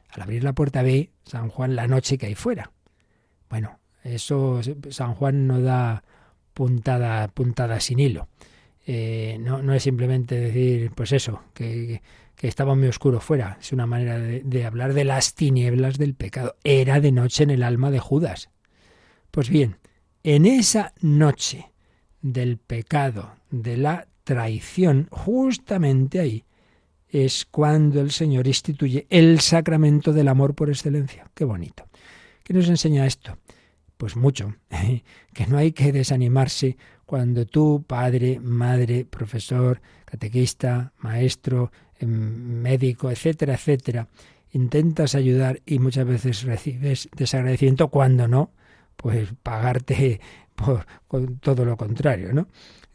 Al 0.09 0.22
abrir 0.22 0.45
la 0.45 0.53
puerta 0.53 0.82
ve 0.82 1.11
San 1.24 1.49
Juan 1.49 1.74
la 1.74 1.88
noche 1.88 2.18
que 2.18 2.26
hay 2.26 2.34
fuera. 2.34 2.72
Bueno, 3.49 3.80
eso 4.05 4.61
San 4.90 5.14
Juan 5.14 5.47
no 5.47 5.61
da 5.61 6.05
puntada, 6.55 7.28
puntada 7.28 7.80
sin 7.80 8.00
hilo. 8.00 8.28
Eh, 8.86 9.38
no, 9.40 9.62
no 9.62 9.74
es 9.74 9.82
simplemente 9.82 10.34
decir, 10.38 10.90
pues 10.94 11.12
eso, 11.12 11.42
que, 11.55 12.03
que 12.36 12.48
estaba 12.48 12.74
muy 12.74 12.88
oscuro 12.88 13.20
fuera. 13.20 13.59
Es 13.61 13.72
una 13.72 13.86
manera 13.86 14.18
de, 14.18 14.40
de, 14.40 14.64
hablar 14.64 14.94
de 14.94 15.05
las 15.05 15.34
tinieblas 15.34 15.98
del 15.98 16.14
pecado. 16.14 16.57
Era 16.64 17.00
de 17.00 17.12
noche 17.12 17.44
en 17.44 17.50
el 17.50 17.62
alma 17.62 17.90
de 17.90 18.00
Judas. 18.00 18.50
Pues 19.30 19.48
bien, 19.48 19.76
en 20.24 20.46
esa 20.46 20.92
noche 21.00 21.70
del 22.20 22.59
pecado, 22.59 23.34
de 23.50 23.76
la 23.76 24.07
traición, 24.24 25.09
justamente 25.11 26.20
ahí 26.20 26.44
es 27.09 27.44
cuando 27.44 28.00
el 28.00 28.11
Señor 28.11 28.46
instituye 28.46 29.07
el 29.11 29.40
sacramento 29.40 30.12
del 30.12 30.28
amor 30.28 30.55
por 30.55 30.70
excelencia. 30.70 31.30
Qué 31.34 31.44
bonito. 31.44 31.84
¿Qué 32.42 32.55
nos 32.55 32.68
enseña 32.68 33.07
esto? 33.07 33.36
Pues 34.03 34.16
mucho, 34.16 34.57
que 35.32 35.46
no 35.46 35.59
hay 35.59 35.70
que 35.70 35.92
desanimarse 35.92 36.76
cuando 37.07 37.46
tú, 37.46 37.84
padre, 37.86 38.40
madre, 38.40 39.05
profesor, 39.05 39.80
catequista, 40.05 40.92
maestro, 40.98 41.70
em, 42.00 42.11
médico, 42.11 43.12
etcétera, 43.12 43.55
etcétera, 43.55 44.09
intentas 44.50 45.14
ayudar 45.14 45.62
y 45.66 45.78
muchas 45.78 46.05
veces 46.05 46.42
recibes 46.42 47.09
desagradecimiento 47.14 47.90
cuando 47.90 48.26
no, 48.26 48.50
pues 48.96 49.28
pagarte 49.40 50.20
por, 50.57 50.84
con 51.07 51.38
todo 51.38 51.64
lo 51.64 51.76
contrario, 51.76 52.32
¿no? 52.32 52.48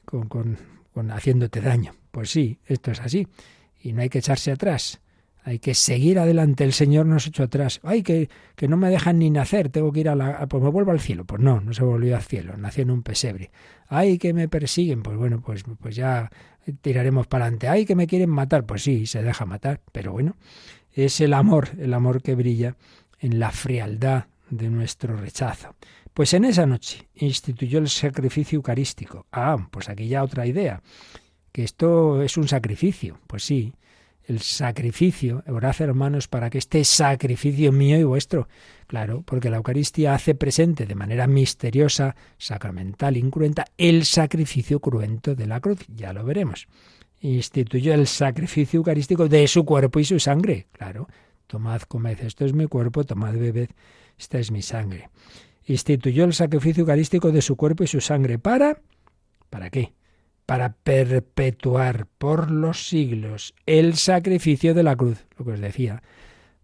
Con, 0.04 0.28
con, 0.28 0.58
con 0.94 1.10
haciéndote 1.12 1.62
daño. 1.62 1.96
Pues 2.12 2.32
sí, 2.32 2.60
esto 2.66 2.92
es 2.92 3.00
así. 3.00 3.26
Y 3.80 3.94
no 3.94 4.02
hay 4.02 4.10
que 4.10 4.20
echarse 4.20 4.52
atrás. 4.52 5.00
Hay 5.48 5.60
que 5.60 5.76
seguir 5.76 6.20
adelante. 6.20 6.66
El 6.66 6.74
Señor 6.74 7.06
nos 7.06 7.26
echó 7.26 7.44
atrás. 7.44 7.80
Ay, 7.82 8.04
que, 8.04 8.30
que 8.58 8.68
no 8.68 8.76
me 8.76 8.90
dejan 8.90 9.18
ni 9.18 9.30
nacer. 9.30 9.70
Tengo 9.70 9.94
que 9.94 10.02
ir 10.02 10.10
a 10.10 10.16
la. 10.16 10.46
Pues 10.46 10.62
me 10.62 10.70
vuelvo 10.70 10.92
al 10.92 11.00
cielo. 11.00 11.24
Pues 11.24 11.42
no, 11.42 11.62
no 11.62 11.74
se 11.74 11.86
volvió 11.86 12.18
al 12.18 12.22
cielo. 12.22 12.58
Nació 12.58 12.84
en 12.84 12.92
un 12.92 13.02
pesebre. 13.02 13.50
Ay, 13.88 14.18
que 14.18 14.34
me 14.34 14.50
persiguen. 14.50 15.04
Pues 15.04 15.16
bueno, 15.16 15.40
pues, 15.40 15.64
pues 15.80 15.96
ya 15.96 16.30
tiraremos 16.82 17.28
para 17.28 17.46
adelante. 17.46 17.70
Ay, 17.70 17.86
que 17.86 17.96
me 17.96 18.08
quieren 18.08 18.30
matar. 18.30 18.66
Pues 18.66 18.84
sí, 18.84 19.06
se 19.06 19.24
deja 19.24 19.46
matar. 19.46 19.80
Pero 19.94 20.12
bueno, 20.12 20.36
es 20.92 21.22
el 21.22 21.34
amor, 21.34 21.70
el 21.80 21.94
amor 21.94 22.22
que 22.22 22.36
brilla 22.36 22.76
en 23.18 23.40
la 23.40 23.52
frialdad 23.52 24.26
de 24.50 24.70
nuestro 24.70 25.16
rechazo. 25.16 25.76
Pues 26.14 26.34
en 26.34 26.44
esa 26.44 26.66
noche 26.66 27.08
instituyó 27.16 27.80
el 27.80 27.88
sacrificio 27.88 28.58
eucarístico. 28.58 29.28
Ah, 29.32 29.56
pues 29.72 29.88
aquí 29.88 30.10
ya 30.10 30.24
otra 30.24 30.46
idea. 30.46 30.82
Que 31.54 31.64
esto 31.64 32.22
es 32.22 32.36
un 32.36 32.50
sacrificio. 32.50 33.18
Pues 33.28 33.44
sí, 33.44 33.74
el 34.28 34.42
sacrificio, 34.42 35.44
orad 35.48 35.76
hermanos 35.80 36.28
para 36.28 36.50
que 36.50 36.58
este 36.58 36.84
sacrificio 36.84 37.72
mío 37.72 37.98
y 37.98 38.04
vuestro, 38.04 38.50
claro, 38.86 39.24
porque 39.26 39.50
la 39.50 39.58
Eucaristía 39.58 40.14
hace 40.14 40.36
presente 40.36 40.86
de 40.86 40.96
manera 40.96 41.28
misteriosa, 41.28 42.16
sacramental, 42.38 43.16
incruenta, 43.16 43.66
el 43.78 44.04
sacrificio 44.04 44.82
cruento 44.82 45.34
de 45.34 45.48
la 45.48 45.62
cruz, 45.62 45.80
ya 45.88 46.12
lo 46.12 46.26
veremos. 46.26 46.68
Instituyó 47.22 47.94
el 47.94 48.06
sacrificio 48.06 48.80
eucarístico 48.80 49.30
de 49.30 49.48
su 49.48 49.64
cuerpo 49.64 50.00
y 50.02 50.04
su 50.06 50.20
sangre, 50.20 50.68
claro, 50.74 51.08
tomad, 51.48 51.82
comed, 51.84 52.20
esto 52.20 52.46
es 52.46 52.54
mi 52.54 52.68
cuerpo, 52.68 53.06
tomad, 53.06 53.34
bebed, 53.34 53.70
esta 54.20 54.40
es 54.40 54.52
mi 54.52 54.62
sangre. 54.62 55.10
Instituyó 55.66 56.26
el 56.26 56.34
sacrificio 56.34 56.82
eucarístico 56.82 57.32
de 57.32 57.42
su 57.42 57.56
cuerpo 57.56 57.86
y 57.86 57.88
su 57.88 58.02
sangre 58.02 58.40
para... 58.40 58.82
¿Para 59.50 59.70
qué? 59.70 59.94
Para 60.48 60.72
perpetuar 60.72 62.08
por 62.18 62.50
los 62.50 62.88
siglos 62.88 63.54
el 63.66 63.96
sacrificio 63.96 64.74
de 64.74 64.82
la 64.82 64.96
cruz, 64.96 65.26
lo 65.38 65.44
que 65.44 65.52
os 65.52 65.60
decía, 65.60 66.02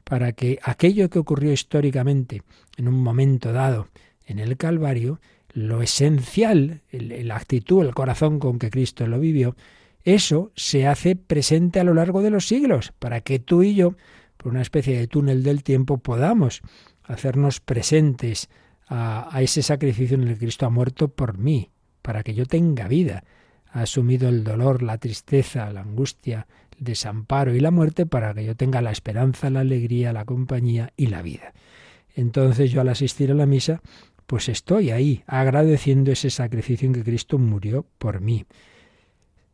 para 0.05 0.31
que 0.31 0.57
aquello 0.63 1.09
que 1.09 1.19
ocurrió 1.19 1.51
históricamente 1.51 2.43
en 2.77 2.88
un 2.88 3.03
momento 3.03 3.51
dado 3.51 3.89
en 4.25 4.39
el 4.39 4.55
Calvario, 4.55 5.19
lo 5.51 5.81
esencial, 5.81 6.81
la 6.91 7.36
actitud, 7.36 7.86
el 7.86 7.93
corazón 7.93 8.39
con 8.39 8.57
que 8.57 8.69
Cristo 8.69 9.05
lo 9.05 9.19
vivió, 9.19 9.57
eso 10.05 10.53
se 10.55 10.88
hace 10.88 11.17
presente 11.17 11.81
a 11.81 11.84
lo 11.84 11.93
largo 11.93 12.21
de 12.21 12.29
los 12.29 12.47
siglos, 12.47 12.93
para 12.99 13.19
que 13.19 13.39
tú 13.39 13.63
y 13.63 13.75
yo, 13.75 13.95
por 14.38 14.53
una 14.53 14.61
especie 14.61 14.97
de 14.97 15.07
túnel 15.07 15.43
del 15.43 15.61
tiempo, 15.61 15.97
podamos 15.97 16.61
hacernos 17.03 17.59
presentes 17.59 18.49
a, 18.88 19.29
ese 19.41 19.61
sacrificio 19.61 20.15
en 20.15 20.23
el 20.23 20.29
que 20.29 20.39
Cristo 20.39 20.65
ha 20.65 20.69
muerto 20.69 21.09
por 21.09 21.38
mí, 21.38 21.69
para 22.01 22.23
que 22.23 22.34
yo 22.34 22.45
tenga 22.45 22.88
vida 22.88 23.25
ha 23.74 23.82
asumido 23.82 24.30
el 24.30 24.43
dolor, 24.43 24.84
la 24.84 24.99
tristeza, 24.99 25.71
la 25.74 25.82
angustia, 25.82 26.45
el 26.78 26.86
desamparo 26.86 27.55
y 27.55 27.59
la 27.59 27.71
muerte 27.71 28.05
para 28.05 28.34
que 28.34 28.45
yo 28.45 28.55
tenga 28.55 28.82
la 28.82 28.91
esperanza, 28.91 29.49
la 29.49 29.61
alegría, 29.61 30.13
la 30.13 30.26
compañía 30.26 30.93
y 30.95 31.07
la 31.07 31.24
vida. 31.24 31.53
Entonces 32.15 32.71
yo 32.71 32.82
al 32.82 32.89
asistir 32.89 33.32
a 33.32 33.34
la 33.34 33.47
misa, 33.47 33.82
pues 34.28 34.47
estoy 34.47 34.91
ahí 34.91 35.24
agradeciendo 35.26 36.11
ese 36.11 36.30
sacrificio 36.30 36.86
en 36.86 36.93
que 36.93 37.03
Cristo 37.03 37.39
murió 37.39 37.84
por 37.97 38.21
mí. 38.21 38.45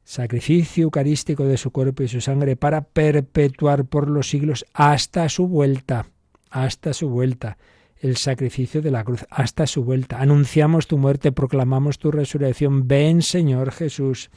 Sacrificio 0.03 0.84
eucarístico 0.84 1.45
de 1.45 1.55
su 1.55 1.72
cuerpo 1.72 2.03
y 2.03 2.09
su 2.09 2.20
sangre 2.20 2.57
para 2.57 2.82
perpetuar 2.82 3.86
por 3.86 4.09
los 4.09 4.30
siglos 4.30 4.65
hasta 4.74 5.30
su 5.30 5.47
vuelta, 5.47 6.07
hasta 6.49 6.91
su 6.91 7.09
vuelta 7.09 7.57
el 8.00 8.18
sacrificio 8.18 8.82
de 8.82 8.91
la 8.91 9.04
cruz 9.04 9.26
hasta 9.30 9.68
su 9.68 9.84
vuelta. 9.84 10.20
Anunciamos 10.20 10.88
tu 10.88 10.97
muerte, 10.97 11.32
proclamamos 11.32 12.00
tu 12.00 12.12
resurrección. 12.12 12.88
Ven, 12.88 13.22
Señor 13.22 13.72
Jesús, 13.72 14.30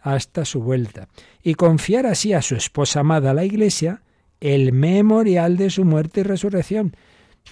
hasta 0.00 0.44
su 0.44 0.60
vuelta. 0.60 1.08
Y 1.42 1.54
confiar 1.54 2.06
así 2.06 2.32
a 2.32 2.42
su 2.42 2.56
esposa 2.56 3.00
amada, 3.00 3.34
la 3.34 3.44
Iglesia, 3.44 4.02
el 4.40 4.72
memorial 4.72 5.56
de 5.56 5.70
su 5.70 5.84
muerte 5.84 6.20
y 6.20 6.24
resurrección. 6.24 6.96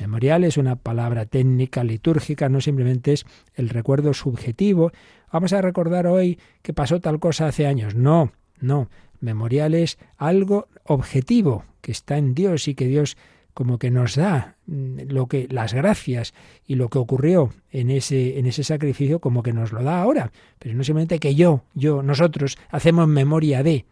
Memorial 0.01 0.43
es 0.43 0.57
una 0.57 0.75
palabra 0.75 1.25
técnica, 1.25 1.85
litúrgica, 1.85 2.49
no 2.49 2.61
simplemente 2.61 3.13
es 3.13 3.27
el 3.55 3.69
recuerdo 3.69 4.13
subjetivo. 4.13 4.91
Vamos 5.33 5.53
a 5.53 5.63
recordar 5.63 6.09
hoy 6.09 6.39
que 6.63 6.73
pasó 6.73 7.01
tal 7.01 7.21
cosa 7.21 7.47
hace 7.47 7.67
años. 7.67 7.95
No, 7.95 8.33
no. 8.61 8.89
Memorial 9.21 9.75
es 9.75 9.99
algo 10.17 10.67
objetivo, 10.85 11.65
que 11.81 11.93
está 11.93 12.19
en 12.19 12.35
Dios 12.35 12.67
y 12.67 12.75
que 12.75 12.89
Dios 12.89 13.17
como 13.55 13.79
que 13.79 13.91
nos 13.91 14.17
da 14.17 14.57
mm, 14.67 15.03
lo 15.09 15.27
que 15.27 15.49
las 15.51 15.73
gracias 15.73 16.35
y 16.67 16.75
lo 16.75 16.91
que 16.91 16.99
ocurrió 16.99 17.53
en 17.71 17.91
ese 17.91 18.39
en 18.39 18.47
ese 18.47 18.65
sacrificio 18.65 19.21
como 19.21 19.43
que 19.43 19.53
nos 19.53 19.73
lo 19.73 19.83
da 19.83 20.03
ahora, 20.03 20.33
pero 20.59 20.75
no 20.75 20.85
simplemente 20.85 21.19
que 21.19 21.35
yo, 21.35 21.63
yo, 21.75 22.03
nosotros 22.03 22.59
hacemos 22.71 23.09
memoria 23.09 23.63
de. 23.63 23.87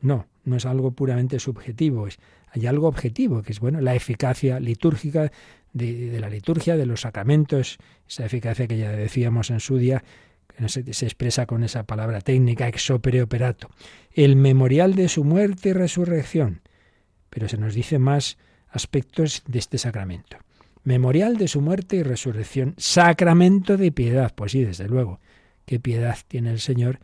No, 0.00 0.26
no 0.44 0.56
es 0.56 0.66
algo 0.66 0.90
puramente 0.90 1.38
subjetivo, 1.38 2.06
es 2.06 2.18
hay 2.50 2.66
algo 2.66 2.88
objetivo, 2.88 3.42
que 3.42 3.52
es 3.52 3.60
bueno, 3.60 3.80
la 3.80 3.94
eficacia 3.94 4.58
litúrgica 4.60 5.30
de, 5.72 6.10
de 6.10 6.20
la 6.20 6.30
liturgia, 6.30 6.76
de 6.76 6.86
los 6.86 7.02
sacramentos, 7.02 7.78
esa 8.08 8.24
eficacia 8.24 8.66
que 8.66 8.78
ya 8.78 8.90
decíamos 8.92 9.50
en 9.50 9.60
su 9.60 9.76
día, 9.76 10.02
que 10.46 10.62
no 10.62 10.68
se, 10.68 10.80
expresa 10.80 11.46
con 11.46 11.64
esa 11.64 11.84
palabra 11.84 12.20
técnica, 12.20 12.68
exopere 12.68 13.22
operato, 13.22 13.68
el 14.12 14.36
memorial 14.36 14.94
de 14.94 15.08
su 15.08 15.24
muerte 15.24 15.70
y 15.70 15.72
resurrección. 15.72 16.62
Pero 17.30 17.48
se 17.48 17.58
nos 17.58 17.74
dice 17.74 17.98
más 17.98 18.38
aspectos 18.76 19.42
de 19.48 19.58
este 19.58 19.78
sacramento. 19.78 20.36
Memorial 20.84 21.36
de 21.36 21.48
su 21.48 21.60
muerte 21.60 21.96
y 21.96 22.02
resurrección, 22.04 22.74
sacramento 22.76 23.76
de 23.76 23.90
piedad. 23.90 24.32
Pues 24.36 24.52
sí, 24.52 24.62
desde 24.62 24.86
luego, 24.86 25.18
qué 25.64 25.80
piedad 25.80 26.16
tiene 26.28 26.52
el 26.52 26.60
Señor 26.60 27.00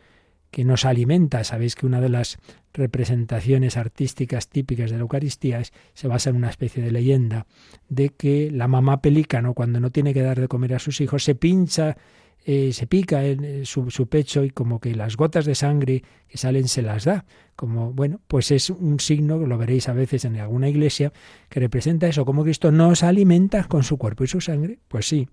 que 0.53 0.65
nos 0.65 0.85
alimenta. 0.85 1.43
Sabéis 1.43 1.75
que 1.75 1.87
una 1.87 2.01
de 2.01 2.11
las 2.11 2.39
representaciones 2.75 3.77
artísticas 3.77 4.49
típicas 4.49 4.91
de 4.91 4.99
la 4.99 5.03
Eucaristía 5.03 5.63
se 5.95 6.09
basa 6.09 6.31
en 6.31 6.37
una 6.37 6.51
especie 6.51 6.83
de 6.83 6.93
leyenda 6.93 7.47
de 7.89 8.11
que 8.11 8.51
la 8.53 8.69
mamá 8.69 9.03
pelícano, 9.03 9.55
cuando 9.55 9.81
no 9.81 9.91
tiene 9.91 10.15
que 10.15 10.23
dar 10.23 10.41
de 10.41 10.49
comer 10.49 10.75
a 10.75 10.79
sus 10.79 11.01
hijos, 11.01 11.25
se 11.25 11.35
pincha, 11.35 11.97
eh, 12.45 12.73
se 12.73 12.87
pica 12.87 13.25
en 13.25 13.45
eh, 13.45 13.65
su, 13.65 14.07
pecho 14.09 14.45
y 14.45 14.51
como 14.51 14.81
que 14.81 14.95
las 14.95 15.17
gotas 15.17 15.45
de 15.45 15.55
sangre 15.55 16.03
que 16.29 16.39
salen 16.39 16.67
se 16.67 16.83
las 16.83 17.05
da. 17.05 17.25
Como, 17.55 17.93
bueno, 17.93 18.21
pues 18.27 18.51
es 18.51 18.71
un 18.71 18.99
signo, 18.99 19.39
lo 19.39 19.59
veréis 19.59 19.89
a 19.89 19.93
veces 19.93 20.25
en 20.25 20.37
alguna 20.37 20.69
iglesia, 20.69 21.13
que 21.49 21.61
representa 21.61 22.09
eso, 22.09 22.25
como 22.25 22.43
Cristo 22.43 22.73
nos 22.73 23.03
alimenta 23.03 23.65
con 23.65 23.85
su 23.85 23.97
cuerpo 23.97 24.25
y 24.25 24.27
su 24.27 24.41
sangre. 24.41 24.81
Pues 24.89 25.07
sí, 25.07 25.29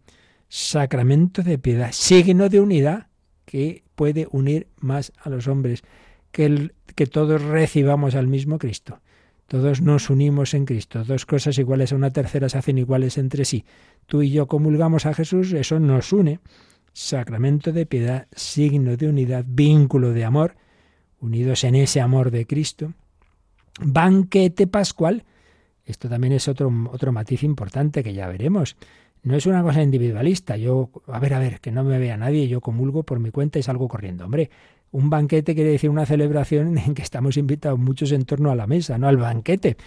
sacramento 0.49 1.41
de 1.41 1.57
piedad, 1.57 1.91
signo 1.91 2.49
de 2.49 2.59
unidad 2.59 3.07
que 3.45 3.83
puede 3.95 4.27
unir 4.31 4.67
más 4.77 5.11
a 5.17 5.29
los 5.29 5.47
hombres 5.47 5.81
que, 6.31 6.71
que 6.95 7.07
todos 7.07 7.41
recibamos 7.41 8.13
al 8.13 8.27
mismo 8.27 8.59
Cristo. 8.59 9.01
Todos 9.47 9.81
nos 9.81 10.11
unimos 10.11 10.53
en 10.53 10.65
Cristo. 10.65 11.03
Dos 11.03 11.25
cosas 11.25 11.57
iguales 11.57 11.91
a 11.91 11.95
una 11.95 12.11
tercera 12.11 12.49
se 12.49 12.59
hacen 12.59 12.77
iguales 12.77 13.17
entre 13.17 13.45
sí. 13.45 13.65
Tú 14.05 14.21
y 14.21 14.29
yo 14.29 14.45
comulgamos 14.45 15.07
a 15.07 15.15
Jesús, 15.15 15.53
eso 15.53 15.79
nos 15.79 16.13
une. 16.13 16.39
Sacramento 16.93 17.71
de 17.71 17.85
piedad, 17.85 18.27
signo 18.31 18.97
de 18.97 19.07
unidad, 19.07 19.45
vínculo 19.47 20.11
de 20.11 20.25
amor, 20.25 20.55
unidos 21.19 21.63
en 21.63 21.75
ese 21.75 22.01
amor 22.01 22.31
de 22.31 22.45
Cristo. 22.45 22.93
Banquete 23.81 24.67
pascual. 24.67 25.23
Esto 25.85 26.09
también 26.09 26.33
es 26.33 26.47
otro, 26.47 26.71
otro 26.91 27.11
matiz 27.11 27.43
importante 27.43 28.03
que 28.03 28.13
ya 28.13 28.27
veremos. 28.27 28.75
No 29.23 29.35
es 29.35 29.45
una 29.45 29.63
cosa 29.63 29.81
individualista. 29.81 30.55
Yo, 30.57 30.89
a 31.07 31.19
ver, 31.19 31.33
a 31.33 31.39
ver, 31.39 31.59
que 31.59 31.71
no 31.71 31.83
me 31.83 31.99
vea 31.99 32.17
nadie, 32.17 32.47
yo 32.47 32.61
comulgo 32.61 33.03
por 33.03 33.19
mi 33.19 33.31
cuenta 33.31 33.59
y 33.59 33.63
salgo 33.63 33.87
corriendo. 33.87 34.25
Hombre, 34.25 34.49
un 34.91 35.09
banquete 35.09 35.55
quiere 35.55 35.71
decir 35.71 35.89
una 35.89 36.05
celebración 36.05 36.77
en 36.85 36.93
que 36.93 37.01
estamos 37.01 37.37
invitados 37.37 37.79
muchos 37.79 38.11
en 38.11 38.25
torno 38.25 38.51
a 38.51 38.55
la 38.55 38.67
mesa, 38.67 38.97
no 38.97 39.07
al 39.07 39.17
banquete. 39.17 39.77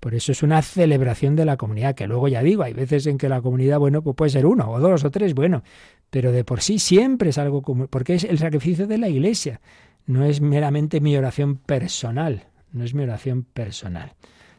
Por 0.00 0.14
eso 0.14 0.32
es 0.32 0.42
una 0.42 0.62
celebración 0.62 1.36
de 1.36 1.44
la 1.44 1.58
comunidad, 1.58 1.94
que 1.94 2.06
luego 2.06 2.26
ya 2.26 2.42
digo, 2.42 2.62
hay 2.62 2.72
veces 2.72 3.06
en 3.06 3.18
que 3.18 3.28
la 3.28 3.42
comunidad, 3.42 3.78
bueno, 3.78 4.02
pues 4.02 4.16
puede 4.16 4.30
ser 4.30 4.46
uno 4.46 4.70
o 4.70 4.80
dos 4.80 5.04
o 5.04 5.10
tres, 5.10 5.34
bueno, 5.34 5.62
pero 6.08 6.32
de 6.32 6.42
por 6.42 6.62
sí 6.62 6.78
siempre 6.78 7.30
es 7.30 7.38
algo 7.38 7.60
común, 7.60 7.86
porque 7.90 8.14
es 8.14 8.24
el 8.24 8.38
sacrificio 8.38 8.86
de 8.86 8.96
la 8.96 9.10
iglesia, 9.10 9.60
no 10.06 10.24
es 10.24 10.40
meramente 10.40 11.00
mi 11.00 11.16
oración 11.16 11.56
personal, 11.56 12.44
no 12.72 12.82
es 12.82 12.94
mi 12.94 13.02
oración 13.02 13.44
personal. 13.44 14.14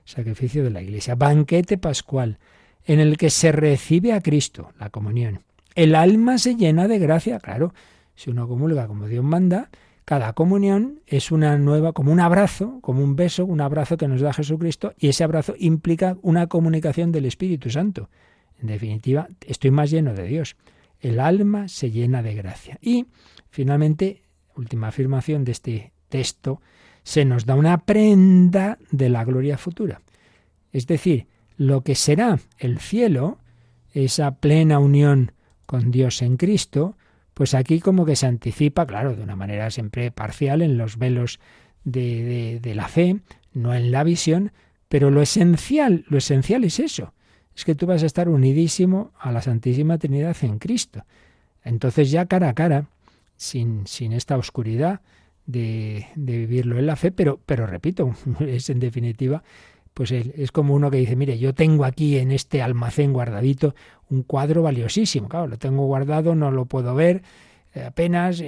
Sacrificio 0.05 0.63
de 0.63 0.69
la 0.69 0.81
iglesia, 0.81 1.15
banquete 1.15 1.79
pascual, 1.79 2.37
en 2.85 2.99
el 2.99 3.17
que 3.17 3.31
se 3.31 3.51
recibe 3.51 4.13
a 4.13 4.21
Cristo, 4.21 4.71
la 4.79 4.89
comunión. 4.89 5.41
El 5.73 5.95
alma 5.95 6.37
se 6.37 6.55
llena 6.55 6.87
de 6.87 6.99
gracia, 6.99 7.39
claro, 7.39 7.73
si 8.13 8.29
uno 8.29 8.47
comulga 8.47 8.87
como 8.87 9.07
Dios 9.07 9.23
manda, 9.23 9.69
cada 10.05 10.33
comunión 10.33 10.99
es 11.05 11.31
una 11.31 11.57
nueva, 11.57 11.93
como 11.93 12.11
un 12.11 12.19
abrazo, 12.19 12.79
como 12.81 13.03
un 13.03 13.15
beso, 13.15 13.45
un 13.45 13.61
abrazo 13.61 13.97
que 13.97 14.07
nos 14.07 14.21
da 14.21 14.33
Jesucristo, 14.33 14.93
y 14.97 15.09
ese 15.09 15.23
abrazo 15.23 15.53
implica 15.57 16.17
una 16.21 16.47
comunicación 16.47 17.11
del 17.11 17.25
Espíritu 17.25 17.69
Santo. 17.69 18.09
En 18.59 18.67
definitiva, 18.67 19.27
estoy 19.45 19.71
más 19.71 19.89
lleno 19.89 20.13
de 20.13 20.25
Dios. 20.25 20.55
El 20.99 21.19
alma 21.19 21.67
se 21.67 21.91
llena 21.91 22.21
de 22.21 22.35
gracia. 22.35 22.77
Y, 22.81 23.07
finalmente, 23.49 24.23
última 24.55 24.89
afirmación 24.89 25.43
de 25.43 25.51
este 25.51 25.93
texto, 26.09 26.61
se 27.03 27.25
nos 27.25 27.45
da 27.45 27.55
una 27.55 27.85
prenda 27.85 28.77
de 28.91 29.09
la 29.09 29.23
gloria 29.23 29.57
futura. 29.57 30.01
Es 30.71 30.87
decir, 30.87 31.27
lo 31.57 31.81
que 31.81 31.95
será 31.95 32.39
el 32.59 32.79
cielo, 32.79 33.39
esa 33.93 34.35
plena 34.35 34.79
unión 34.79 35.31
con 35.65 35.91
Dios 35.91 36.21
en 36.21 36.37
Cristo, 36.37 36.95
pues 37.33 37.53
aquí 37.53 37.79
como 37.79 38.05
que 38.05 38.15
se 38.15 38.27
anticipa, 38.27 38.85
claro, 38.85 39.15
de 39.15 39.23
una 39.23 39.35
manera 39.35 39.71
siempre 39.71 40.11
parcial 40.11 40.61
en 40.61 40.77
los 40.77 40.97
velos 40.97 41.39
de, 41.83 42.59
de, 42.61 42.75
la 42.75 42.87
fe, 42.87 43.19
no 43.53 43.73
en 43.73 43.91
la 43.91 44.03
visión, 44.03 44.51
pero 44.89 45.09
lo 45.09 45.21
esencial, 45.21 46.05
lo 46.07 46.17
esencial 46.17 46.63
es 46.63 46.79
eso, 46.79 47.13
es 47.55 47.65
que 47.65 47.75
tú 47.75 47.85
vas 47.85 48.03
a 48.03 48.05
estar 48.05 48.29
unidísimo 48.29 49.11
a 49.19 49.31
la 49.31 49.41
Santísima 49.41 49.97
Trinidad 49.97 50.35
en 50.41 50.59
Cristo. 50.59 51.05
Entonces 51.63 52.11
ya 52.11 52.25
cara 52.25 52.49
a 52.49 52.53
cara, 52.53 52.87
sin, 53.37 53.87
sin 53.87 54.13
esta 54.13 54.37
oscuridad 54.37 55.01
de, 55.45 56.07
de 56.15 56.37
vivirlo 56.37 56.77
en 56.77 56.85
la 56.85 56.95
fe, 56.95 57.11
pero, 57.11 57.39
pero 57.45 57.65
repito, 57.65 58.13
es 58.39 58.69
en 58.69 58.79
definitiva 58.79 59.43
pues 59.93 60.11
es 60.11 60.51
como 60.51 60.73
uno 60.73 60.89
que 60.89 60.97
dice, 60.97 61.15
mire, 61.15 61.37
yo 61.37 61.53
tengo 61.53 61.85
aquí 61.85 62.17
en 62.17 62.31
este 62.31 62.61
almacén 62.61 63.13
guardadito 63.13 63.75
un 64.09 64.23
cuadro 64.23 64.63
valiosísimo, 64.63 65.27
claro, 65.27 65.47
lo 65.47 65.57
tengo 65.57 65.85
guardado, 65.85 66.35
no 66.35 66.51
lo 66.51 66.65
puedo 66.65 66.95
ver 66.95 67.23
eh, 67.73 67.83
apenas, 67.83 68.41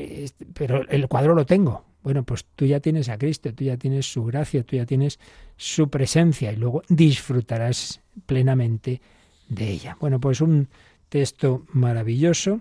pero 0.53 0.87
el 0.89 1.07
cuadro 1.07 1.35
lo 1.35 1.45
tengo. 1.45 1.85
Bueno, 2.03 2.23
pues 2.23 2.45
tú 2.55 2.65
ya 2.65 2.81
tienes 2.81 3.07
a 3.07 3.17
Cristo, 3.17 3.53
tú 3.53 3.63
ya 3.63 3.77
tienes 3.77 4.11
su 4.11 4.25
gracia, 4.25 4.63
tú 4.63 4.75
ya 4.75 4.85
tienes 4.85 5.19
su 5.55 5.89
presencia 5.89 6.51
y 6.51 6.57
luego 6.57 6.83
disfrutarás 6.89 8.01
plenamente 8.25 9.01
de 9.47 9.69
ella. 9.69 9.97
Bueno, 9.99 10.19
pues 10.19 10.41
un 10.41 10.67
texto 11.07 11.63
maravilloso 11.71 12.59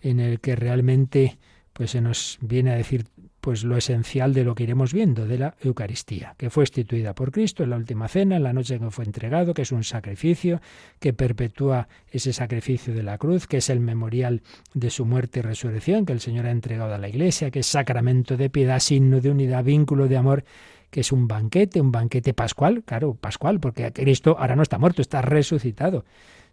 en 0.00 0.18
el 0.18 0.40
que 0.40 0.56
realmente 0.56 1.38
pues 1.72 1.92
se 1.92 2.00
nos 2.00 2.38
viene 2.40 2.72
a 2.72 2.76
decir 2.76 3.06
pues 3.40 3.64
lo 3.64 3.76
esencial 3.76 4.34
de 4.34 4.44
lo 4.44 4.54
que 4.54 4.64
iremos 4.64 4.92
viendo 4.92 5.26
de 5.26 5.38
la 5.38 5.54
Eucaristía, 5.62 6.34
que 6.36 6.50
fue 6.50 6.64
instituida 6.64 7.14
por 7.14 7.32
Cristo 7.32 7.62
en 7.64 7.70
la 7.70 7.76
última 7.76 8.08
cena, 8.08 8.36
en 8.36 8.42
la 8.42 8.52
noche 8.52 8.74
en 8.74 8.80
que 8.80 8.90
fue 8.90 9.04
entregado, 9.04 9.54
que 9.54 9.62
es 9.62 9.72
un 9.72 9.84
sacrificio, 9.84 10.60
que 10.98 11.12
perpetúa 11.12 11.88
ese 12.10 12.32
sacrificio 12.32 12.94
de 12.94 13.02
la 13.02 13.18
cruz, 13.18 13.46
que 13.46 13.58
es 13.58 13.70
el 13.70 13.80
memorial 13.80 14.42
de 14.74 14.90
su 14.90 15.04
muerte 15.04 15.40
y 15.40 15.42
resurrección, 15.42 16.06
que 16.06 16.12
el 16.12 16.20
Señor 16.20 16.46
ha 16.46 16.50
entregado 16.50 16.94
a 16.94 16.98
la 16.98 17.08
Iglesia, 17.08 17.50
que 17.50 17.60
es 17.60 17.66
sacramento 17.66 18.36
de 18.36 18.50
piedad, 18.50 18.78
signo 18.80 19.20
de 19.20 19.30
unidad, 19.30 19.64
vínculo 19.64 20.08
de 20.08 20.16
amor, 20.16 20.44
que 20.90 21.00
es 21.00 21.12
un 21.12 21.28
banquete, 21.28 21.80
un 21.80 21.92
banquete 21.92 22.34
pascual, 22.34 22.82
claro, 22.84 23.14
pascual, 23.14 23.60
porque 23.60 23.92
Cristo 23.92 24.36
ahora 24.38 24.56
no 24.56 24.62
está 24.62 24.78
muerto, 24.78 25.02
está 25.02 25.22
resucitado. 25.22 26.04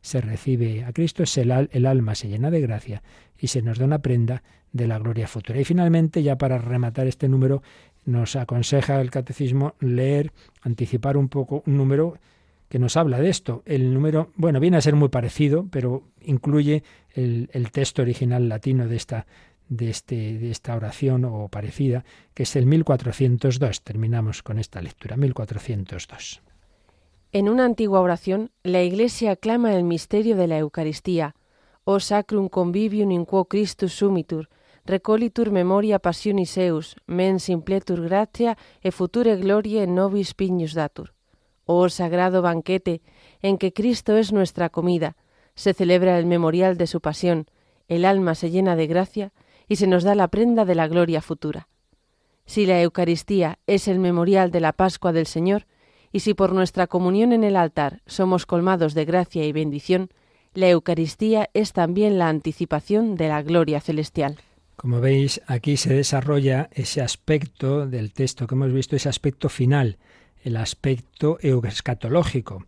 Se 0.08 0.22
recibe 0.22 0.86
a 0.86 0.94
Cristo, 0.94 1.24
es 1.24 1.38
el, 1.38 1.52
el 1.52 1.86
alma 1.86 2.16
se 2.16 2.30
llena 2.30 2.50
de 2.50 2.62
gracia 2.62 3.04
y 3.38 3.48
se 3.48 3.62
nos 3.62 3.78
da 3.78 3.84
una 3.84 4.00
prenda 4.00 4.42
de 4.72 4.88
la 4.88 5.00
gloria 5.00 5.28
futura. 5.28 5.60
Y 5.60 5.66
finalmente, 5.66 6.24
ya 6.24 6.38
para 6.38 6.58
rematar 6.58 7.08
este 7.08 7.28
número, 7.28 7.62
nos 8.06 8.38
aconseja 8.38 9.02
el 9.02 9.12
catecismo 9.12 9.76
leer, 9.82 10.32
anticipar 10.62 11.18
un 11.18 11.28
poco 11.28 11.62
un 11.66 11.76
número 11.76 12.18
que 12.70 12.80
nos 12.80 12.96
habla 12.96 13.20
de 13.20 13.28
esto. 13.28 13.64
El 13.66 13.94
número, 13.94 14.32
bueno, 14.38 14.62
viene 14.62 14.78
a 14.78 14.82
ser 14.82 14.96
muy 14.96 15.10
parecido, 15.10 15.68
pero 15.70 16.04
incluye 16.22 16.84
el, 17.14 17.50
texto 17.74 18.02
original 18.02 18.48
latino 18.48 18.88
de 18.88 18.96
esta, 18.96 19.28
de, 19.68 19.90
este, 19.90 20.38
de 20.38 20.52
esta 20.52 20.74
oración 20.74 21.26
o 21.26 21.50
parecida, 21.50 22.06
que 22.34 22.44
es 22.44 22.56
el 22.56 22.66
1402. 22.66 23.82
Terminamos 23.82 24.42
con 24.42 24.58
esta 24.58 24.82
lectura, 24.82 25.18
1402. 25.18 26.47
En 27.38 27.50
una 27.50 27.66
antigua 27.66 28.02
oración, 28.02 28.50
la 28.64 28.82
Iglesia 28.82 29.34
aclama 29.34 29.76
el 29.76 29.84
misterio 29.84 30.36
de 30.38 30.48
la 30.48 30.58
Eucaristía, 30.58 31.36
o 31.84 32.00
sacrum 32.00 32.50
convivium 32.50 33.12
in 33.12 33.26
quo 33.26 33.46
Christus 33.46 33.94
sumitur, 33.94 34.50
recolitur 34.86 35.52
memoria 35.52 36.00
passionis 36.00 36.58
eus, 36.58 36.96
men 37.06 37.38
simpletur 37.38 38.02
gratia 38.02 38.58
e 38.82 38.90
future 38.90 39.38
glorie 39.38 39.86
nobis 39.86 40.34
pignus 40.34 40.74
datur. 40.74 41.14
Oh 41.66 41.90
sagrado 41.90 42.42
banquete, 42.42 43.04
en 43.46 43.60
que 43.60 43.72
Cristo 43.72 44.18
es 44.18 44.34
nuestra 44.34 44.70
comida, 44.70 45.16
se 45.54 45.76
celebra 45.76 46.18
el 46.18 46.26
memorial 46.26 46.76
de 46.76 46.88
su 46.88 47.02
pasión, 47.02 47.46
el 47.88 48.06
alma 48.06 48.34
se 48.34 48.50
llena 48.50 48.76
de 48.76 48.88
gracia 48.88 49.32
y 49.70 49.76
se 49.76 49.86
nos 49.86 50.02
da 50.02 50.16
la 50.16 50.30
prenda 50.30 50.66
de 50.66 50.74
la 50.74 50.88
gloria 50.88 51.22
futura. 51.22 51.68
Si 52.48 52.66
la 52.66 52.82
Eucaristía 52.82 53.60
es 53.68 53.88
el 53.88 54.00
memorial 54.00 54.50
de 54.50 54.60
la 54.60 54.74
Pascua 54.74 55.14
del 55.14 55.28
Señor, 55.28 55.68
y 56.12 56.22
si 56.22 56.34
por 56.34 56.54
nuestra 56.54 56.88
comunión 56.88 57.34
en 57.34 57.44
el 57.44 57.56
altar 57.56 58.02
somos 58.06 58.46
colmados 58.46 58.94
de 58.94 59.06
gracia 59.06 59.46
y 59.46 59.52
bendición, 59.52 60.10
la 60.54 60.70
Eucaristía 60.70 61.50
es 61.54 61.74
también 61.74 62.18
la 62.18 62.30
anticipación 62.30 63.16
de 63.16 63.28
la 63.28 63.44
gloria 63.44 63.80
celestial. 63.80 64.38
Como 64.76 65.02
veis, 65.02 65.42
aquí 65.48 65.76
se 65.76 65.94
desarrolla 65.94 66.70
ese 66.72 67.02
aspecto 67.02 67.88
del 67.88 68.14
texto 68.14 68.48
que 68.48 68.56
hemos 68.56 68.72
visto, 68.72 68.96
ese 68.96 69.10
aspecto 69.10 69.50
final, 69.50 69.98
el 70.44 70.56
aspecto 70.56 71.40
escatológico, 71.40 72.66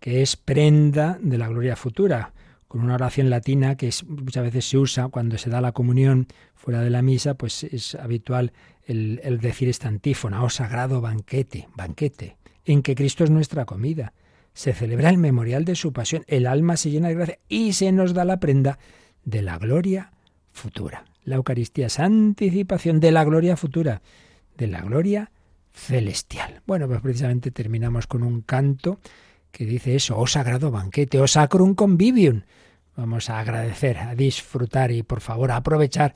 que 0.00 0.22
es 0.22 0.36
prenda 0.36 1.18
de 1.20 1.38
la 1.38 1.48
gloria 1.48 1.76
futura, 1.76 2.32
con 2.68 2.82
una 2.82 2.94
oración 2.94 3.30
latina 3.30 3.76
que 3.76 3.90
muchas 4.06 4.44
veces 4.44 4.68
se 4.68 4.78
usa 4.78 5.08
cuando 5.08 5.38
se 5.38 5.50
da 5.50 5.60
la 5.60 5.72
comunión 5.72 6.28
fuera 6.54 6.80
de 6.80 6.90
la 6.90 7.02
misa, 7.02 7.34
pues 7.34 7.64
es 7.64 7.94
habitual 7.94 8.52
el, 8.86 9.20
el 9.22 9.38
decir 9.38 9.68
esta 9.68 9.88
antífona, 9.88 10.42
oh 10.44 10.50
sagrado 10.50 11.00
banquete, 11.00 11.68
banquete, 11.74 12.36
en 12.68 12.82
que 12.82 12.94
Cristo 12.94 13.24
es 13.24 13.30
nuestra 13.30 13.64
comida. 13.64 14.12
Se 14.52 14.72
celebra 14.72 15.08
el 15.10 15.18
memorial 15.18 15.64
de 15.64 15.74
su 15.74 15.92
pasión, 15.92 16.24
el 16.26 16.46
alma 16.46 16.76
se 16.76 16.90
llena 16.90 17.08
de 17.08 17.14
gracia 17.14 17.38
y 17.48 17.72
se 17.72 17.92
nos 17.92 18.12
da 18.12 18.24
la 18.24 18.40
prenda 18.40 18.78
de 19.24 19.42
la 19.42 19.58
gloria 19.58 20.12
futura 20.52 21.04
La 21.24 21.36
Eucaristía 21.36 21.86
es 21.86 21.98
anticipación 21.98 23.00
de 23.00 23.12
la 23.12 23.24
gloria 23.24 23.56
futura, 23.56 24.02
de 24.56 24.66
la 24.66 24.80
gloria 24.80 25.30
celestial. 25.72 26.62
Bueno, 26.66 26.88
pues 26.88 27.00
precisamente 27.00 27.50
terminamos 27.50 28.06
con 28.06 28.22
un 28.22 28.42
canto 28.42 28.98
que 29.50 29.64
dice 29.64 29.94
eso, 29.94 30.18
oh 30.18 30.26
sagrado 30.26 30.70
banquete, 30.70 31.20
oh 31.20 31.26
sacrum 31.26 31.74
convivium. 31.74 32.42
Vamos 32.96 33.30
a 33.30 33.38
agradecer, 33.38 33.98
a 33.98 34.14
disfrutar 34.14 34.90
y 34.90 35.02
por 35.04 35.20
favor 35.20 35.52
a 35.52 35.56
aprovechar, 35.56 36.14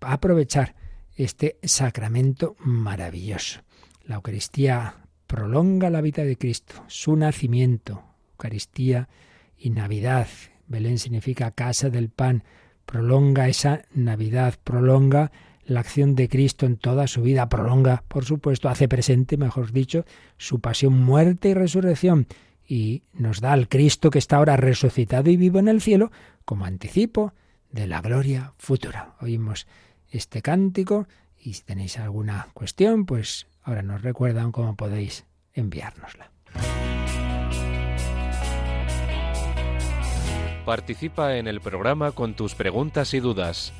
a 0.00 0.14
aprovechar 0.14 0.74
este 1.16 1.58
sacramento 1.62 2.56
maravilloso. 2.58 3.60
La 4.04 4.16
Eucaristía 4.16 5.03
prolonga 5.26 5.90
la 5.90 6.00
vida 6.00 6.24
de 6.24 6.36
Cristo, 6.36 6.84
su 6.86 7.16
nacimiento, 7.16 8.04
Eucaristía 8.32 9.08
y 9.58 9.70
Navidad. 9.70 10.28
Belén 10.66 10.98
significa 10.98 11.50
casa 11.50 11.90
del 11.90 12.08
pan, 12.08 12.44
prolonga 12.86 13.48
esa 13.48 13.82
Navidad, 13.94 14.54
prolonga 14.62 15.32
la 15.66 15.80
acción 15.80 16.14
de 16.14 16.28
Cristo 16.28 16.66
en 16.66 16.76
toda 16.76 17.06
su 17.06 17.22
vida, 17.22 17.48
prolonga, 17.48 18.04
por 18.08 18.24
supuesto, 18.24 18.68
hace 18.68 18.88
presente, 18.88 19.36
mejor 19.36 19.72
dicho, 19.72 20.04
su 20.36 20.60
pasión, 20.60 21.02
muerte 21.02 21.50
y 21.50 21.54
resurrección, 21.54 22.26
y 22.66 23.02
nos 23.12 23.40
da 23.40 23.52
al 23.52 23.68
Cristo 23.68 24.10
que 24.10 24.18
está 24.18 24.36
ahora 24.36 24.56
resucitado 24.56 25.30
y 25.30 25.36
vivo 25.36 25.58
en 25.58 25.68
el 25.68 25.80
cielo 25.80 26.10
como 26.44 26.64
anticipo 26.64 27.32
de 27.70 27.86
la 27.86 28.00
gloria 28.00 28.52
futura. 28.58 29.14
Oímos 29.20 29.66
este 30.10 30.42
cántico 30.42 31.06
y 31.38 31.54
si 31.54 31.62
tenéis 31.62 31.98
alguna 31.98 32.48
cuestión, 32.54 33.04
pues 33.04 33.46
ahora 33.64 33.82
nos 33.82 34.02
recuerdan 34.02 34.52
cómo 34.52 34.76
podéis 34.76 35.26
enviárnosla. 35.54 36.30
Participa 40.64 41.36
en 41.36 41.46
el 41.46 41.60
programa 41.60 42.12
con 42.12 42.34
tus 42.34 42.54
preguntas 42.54 43.12
y 43.12 43.20
dudas. 43.20 43.72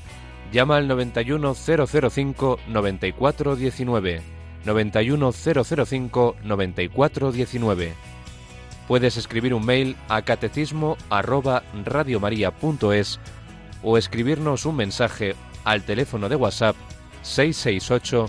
Llama 0.53 0.77
al 0.77 0.87
91005 0.89 2.59
9419. 2.69 4.23
91005 4.65 6.37
9419. 6.45 7.95
Puedes 8.87 9.17
escribir 9.17 9.55
un 9.55 9.65
mail 9.65 9.97
a 10.09 10.21
catecismo 10.23 10.99
o 13.83 13.97
escribirnos 13.99 14.67
un 14.67 14.77
mensaje 14.77 15.35
al 15.65 15.83
teléfono 15.85 16.29
de 16.29 16.37
WhatsApp 16.37 16.77
668 17.23 18.29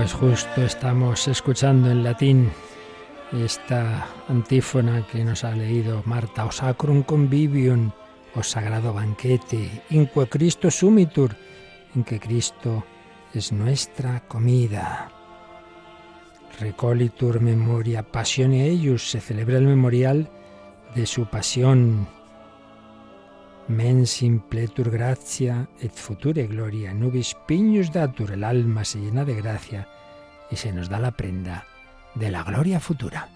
Pues 0.00 0.14
justo 0.14 0.62
estamos 0.62 1.28
escuchando 1.28 1.90
en 1.90 2.02
latín 2.02 2.50
esta 3.32 4.06
antífona 4.28 5.06
que 5.06 5.22
nos 5.22 5.44
ha 5.44 5.54
leído 5.54 6.02
Marta, 6.06 6.46
O 6.46 6.50
sacrum 6.50 7.02
convivium, 7.02 7.90
o 8.34 8.42
sagrado 8.42 8.94
banquete, 8.94 9.84
inque 9.90 10.26
Cristo 10.26 10.70
sumitur, 10.70 11.36
en 11.94 12.04
que 12.04 12.18
Cristo 12.18 12.82
es 13.34 13.52
nuestra 13.52 14.20
comida. 14.20 15.12
Recolitur 16.58 17.42
memoria 17.42 18.02
passione 18.02 18.68
eius, 18.72 19.10
se 19.10 19.20
celebra 19.20 19.58
el 19.58 19.66
memorial 19.66 20.30
de 20.94 21.04
su 21.04 21.26
pasión 21.26 22.08
Mens 23.70 24.24
impletur 24.26 24.90
gratia 24.90 25.68
et 25.78 25.94
future 25.94 26.42
gloria, 26.50 26.90
nubis 26.92 27.36
piñus 27.46 27.92
datur, 27.94 28.32
el 28.32 28.42
alma 28.42 28.84
se 28.84 28.98
llena 28.98 29.24
de 29.24 29.36
gracia 29.36 29.86
y 30.50 30.56
se 30.56 30.72
nos 30.72 30.88
da 30.88 30.98
la 30.98 31.12
prenda 31.12 31.66
de 32.16 32.32
la 32.32 32.42
gloria 32.42 32.80
futura. 32.80 33.28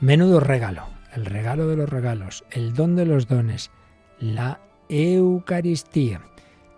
Menudo 0.00 0.40
regalo, 0.40 0.88
el 1.14 1.24
regalo 1.26 1.68
de 1.68 1.76
los 1.76 1.88
regalos, 1.88 2.44
el 2.50 2.74
don 2.74 2.96
de 2.96 3.06
los 3.06 3.28
dones, 3.28 3.70
la 4.18 4.58
Eucaristía. 4.88 6.22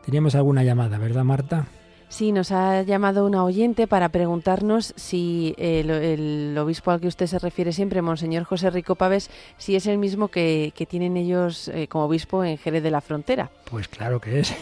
Teníamos 0.05 0.35
alguna 0.35 0.63
llamada, 0.63 0.99
¿verdad, 0.99 1.25
Marta? 1.25 1.69
Sí, 2.11 2.33
nos 2.33 2.51
ha 2.51 2.83
llamado 2.83 3.25
una 3.25 3.45
oyente 3.45 3.87
para 3.87 4.09
preguntarnos 4.09 4.93
si 4.97 5.55
el, 5.57 6.59
obispo 6.59 6.91
al 6.91 7.01
que 7.01 7.07
usted 7.07 7.29
se 7.29 7.39
refiere 7.39 7.73
siempre, 7.73 8.03
Monseñor 8.03 8.43
José 8.43 8.69
Rico 8.71 8.97
Paves, 8.97 9.31
si 9.59 9.77
es 9.77 9.87
el 9.87 9.97
mismo 9.97 10.27
que, 10.27 10.73
tienen 10.89 11.17
ellos 11.17 11.69
eh, 11.69 11.87
como 11.87 12.07
obispo 12.07 12.43
en 12.43 12.59
Jerez 12.59 12.83
de 12.83 12.91
la 12.91 13.01
Frontera. 13.01 13.49
Pues 13.71 13.87
claro 13.87 14.21
que 14.21 14.41
es. 14.41 14.53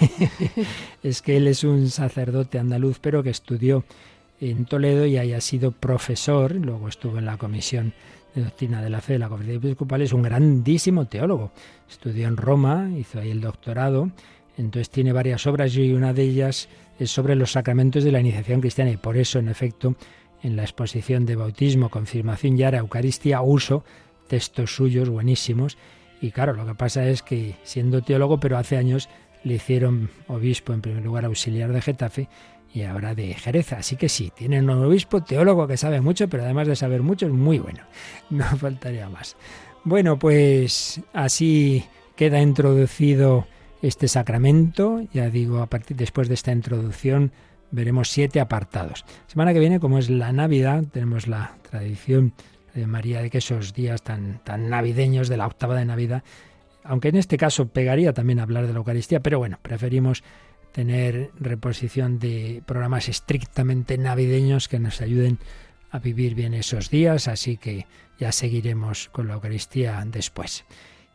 es 1.03 1.23
que 1.23 1.39
él 1.39 1.49
es 1.49 1.65
un 1.65 1.89
sacerdote 1.89 2.59
andaluz, 2.59 2.99
pero 3.01 3.23
que 3.23 3.31
estudió 3.31 3.83
en 4.43 4.67
Toledo 4.67 5.07
y 5.07 5.17
haya 5.17 5.41
sido 5.41 5.73
profesor, 5.73 6.55
luego 6.55 6.87
estuvo 6.87 7.17
en 7.19 7.25
la 7.25 7.39
comisión 7.39 7.95
de 8.35 8.45
doctrina 8.45 8.83
de 8.83 8.91
la 8.91 9.01
fe 9.01 9.15
de 9.15 9.21
la 9.21 9.31
conferencia 9.31 9.69
episcopal, 9.69 10.03
es 10.03 10.13
un 10.13 10.23
grandísimo 10.23 11.07
teólogo. 11.07 11.53
Estudió 11.89 12.29
en 12.29 12.37
Roma, 12.37 12.91
hizo 12.95 13.19
ahí 13.19 13.31
el 13.31 13.41
doctorado, 13.41 14.11
entonces 14.59 14.91
tiene 14.91 15.13
varias 15.13 15.47
obras 15.47 15.75
y 15.77 15.93
una 15.93 16.13
de 16.13 16.23
ellas 16.23 16.69
es 16.99 17.11
sobre 17.11 17.37
los 17.37 17.53
sacramentos 17.53 18.05
de 18.05 18.13
la 18.13 18.21
iniciación 18.21 18.61
cristiana 18.61 18.91
y 18.91 18.97
por 18.97 19.17
eso, 19.17 19.39
en 19.39 19.49
efecto, 19.49 19.95
en 20.43 20.57
la 20.57 20.63
exposición 20.63 21.25
de 21.25 21.37
bautismo, 21.37 21.89
confirmación 21.89 22.59
y 22.59 22.65
ahora 22.65 22.79
Eucaristía 22.79 23.41
uso 23.41 23.85
textos 24.29 24.75
suyos 24.75 25.09
buenísimos 25.09 25.79
y 26.21 26.33
claro, 26.33 26.53
lo 26.53 26.67
que 26.67 26.75
pasa 26.75 27.09
es 27.09 27.23
que 27.23 27.55
siendo 27.63 28.03
teólogo, 28.03 28.41
pero 28.41 28.59
hace 28.59 28.77
años 28.77 29.09
le 29.45 29.55
hicieron 29.55 30.11
obispo 30.27 30.73
en 30.73 30.81
primer 30.81 31.05
lugar 31.05 31.25
auxiliar 31.25 31.73
de 31.73 31.81
Getafe 31.81 32.29
y 32.75 32.83
ahora 32.83 33.15
de 33.15 33.35
Jerez. 33.35 33.73
Así 33.73 33.97
que 33.97 34.09
sí, 34.09 34.33
tiene 34.35 34.61
un 34.61 34.71
obispo 34.71 35.23
teólogo 35.23 35.67
que 35.67 35.77
sabe 35.77 36.01
mucho, 36.01 36.29
pero 36.29 36.43
además 36.43 36.67
de 36.67 36.77
saber 36.77 37.03
mucho 37.03 37.27
es 37.27 37.33
muy 37.33 37.59
bueno. 37.59 37.81
No 38.31 38.45
faltaría 38.45 39.09
más. 39.09 39.37
Bueno, 39.85 40.19
pues 40.19 41.01
así 41.13 41.85
queda 42.17 42.43
introducido 42.43 43.47
este 43.83 44.09
sacramento. 44.09 45.03
Ya 45.13 45.31
digo, 45.31 45.61
a 45.61 45.67
partir 45.67 45.97
después 45.97 46.29
de 46.29 46.35
esta 46.35 46.53
introducción 46.53 47.33
veremos 47.71 48.09
siete 48.09 48.41
apartados. 48.41 49.05
Semana 49.27 49.53
que 49.53 49.61
viene, 49.61 49.81
como 49.81 49.99
es 49.99 50.11
la 50.11 50.33
Navidad, 50.33 50.85
tenemos 50.91 51.27
la 51.27 51.57
tradición 51.71 52.33
de 52.75 52.87
María 52.87 53.21
de 53.21 53.31
que 53.31 53.39
esos 53.39 53.75
días 53.75 54.03
tan, 54.03 54.41
tan 54.45 54.71
navideños 54.71 55.29
de 55.29 55.37
la 55.37 55.47
octava 55.47 55.75
de 55.75 55.85
Navidad, 55.85 56.23
aunque 56.85 57.09
en 57.09 57.17
este 57.17 57.37
caso 57.37 57.69
pegaría 57.69 58.13
también 58.13 58.41
hablar 58.41 58.67
de 58.67 58.73
la 58.73 58.79
Eucaristía, 58.79 59.21
pero 59.21 59.39
bueno, 59.39 59.59
preferimos 59.61 60.23
tener 60.73 61.31
reposición 61.39 62.19
de 62.19 62.63
programas 62.65 63.09
estrictamente 63.09 63.99
navideños 63.99 64.69
que 64.69 64.79
nos 64.79 65.01
ayuden 65.01 65.39
a 65.91 65.99
vivir 65.99 66.35
bien 66.35 66.55
esos 66.55 66.91
días, 66.91 67.29
así 67.29 67.57
que 67.57 67.87
ya 68.19 68.33
seguiremos 68.33 69.09
con 69.09 69.29
la 69.29 69.35
Eucaristía 69.35 70.03
después. 70.07 70.65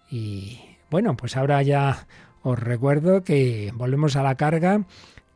Y 0.09 0.59
bueno, 0.89 1.15
pues 1.15 1.37
ahora 1.37 1.61
ya 1.61 2.07
os 2.43 2.59
recuerdo 2.59 3.23
que 3.23 3.71
volvemos 3.73 4.15
a 4.15 4.23
la 4.23 4.35
carga, 4.35 4.85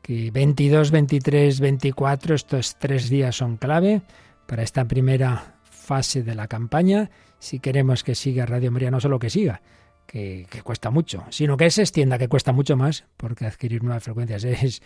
que 0.01 0.29
22, 0.31 0.91
23, 0.91 1.59
24, 1.59 2.35
estos 2.35 2.77
tres 2.77 3.09
días 3.09 3.35
son 3.35 3.57
clave 3.57 4.01
para 4.45 4.63
esta 4.63 4.85
primera 4.85 5.55
fase 5.63 6.21
de 6.21 6.35
la 6.35 6.47
campaña, 6.47 7.09
si 7.39 7.59
queremos 7.59 8.03
que 8.03 8.15
siga 8.15 8.45
Radio 8.45 8.71
María, 8.71 8.91
no 8.91 8.99
solo 8.99 9.19
que 9.19 9.29
siga, 9.29 9.61
que, 10.05 10.47
cuesta 10.63 10.89
mucho, 10.89 11.25
sino 11.29 11.57
que 11.57 11.69
se 11.69 11.81
extienda, 11.81 12.17
que 12.17 12.27
cuesta 12.27 12.51
mucho 12.51 12.75
más, 12.75 13.05
porque 13.17 13.45
adquirir 13.45 13.83
nuevas 13.83 14.03
frecuencias 14.03 14.43
es, 14.43 14.81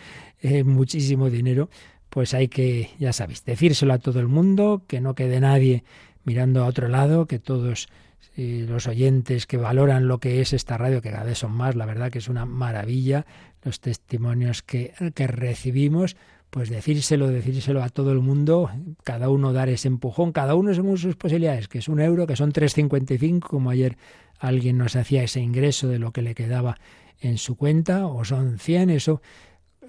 muchísimo 0.64 1.30
dinero, 1.30 1.70
pues 2.10 2.34
hay 2.34 2.48
que, 2.48 2.90
ya 2.98 3.12
sabéis, 3.12 3.44
decírselo 3.44 3.94
a 3.94 3.98
todo 3.98 4.20
el 4.20 4.28
mundo, 4.28 4.82
que 4.86 5.00
no 5.00 5.14
quede 5.14 5.40
nadie 5.40 5.84
mirando 6.24 6.62
a 6.62 6.66
otro 6.66 6.88
lado, 6.88 7.26
que 7.26 7.38
todos 7.38 7.88
los 8.36 8.86
oyentes 8.86 9.46
que 9.46 9.58
valoran 9.58 10.08
lo 10.08 10.18
que 10.18 10.40
es 10.40 10.52
esta 10.52 10.78
radio, 10.78 11.02
que 11.02 11.10
cada 11.10 11.24
vez 11.24 11.38
son 11.38 11.52
más, 11.52 11.76
la 11.76 11.86
verdad 11.86 12.10
que 12.10 12.18
es 12.18 12.28
una 12.28 12.46
maravilla, 12.46 13.26
los 13.62 13.80
testimonios 13.80 14.62
que, 14.62 14.94
que 15.14 15.26
recibimos, 15.26 16.16
pues 16.50 16.68
decírselo, 16.68 17.28
decírselo 17.28 17.82
a 17.82 17.88
todo 17.88 18.12
el 18.12 18.20
mundo, 18.20 18.70
cada 19.04 19.28
uno 19.28 19.52
dar 19.52 19.68
ese 19.68 19.88
empujón, 19.88 20.32
cada 20.32 20.54
uno 20.54 20.74
según 20.74 20.98
sus 20.98 21.16
posibilidades, 21.16 21.68
que 21.68 21.78
es 21.78 21.88
un 21.88 22.00
euro, 22.00 22.26
que 22.26 22.36
son 22.36 22.52
3,55, 22.52 23.40
como 23.40 23.70
ayer 23.70 23.96
alguien 24.38 24.76
nos 24.76 24.96
hacía 24.96 25.22
ese 25.22 25.40
ingreso 25.40 25.88
de 25.88 25.98
lo 25.98 26.12
que 26.12 26.20
le 26.20 26.34
quedaba 26.34 26.78
en 27.20 27.38
su 27.38 27.56
cuenta, 27.56 28.06
o 28.06 28.24
son 28.24 28.58
100, 28.58 28.90
eso, 28.90 29.22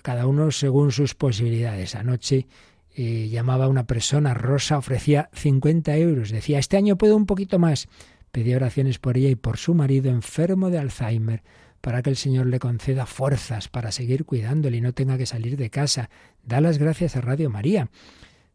cada 0.03 0.27
uno 0.27 0.51
según 0.51 0.91
sus 0.91 1.15
posibilidades. 1.15 1.95
Anoche 1.95 2.47
eh, 2.95 3.27
llamaba 3.29 3.67
una 3.67 3.85
persona, 3.85 4.33
Rosa, 4.33 4.77
ofrecía 4.77 5.29
50 5.33 5.97
euros, 5.97 6.29
decía, 6.29 6.59
este 6.59 6.77
año 6.77 6.97
puedo 6.97 7.17
un 7.17 7.25
poquito 7.25 7.57
más. 7.59 7.87
Pedía 8.33 8.55
oraciones 8.55 8.97
por 8.97 9.15
ella 9.15 9.29
y 9.29 9.35
por 9.35 9.57
su 9.57 9.75
marido 9.75 10.09
enfermo 10.09 10.71
de 10.71 10.79
Alzheimer, 10.79 11.43
para 11.81 12.01
que 12.01 12.09
el 12.09 12.15
Señor 12.15 12.47
le 12.47 12.57
conceda 12.57 13.05
fuerzas 13.05 13.67
para 13.67 13.91
seguir 13.91 14.25
cuidándole 14.25 14.77
y 14.77 14.81
no 14.81 14.91
tenga 14.91 15.19
que 15.19 15.27
salir 15.27 15.55
de 15.55 15.69
casa. 15.69 16.09
Da 16.41 16.59
las 16.59 16.79
gracias 16.79 17.15
a 17.15 17.21
Radio 17.21 17.51
María. 17.51 17.91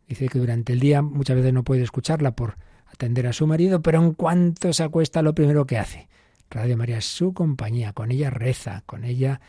Dice 0.09 0.27
que 0.27 0.41
durante 0.41 0.73
el 0.73 0.81
día 0.81 1.01
muchas 1.01 1.37
veces 1.37 1.53
no 1.53 1.63
puede 1.63 1.85
escucharla 1.85 2.33
por 2.33 2.57
atender 2.87 3.29
a 3.29 3.33
su 3.33 3.47
marido, 3.47 3.81
pero 3.81 4.03
en 4.03 4.15
cuanto 4.15 4.73
se 4.73 4.83
acuesta 4.83 5.23
lo 5.23 5.33
primero 5.33 5.65
que 5.65 5.79
hace. 5.79 6.09
Radio 6.51 6.77
María 6.77 6.99
es 6.99 7.05
su 7.05 7.33
compañía, 7.33 7.93
con 7.93 8.11
ella 8.11 8.31
reza, 8.31 8.83
con 8.85 9.05
ella 9.05 9.41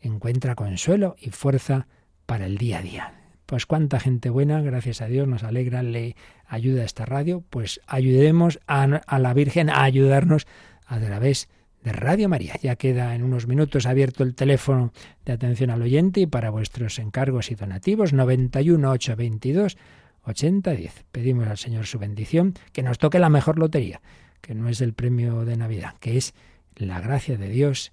encuentra 0.00 0.56
consuelo 0.56 1.14
y 1.20 1.30
fuerza 1.30 1.86
para 2.26 2.46
el 2.46 2.58
día 2.58 2.78
a 2.78 2.82
día. 2.82 3.25
Pues 3.46 3.64
cuánta 3.64 4.00
gente 4.00 4.28
buena, 4.28 4.60
gracias 4.60 5.00
a 5.00 5.06
Dios, 5.06 5.28
nos 5.28 5.44
alegra, 5.44 5.82
le 5.82 6.16
ayuda 6.46 6.82
a 6.82 6.84
esta 6.84 7.06
radio, 7.06 7.44
pues 7.48 7.80
ayudemos 7.86 8.58
a, 8.66 8.82
a 8.82 9.18
la 9.20 9.34
Virgen 9.34 9.70
a 9.70 9.84
ayudarnos 9.84 10.46
a 10.86 10.98
través 10.98 11.48
de 11.84 11.92
Radio 11.92 12.28
María. 12.28 12.54
Ya 12.60 12.74
queda 12.74 13.14
en 13.14 13.22
unos 13.22 13.46
minutos 13.46 13.86
abierto 13.86 14.24
el 14.24 14.34
teléfono 14.34 14.92
de 15.24 15.32
atención 15.32 15.70
al 15.70 15.82
oyente 15.82 16.20
y 16.20 16.26
para 16.26 16.50
vuestros 16.50 16.98
encargos 16.98 17.52
y 17.52 17.54
donativos 17.54 18.12
91 18.12 18.90
822 18.90 19.76
8010. 20.24 21.04
Pedimos 21.12 21.46
al 21.46 21.58
Señor 21.58 21.86
su 21.86 22.00
bendición, 22.00 22.54
que 22.72 22.82
nos 22.82 22.98
toque 22.98 23.20
la 23.20 23.28
mejor 23.28 23.60
lotería, 23.60 24.00
que 24.40 24.56
no 24.56 24.68
es 24.68 24.80
el 24.80 24.94
premio 24.94 25.44
de 25.44 25.56
Navidad, 25.56 25.94
que 26.00 26.16
es 26.16 26.34
la 26.74 27.00
gracia 27.00 27.38
de 27.38 27.48
Dios, 27.48 27.92